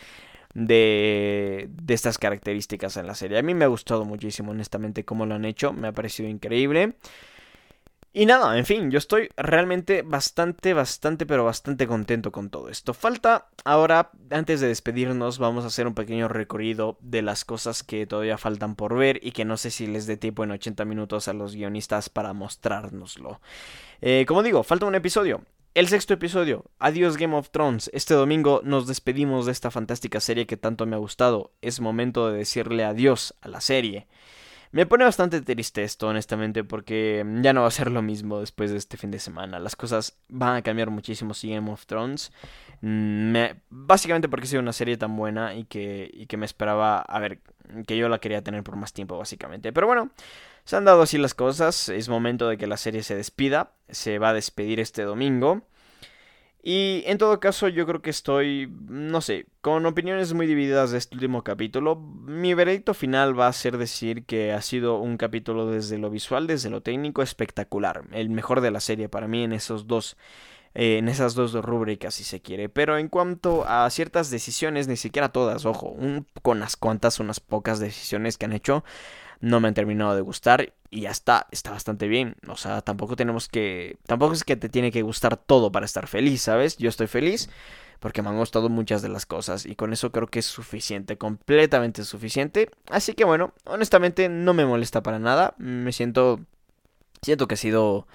de, 0.58 1.70
de 1.70 1.93
estas 1.93 2.17
características 2.17 2.98
en 2.98 3.06
la 3.06 3.13
serie. 3.13 3.38
A 3.38 3.43
mí 3.43 3.54
me 3.54 3.65
ha 3.65 3.67
gustado 3.67 4.06
muchísimo, 4.06 4.52
honestamente, 4.52 5.06
cómo 5.06 5.28
lo 5.28 5.36
han 5.36 5.46
hecho. 5.46 5.72
Me 5.72 5.88
ha 5.88 5.91
parecido 5.91 6.28
increíble. 6.28 6.96
Y 8.12 8.26
nada, 8.26 8.58
en 8.58 8.65
fin, 8.65 8.89
yo 8.89 8.98
estoy 8.98 9.30
realmente 9.38 10.02
bastante, 10.02 10.74
bastante, 10.74 11.28
pero 11.28 11.46
bastante 11.46 11.86
contento 11.86 12.32
con 12.32 12.50
todo 12.50 12.70
esto. 12.70 12.96
Falta 12.96 13.50
ahora, 13.63 14.10
antes 14.32 14.60
de 14.60 14.67
despedirnos, 14.67 15.38
vamos 15.38 15.63
a 15.63 15.67
hacer 15.67 15.86
un 15.86 15.93
pequeño 15.93 16.28
recorrido 16.28 16.98
de 17.02 17.22
las 17.22 17.46
cosas 17.46 17.84
que 17.84 18.08
todavía 18.08 18.39
faltan 18.39 18.76
por 18.76 18.98
ver 18.98 19.20
y 19.22 19.34
que 19.34 19.46
no 19.46 19.58
sé 19.58 19.70
si 19.70 19.86
les 19.86 20.08
dé 20.08 20.17
tiempo 20.17 20.43
en 20.43 20.50
80 20.50 20.86
minutos 20.86 21.28
a 21.28 21.34
los 21.34 21.54
guionistas 21.54 22.10
para 22.10 22.34
mostrárnoslo. 22.34 23.39
Eh, 24.02 24.26
como 24.28 24.41
digo, 24.41 24.63
falta 24.63 24.88
un 24.88 24.96
episodio. 24.96 25.43
El 25.73 25.88
sexto 25.88 26.13
episodio, 26.13 26.65
adiós 26.80 27.17
Game 27.17 27.36
of 27.36 27.49
Thrones. 27.51 27.89
Este 27.93 28.13
domingo 28.15 28.62
nos 28.63 28.88
despedimos 28.88 29.45
de 29.45 29.51
esta 29.51 29.69
fantástica 29.69 30.19
serie 30.19 30.47
que 30.47 30.58
tanto 30.58 30.86
me 30.86 30.95
ha 30.95 30.99
gustado. 30.99 31.51
Es 31.62 31.80
momento 31.80 32.32
de 32.32 32.39
decirle 32.39 32.84
adiós 32.84 33.36
a 33.41 33.47
la 33.47 33.62
serie. 33.62 34.08
Me 34.71 34.86
pone 34.86 35.06
bastante 35.06 35.41
triste 35.41 35.84
esto, 35.84 36.08
honestamente, 36.08 36.63
porque 36.63 37.25
ya 37.41 37.53
no 37.53 37.62
va 37.62 37.67
a 37.67 37.71
ser 37.71 37.89
lo 37.89 38.01
mismo 38.01 38.39
después 38.39 38.71
de 38.71 38.77
este 38.77 38.97
fin 38.97 39.12
de 39.12 39.19
semana. 39.19 39.60
Las 39.60 39.75
cosas 39.75 40.17
van 40.27 40.56
a 40.56 40.62
cambiar 40.62 40.89
muchísimo 40.89 41.34
si 41.34 41.51
Game 41.51 41.71
of 41.71 41.86
Thrones. 41.86 42.32
Mm, 42.82 43.36
básicamente 43.69 44.27
porque 44.27 44.45
ha 44.45 44.49
sido 44.49 44.62
una 44.62 44.73
serie 44.73 44.97
tan 44.97 45.15
buena 45.15 45.56
y 45.56 45.65
que, 45.65 46.10
y 46.13 46.25
que 46.25 46.38
me 46.38 46.45
esperaba, 46.45 46.99
a 46.99 47.19
ver, 47.19 47.39
que 47.86 47.97
yo 47.97 48.10
la 48.10 48.19
quería 48.19 48.43
tener 48.43 48.63
por 48.63 48.75
más 48.75 48.93
tiempo, 48.93 49.17
básicamente. 49.17 49.73
Pero 49.73 49.88
bueno, 49.88 50.12
se 50.63 50.75
han 50.75 50.86
dado 50.86 51.01
así 51.01 51.17
las 51.17 51.34
cosas, 51.34 51.89
es 51.89 52.10
momento 52.10 52.47
de 52.47 52.58
que 52.58 52.67
la 52.67 52.77
serie 52.77 53.03
se 53.03 53.15
despida, 53.15 53.71
se 53.89 54.19
va 54.19 54.30
a 54.30 54.34
despedir 54.34 54.80
este 54.80 55.03
domingo. 55.03 55.63
Y 56.69 57.03
en 57.06 57.17
todo 57.17 57.39
caso 57.39 57.69
yo 57.69 57.86
creo 57.86 58.01
que 58.01 58.10
estoy, 58.10 58.69
no 58.89 59.21
sé, 59.21 59.45
con 59.62 59.86
opiniones 59.86 60.34
muy 60.34 60.47
divididas 60.47 60.91
de 60.91 60.97
este 60.97 61.15
último 61.15 61.41
capítulo. 61.41 61.95
Mi 61.95 62.53
veredicto 62.53 62.93
final 62.93 63.39
va 63.39 63.47
a 63.47 63.53
ser 63.53 63.77
decir 63.77 64.25
que 64.25 64.51
ha 64.51 64.62
sido 64.62 64.99
un 64.99 65.15
capítulo 65.15 65.67
desde 65.67 65.97
lo 65.97 66.10
visual, 66.10 66.45
desde 66.45 66.69
lo 66.69 66.82
técnico 66.82 67.21
espectacular. 67.21 68.03
El 68.12 68.30
mejor 68.30 68.60
de 68.60 68.71
la 68.71 68.82
serie 68.82 69.08
para 69.08 69.30
mí 69.30 69.45
en 69.45 69.53
esos 69.53 69.88
dos 69.88 70.17
eh, 70.80 71.00
en 71.00 71.10
esas 71.10 71.34
dos 71.34 71.54
rúbricas 71.54 72.13
si 72.13 72.24
se 72.24 72.40
quiere. 72.40 72.70
Pero 72.70 73.00
en 73.00 73.10
cuanto 73.10 73.66
a 73.68 73.90
ciertas 73.90 74.30
decisiones, 74.30 74.88
ni 74.88 74.96
siquiera 74.96 75.30
todas, 75.30 75.66
ojo, 75.66 75.96
con 76.44 76.58
unas 76.58 76.78
cuantas, 76.78 77.20
unas 77.20 77.40
pocas 77.40 77.80
decisiones 77.80 78.38
que 78.38 78.46
han 78.46 78.54
hecho, 78.54 78.84
no 79.40 79.60
me 79.60 79.70
han 79.70 79.74
terminado 79.74 80.13
de 80.13 80.22
gustar 80.22 80.74
y 80.92 81.02
ya 81.02 81.10
está, 81.10 81.48
está 81.50 81.72
bastante 81.72 82.08
bien. 82.08 82.36
O 82.48 82.58
sea, 82.58 82.82
tampoco 82.82 83.16
tenemos 83.16 83.48
que, 83.48 83.98
tampoco 84.06 84.34
es 84.34 84.44
que 84.44 84.56
te 84.56 84.70
tiene 84.70 84.92
que 84.92 85.02
gustar 85.02 85.36
todo 85.36 85.72
para 85.72 85.88
estar 85.88 86.06
feliz, 86.06 86.44
¿sabes? 86.44 86.78
Yo 86.78 86.90
estoy 86.90 87.08
feliz 87.08 87.50
porque 88.00 88.22
me 88.22 88.30
han 88.30 88.38
gustado 88.38 88.70
muchas 88.70 89.02
de 89.02 89.10
las 89.10 89.26
cosas 89.26 89.66
y 89.66 89.76
con 89.76 89.94
eso 89.94 90.12
creo 90.12 90.28
que 90.28 90.40
es 90.40 90.46
suficiente, 90.46 91.18
completamente 91.18 92.04
suficiente. 92.04 92.70
Así 92.92 93.13
que 93.16 93.24
bueno, 93.24 93.52
honestamente 93.66 94.30
no 94.30 94.54
me 94.54 94.68
molesta 94.68 95.02
para 95.02 95.18
nada, 95.18 95.56
me 95.58 95.92
siento, 95.92 96.40
siento 97.24 97.48
que 97.48 97.56
ha 97.56 97.58
sido 97.58 98.06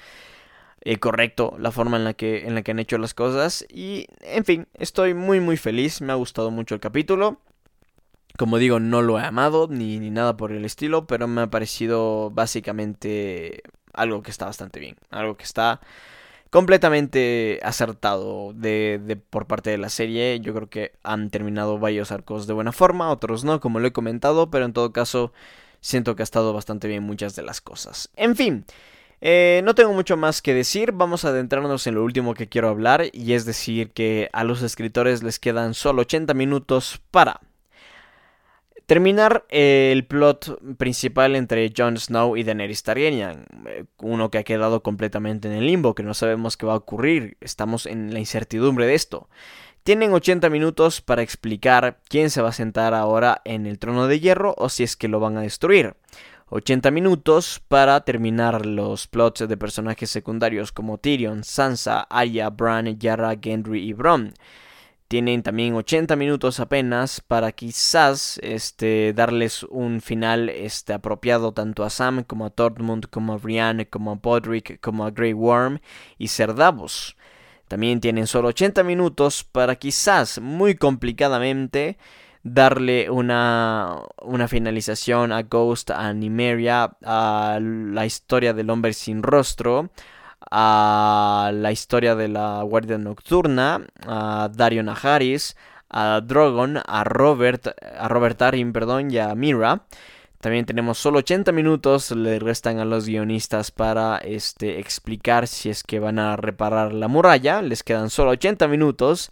eh, 0.83 0.99
correcto 0.99 1.57
la 1.59 1.71
forma 1.71 1.97
en 1.97 2.05
la 2.05 2.15
que 2.15 2.47
en 2.47 2.55
la 2.55 2.63
que 2.63 2.73
han 2.73 2.79
hecho 2.79 2.99
las 2.99 3.15
cosas 3.15 3.65
y 3.69 4.07
en 4.21 4.45
fin 4.45 4.67
estoy 4.75 5.15
muy 5.15 5.41
muy 5.41 5.57
feliz 5.57 6.01
me 6.01 6.13
ha 6.13 6.17
gustado 6.17 6.51
mucho 6.51 6.75
el 6.75 6.81
capítulo 6.81 7.41
como 8.37 8.59
digo, 8.59 8.81
no 8.81 9.03
lo 9.03 9.19
he 9.19 9.23
amado 9.23 9.69
ni, 9.69 9.99
ni, 9.99 10.11
nada 10.11 10.37
por 10.37 10.53
el 10.53 10.65
estilo, 10.65 11.07
pero 11.07 11.29
me 11.29 11.43
ha 11.43 11.51
parecido 11.51 12.31
básicamente 12.31 13.63
algo 13.93 14.23
que 14.23 14.31
está 14.31 14.47
bastante 14.47 14.81
bien, 14.81 14.97
algo 15.11 15.37
que 15.37 15.45
está 15.45 15.81
completamente 16.51 17.61
acertado 17.63 18.53
de, 18.55 19.01
de, 19.05 19.17
por 19.17 19.47
parte 19.47 19.71
de 19.71 19.79
la 19.79 19.91
serie. 19.91 20.41
Yo 20.41 20.55
creo 20.55 20.69
que 20.71 20.93
han 21.03 21.31
terminado 21.31 21.79
varios 21.79 22.13
arcos 22.13 22.47
de 22.47 22.55
buena 22.55 22.73
forma, 22.73 23.11
otros 23.11 23.45
no, 23.45 23.61
como 23.61 23.81
lo 23.81 23.89
he 23.89 23.93
comentado, 23.93 24.51
pero 24.51 24.65
en 24.65 24.73
todo 24.73 24.93
caso 24.93 25.33
siento 25.81 26.17
que 26.17 26.23
ha 26.23 26.25
estado 26.25 26.53
bastante 26.53 26.89
bien 26.89 27.03
muchas 27.03 27.35
de 27.37 27.43
las 27.43 27.61
cosas. 27.61 28.11
En 28.17 28.37
fin. 28.37 28.65
Eh, 29.25 29.63
no 29.65 29.77
tengo 29.77 29.93
mucho 29.93 30.17
más 30.17 30.43
que 30.43 30.53
decir, 30.53 30.91
vamos 30.93 31.25
a 31.25 31.29
adentrarnos 31.29 31.87
en 31.87 31.95
lo 31.95 32.03
último 32.03 32.35
que 32.35 32.49
quiero 32.49 32.69
hablar 32.69 33.05
y 33.13 33.35
es 33.35 33.45
decir 33.45 33.93
que 33.93 34.29
a 34.33 34.43
los 34.43 34.63
escritores 34.63 35.23
les 35.23 35.39
quedan 35.39 35.75
solo 35.75 36.03
80 36.03 36.35
minutos 36.35 37.01
para 37.13 37.41
Terminar 38.87 39.47
el 39.49 40.05
plot 40.05 40.77
principal 40.77 41.37
entre 41.37 41.73
Jon 41.75 41.97
Snow 41.97 42.37
y 42.37 42.43
Daenerys 42.43 42.83
Targaryen, 42.83 43.47
eh, 43.67 43.85
uno 43.99 44.31
que 44.31 44.39
ha 44.39 44.43
quedado 44.43 44.83
completamente 44.83 45.49
en 45.49 45.55
el 45.55 45.67
limbo, 45.67 45.95
que 45.95 46.03
no 46.03 46.15
sabemos 46.15 46.57
qué 46.57 46.67
va 46.67 46.75
a 46.75 46.77
ocurrir, 46.77 47.37
estamos 47.41 47.87
en 47.87 48.13
la 48.13 48.19
incertidumbre 48.19 48.87
de 48.87 48.95
esto. 48.95 49.29
Tienen 49.85 50.13
80 50.13 50.51
minutos 50.51 51.01
para 51.01 51.23
explicar 51.23 52.01
quién 52.09 52.29
se 52.29 52.43
va 52.43 52.51
a 52.51 52.53
sentar 52.53 52.93
ahora 52.93 53.41
en 53.45 53.67
el 53.67 53.79
trono 53.79 54.09
de 54.09 54.21
hierro 54.21 54.55
o 54.59 54.69
si 54.69 54.83
es 54.83 54.97
que 54.97 55.09
lo 55.09 55.21
van 55.21 55.37
a 55.37 55.43
destruir. 55.43 55.95
80 56.55 56.91
minutos 56.91 57.63
para 57.67 57.99
terminar 58.05 58.67
los 58.67 59.07
plots 59.07 59.49
de 59.49 59.57
personajes 59.57 60.11
secundarios 60.11 60.71
como 60.71 60.99
Tyrion, 60.99 61.45
Sansa, 61.45 62.03
Arya, 62.11 62.51
Bran, 62.51 62.99
Yara, 62.99 63.35
Gendry 63.41 63.83
y 63.83 63.95
Bronn. 63.95 64.35
Tienen 65.09 65.43
también 65.43 65.75
80 65.75 66.15
minutos 66.15 66.61
apenas 66.61 67.23
para 67.23 67.53
quizás 67.53 68.39
este, 68.43 69.15
darles 69.15 69.63
un 69.63 70.03
final 70.03 70.51
este, 70.51 70.93
apropiado 70.93 71.53
tanto 71.53 71.85
a 71.85 71.91
Sam 71.91 72.23
como 72.23 72.45
a 72.45 72.51
Tormund, 72.51 73.07
como 73.07 73.33
a 73.33 73.39
Brienne, 73.39 73.89
como 73.89 74.13
a 74.13 74.17
Podrick, 74.17 74.79
como 74.81 75.07
a 75.07 75.11
Grey 75.11 75.33
Worm 75.33 75.81
y 76.19 76.29
Ser 76.29 76.55
Davos. 76.55 77.17
También 77.67 78.01
tienen 78.01 78.27
solo 78.27 78.49
80 78.49 78.83
minutos 78.83 79.43
para 79.43 79.77
quizás 79.77 80.39
muy 80.39 80.75
complicadamente 80.75 81.97
darle 82.43 83.09
una, 83.11 84.01
una 84.23 84.49
finalización 84.49 85.33
a 85.33 85.43
Ghost, 85.43 85.91
a 85.91 86.13
Nimeria, 86.13 86.97
a 87.05 87.59
la 87.61 88.07
historia 88.07 88.53
del 88.53 88.71
hombre 88.71 88.93
sin 88.93 89.23
rostro, 89.23 89.91
a 90.51 91.51
la 91.55 91.73
historia 91.73 92.15
de 92.15 92.29
la 92.29 92.63
Guardia 92.63 92.99
Nocturna, 92.99 93.87
a 94.07 94.51
Dario 94.53 94.83
Najaris, 94.83 95.57
a 95.89 96.21
Drogon, 96.21 96.79
a 96.85 97.05
Robert, 97.05 97.69
a 97.99 98.09
Robert 98.09 98.39
perdón, 98.73 99.11
y 99.11 99.19
a 99.19 99.35
Mira. 99.35 99.83
También 100.41 100.67
tenemos 100.67 100.99
solo 100.99 101.21
80 101.21 101.53
minutos, 101.53 102.11
le 102.11 102.41
restan 102.41 102.81
a 102.81 102.85
los 102.85 103.07
guionistas 103.07 103.71
para 103.71 104.19
este, 104.19 104.81
explicar 104.81 105.47
si 105.47 105.71
es 105.71 105.85
que 105.85 106.01
van 106.01 106.19
a 106.19 106.35
reparar 106.35 106.93
la 106.93 107.07
muralla. 107.07 107.63
Les 107.63 107.85
quedan 107.85 108.11
solo 108.11 108.33
80 108.33 108.67
minutos 108.67 109.31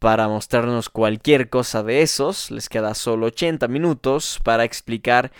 para 0.00 0.28
mostrarnos 0.28 0.88
cualquier 0.88 1.48
cosa 1.50 1.84
de 1.84 2.02
esos. 2.02 2.50
Les 2.50 2.68
queda 2.68 2.94
solo 2.94 3.26
80 3.26 3.68
minutos 3.68 4.40
para 4.42 4.64
explicar 4.64 5.30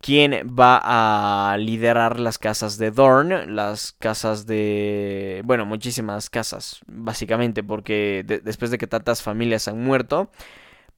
quién 0.00 0.32
va 0.58 0.80
a 0.82 1.56
liderar 1.58 2.18
las 2.18 2.38
casas 2.38 2.76
de 2.78 2.90
Dorn, 2.90 3.54
las 3.54 3.92
casas 3.92 4.46
de... 4.46 5.42
bueno, 5.44 5.66
muchísimas 5.66 6.28
casas, 6.28 6.80
básicamente, 6.86 7.62
porque 7.62 8.24
después 8.44 8.70
de 8.70 8.78
que 8.78 8.86
tantas 8.86 9.22
familias 9.22 9.68
han 9.68 9.82
muerto, 9.82 10.30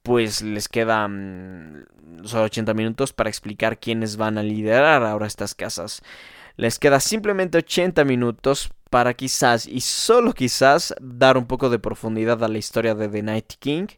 pues 0.03 0.43
les 0.43 0.69
quedan 0.69 1.87
solo 2.25 2.45
80 2.45 2.75
minutos 2.75 3.13
para 3.13 3.29
explicar 3.31 3.79
quiénes 3.79 4.17
van 4.17 4.39
a 4.39 4.43
liderar 4.43 5.05
ahora 5.05 5.27
estas 5.27 5.55
casas. 5.55 6.03
Les 6.57 6.79
queda 6.79 7.01
simplemente 7.01 7.59
80 7.59 8.05
minutos 8.05 8.71
para 8.91 9.15
quizás 9.15 9.67
y 9.67 9.81
solo 9.81 10.33
quizás 10.33 10.95
dar 11.01 11.37
un 11.37 11.47
poco 11.47 11.69
de 11.69 11.79
profundidad 11.79 12.43
a 12.43 12.49
la 12.49 12.59
historia 12.59 12.95
de 12.95 13.09
The 13.09 13.23
Night 13.23 13.53
King. 13.59 13.89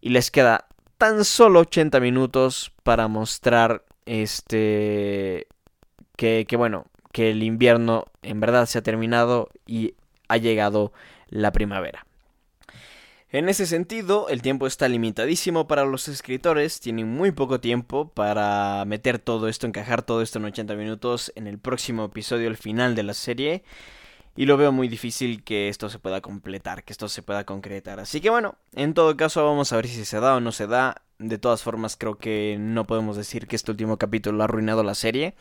Y 0.00 0.10
les 0.10 0.30
queda 0.30 0.66
tan 0.96 1.24
solo 1.24 1.60
80 1.60 2.00
minutos 2.00 2.72
para 2.82 3.06
mostrar 3.08 3.84
este 4.06 5.46
que, 6.16 6.46
que 6.48 6.56
bueno, 6.56 6.86
que 7.12 7.30
el 7.30 7.42
invierno 7.42 8.06
en 8.22 8.40
verdad 8.40 8.66
se 8.66 8.78
ha 8.78 8.82
terminado 8.82 9.48
y 9.66 9.94
ha 10.28 10.36
llegado 10.36 10.92
la 11.28 11.52
primavera. 11.52 12.06
En 13.32 13.48
ese 13.48 13.64
sentido, 13.66 14.28
el 14.28 14.42
tiempo 14.42 14.66
está 14.66 14.88
limitadísimo 14.88 15.68
para 15.68 15.84
los 15.84 16.08
escritores, 16.08 16.80
tienen 16.80 17.06
muy 17.06 17.30
poco 17.30 17.60
tiempo 17.60 18.08
para 18.08 18.84
meter 18.86 19.20
todo 19.20 19.46
esto, 19.46 19.68
encajar 19.68 20.02
todo 20.02 20.20
esto 20.20 20.40
en 20.40 20.46
80 20.46 20.74
minutos 20.74 21.32
en 21.36 21.46
el 21.46 21.60
próximo 21.60 22.06
episodio, 22.06 22.48
el 22.48 22.56
final 22.56 22.96
de 22.96 23.04
la 23.04 23.14
serie. 23.14 23.62
Y 24.34 24.46
lo 24.46 24.56
veo 24.56 24.72
muy 24.72 24.88
difícil 24.88 25.44
que 25.44 25.68
esto 25.68 25.88
se 25.88 26.00
pueda 26.00 26.20
completar, 26.20 26.82
que 26.82 26.92
esto 26.92 27.08
se 27.08 27.22
pueda 27.22 27.44
concretar. 27.44 28.00
Así 28.00 28.20
que 28.20 28.30
bueno, 28.30 28.56
en 28.74 28.94
todo 28.94 29.16
caso 29.16 29.44
vamos 29.44 29.72
a 29.72 29.76
ver 29.76 29.86
si 29.86 30.04
se 30.04 30.18
da 30.18 30.34
o 30.34 30.40
no 30.40 30.50
se 30.50 30.66
da. 30.66 31.02
De 31.20 31.38
todas 31.38 31.62
formas 31.62 31.96
creo 31.96 32.18
que 32.18 32.56
no 32.58 32.84
podemos 32.88 33.16
decir 33.16 33.46
que 33.46 33.54
este 33.54 33.70
último 33.70 33.96
capítulo 33.96 34.42
ha 34.42 34.46
arruinado 34.46 34.82
la 34.82 34.96
serie. 34.96 35.34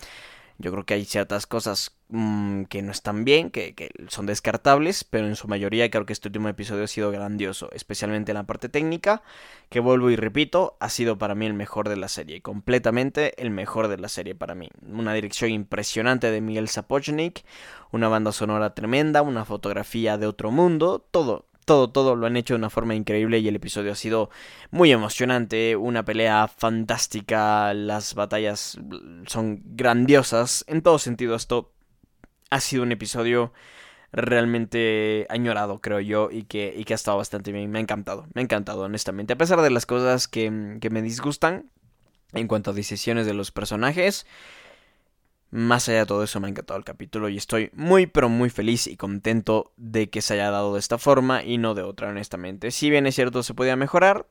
Yo 0.59 0.71
creo 0.71 0.85
que 0.85 0.93
hay 0.93 1.05
ciertas 1.05 1.47
cosas 1.47 1.97
mm, 2.09 2.63
que 2.63 2.81
no 2.81 2.91
están 2.91 3.23
bien, 3.23 3.49
que, 3.49 3.73
que, 3.75 3.91
son 4.09 4.25
descartables, 4.25 5.05
pero 5.05 5.25
en 5.25 5.37
su 5.37 5.47
mayoría 5.47 5.89
creo 5.89 6.05
que 6.05 6.11
este 6.11 6.27
último 6.27 6.49
episodio 6.49 6.83
ha 6.83 6.87
sido 6.87 7.11
grandioso, 7.11 7.69
especialmente 7.71 8.31
en 8.31 8.35
la 8.35 8.43
parte 8.43 8.67
técnica, 8.67 9.23
que 9.69 9.79
vuelvo 9.79 10.11
y 10.11 10.17
repito, 10.17 10.75
ha 10.81 10.89
sido 10.89 11.17
para 11.17 11.33
mí 11.33 11.45
el 11.45 11.53
mejor 11.53 11.87
de 11.87 11.95
la 11.95 12.09
serie, 12.09 12.41
completamente 12.41 13.41
el 13.41 13.51
mejor 13.51 13.87
de 13.87 13.97
la 13.97 14.09
serie 14.09 14.35
para 14.35 14.53
mí. 14.53 14.69
Una 14.85 15.13
dirección 15.13 15.49
impresionante 15.49 16.29
de 16.29 16.41
Miguel 16.41 16.67
Sapochnik, 16.67 17.45
una 17.91 18.09
banda 18.09 18.33
sonora 18.33 18.75
tremenda, 18.75 19.21
una 19.21 19.45
fotografía 19.45 20.17
de 20.17 20.27
otro 20.27 20.51
mundo, 20.51 21.05
todo, 21.09 21.48
todo, 21.65 21.89
todo 21.89 22.15
lo 22.15 22.27
han 22.27 22.37
hecho 22.37 22.53
de 22.53 22.59
una 22.59 22.69
forma 22.69 22.95
increíble 22.95 23.39
y 23.39 23.47
el 23.47 23.55
episodio 23.55 23.91
ha 23.91 23.95
sido 23.95 24.29
muy 24.71 24.91
emocionante, 24.91 25.75
una 25.75 26.03
pelea 26.03 26.47
fantástica, 26.47 27.73
las 27.73 28.15
batallas 28.15 28.79
son 29.27 29.61
grandiosas, 29.65 30.65
en 30.67 30.81
todo 30.81 30.99
sentido 30.99 31.35
esto 31.35 31.71
ha 32.49 32.59
sido 32.59 32.83
un 32.83 32.91
episodio 32.91 33.53
realmente 34.11 35.27
añorado, 35.29 35.81
creo 35.81 35.99
yo, 35.99 36.29
y 36.31 36.43
que, 36.43 36.73
y 36.75 36.83
que 36.83 36.93
ha 36.93 36.95
estado 36.95 37.17
bastante 37.17 37.51
bien, 37.51 37.69
me 37.69 37.79
ha 37.79 37.81
encantado, 37.81 38.27
me 38.33 38.41
ha 38.41 38.43
encantado, 38.43 38.81
honestamente, 38.81 39.33
a 39.33 39.37
pesar 39.37 39.61
de 39.61 39.69
las 39.69 39.85
cosas 39.85 40.27
que, 40.27 40.77
que 40.81 40.89
me 40.89 41.01
disgustan 41.01 41.69
en 42.33 42.47
cuanto 42.47 42.71
a 42.71 42.73
decisiones 42.73 43.25
de 43.25 43.33
los 43.33 43.51
personajes, 43.51 44.25
más 45.51 45.89
allá 45.89 45.99
de 45.99 46.05
todo 46.05 46.23
eso 46.23 46.39
me 46.39 46.47
ha 46.47 46.49
encantado 46.49 46.77
el 46.77 46.85
capítulo 46.85 47.29
y 47.29 47.37
estoy 47.37 47.71
muy 47.73 48.07
pero 48.07 48.29
muy 48.29 48.49
feliz 48.49 48.87
y 48.87 48.97
contento 48.97 49.73
de 49.77 50.09
que 50.09 50.21
se 50.21 50.35
haya 50.35 50.51
dado 50.51 50.73
de 50.73 50.79
esta 50.79 50.97
forma 50.97 51.43
y 51.43 51.57
no 51.57 51.73
de 51.73 51.83
otra 51.83 52.09
honestamente. 52.09 52.71
Si 52.71 52.89
bien 52.89 53.07
es 53.07 53.15
cierto 53.15 53.43
se 53.43 53.53
podía 53.53 53.75
mejorar, 53.75 54.27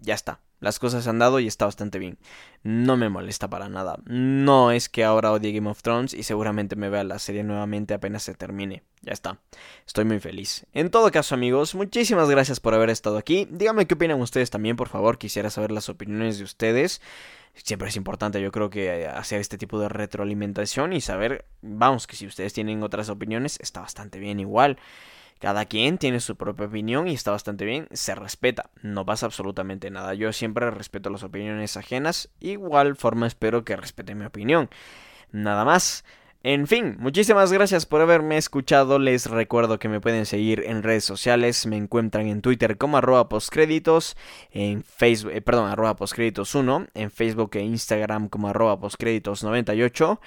ya 0.00 0.14
está. 0.14 0.40
Las 0.60 0.78
cosas 0.78 1.06
han 1.06 1.18
dado 1.18 1.40
y 1.40 1.46
está 1.46 1.64
bastante 1.64 1.98
bien. 1.98 2.18
No 2.62 2.98
me 2.98 3.08
molesta 3.08 3.48
para 3.48 3.70
nada. 3.70 3.98
No 4.04 4.72
es 4.72 4.90
que 4.90 5.04
ahora 5.04 5.32
odie 5.32 5.52
Game 5.52 5.70
of 5.70 5.80
Thrones 5.80 6.12
y 6.12 6.22
seguramente 6.22 6.76
me 6.76 6.90
vea 6.90 7.02
la 7.02 7.18
serie 7.18 7.42
nuevamente 7.42 7.94
apenas 7.94 8.22
se 8.22 8.34
termine. 8.34 8.82
Ya 9.00 9.12
está. 9.12 9.38
Estoy 9.86 10.04
muy 10.04 10.20
feliz. 10.20 10.66
En 10.74 10.90
todo 10.90 11.10
caso, 11.10 11.34
amigos, 11.34 11.74
muchísimas 11.74 12.28
gracias 12.28 12.60
por 12.60 12.74
haber 12.74 12.90
estado 12.90 13.16
aquí. 13.16 13.48
Díganme 13.50 13.86
qué 13.86 13.94
opinan 13.94 14.20
ustedes 14.20 14.50
también, 14.50 14.76
por 14.76 14.88
favor. 14.88 15.16
Quisiera 15.16 15.48
saber 15.48 15.72
las 15.72 15.88
opiniones 15.88 16.36
de 16.36 16.44
ustedes 16.44 17.00
siempre 17.54 17.88
es 17.88 17.96
importante, 17.96 18.40
yo 18.40 18.52
creo 18.52 18.70
que 18.70 19.06
hacer 19.06 19.40
este 19.40 19.58
tipo 19.58 19.78
de 19.80 19.88
retroalimentación 19.88 20.92
y 20.92 21.00
saber, 21.00 21.46
vamos, 21.62 22.06
que 22.06 22.16
si 22.16 22.26
ustedes 22.26 22.52
tienen 22.52 22.82
otras 22.82 23.08
opiniones, 23.08 23.58
está 23.60 23.80
bastante 23.80 24.18
bien 24.18 24.40
igual. 24.40 24.78
Cada 25.40 25.64
quien 25.64 25.96
tiene 25.96 26.20
su 26.20 26.36
propia 26.36 26.66
opinión 26.66 27.08
y 27.08 27.14
está 27.14 27.30
bastante 27.30 27.64
bien, 27.64 27.88
se 27.92 28.14
respeta, 28.14 28.68
no 28.82 29.06
pasa 29.06 29.24
absolutamente 29.24 29.90
nada. 29.90 30.12
Yo 30.12 30.34
siempre 30.34 30.70
respeto 30.70 31.08
las 31.08 31.22
opiniones 31.22 31.78
ajenas, 31.78 32.28
igual 32.40 32.94
forma 32.94 33.26
espero 33.26 33.64
que 33.64 33.74
respeten 33.74 34.18
mi 34.18 34.26
opinión. 34.26 34.68
Nada 35.32 35.64
más. 35.64 36.04
En 36.42 36.66
fin, 36.66 36.96
muchísimas 36.98 37.52
gracias 37.52 37.84
por 37.84 38.00
haberme 38.00 38.38
escuchado. 38.38 38.98
Les 38.98 39.26
recuerdo 39.26 39.78
que 39.78 39.90
me 39.90 40.00
pueden 40.00 40.24
seguir 40.24 40.64
en 40.66 40.82
redes 40.82 41.04
sociales. 41.04 41.66
Me 41.66 41.76
encuentran 41.76 42.28
en 42.28 42.40
Twitter 42.40 42.78
como 42.78 42.96
arroba 42.96 43.28
postcréditos, 43.28 44.16
en 44.50 44.82
Facebook, 44.82 45.32
eh, 45.34 45.42
perdón, 45.42 45.70
arroba 45.70 45.96
postcréditos 45.96 46.54
1, 46.54 46.86
en 46.94 47.10
Facebook 47.10 47.50
e 47.56 47.60
Instagram 47.60 48.28
como 48.30 48.48
arroba 48.48 48.80
postcréditos 48.80 49.42
98. 49.44 50.18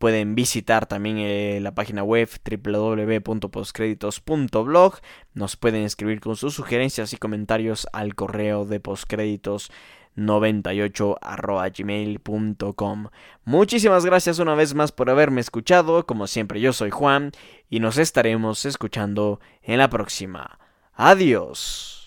Pueden 0.00 0.34
visitar 0.34 0.86
también 0.86 1.18
eh, 1.18 1.60
la 1.60 1.74
página 1.74 2.02
web 2.02 2.30
www.postcréditos.blog. 2.42 4.94
Nos 5.34 5.56
pueden 5.58 5.82
escribir 5.82 6.20
con 6.20 6.36
sus 6.36 6.54
sugerencias 6.54 7.12
y 7.12 7.18
comentarios 7.18 7.86
al 7.92 8.14
correo 8.14 8.64
de 8.64 8.80
postcréditos 8.80 9.70
98 10.14 11.18
gmail.com. 11.76 13.08
Muchísimas 13.44 14.06
gracias 14.06 14.38
una 14.38 14.54
vez 14.54 14.72
más 14.72 14.90
por 14.90 15.10
haberme 15.10 15.42
escuchado. 15.42 16.06
Como 16.06 16.26
siempre, 16.26 16.62
yo 16.62 16.72
soy 16.72 16.88
Juan 16.88 17.32
y 17.68 17.80
nos 17.80 17.98
estaremos 17.98 18.64
escuchando 18.64 19.38
en 19.62 19.76
la 19.76 19.90
próxima. 19.90 20.58
Adiós. 20.94 21.99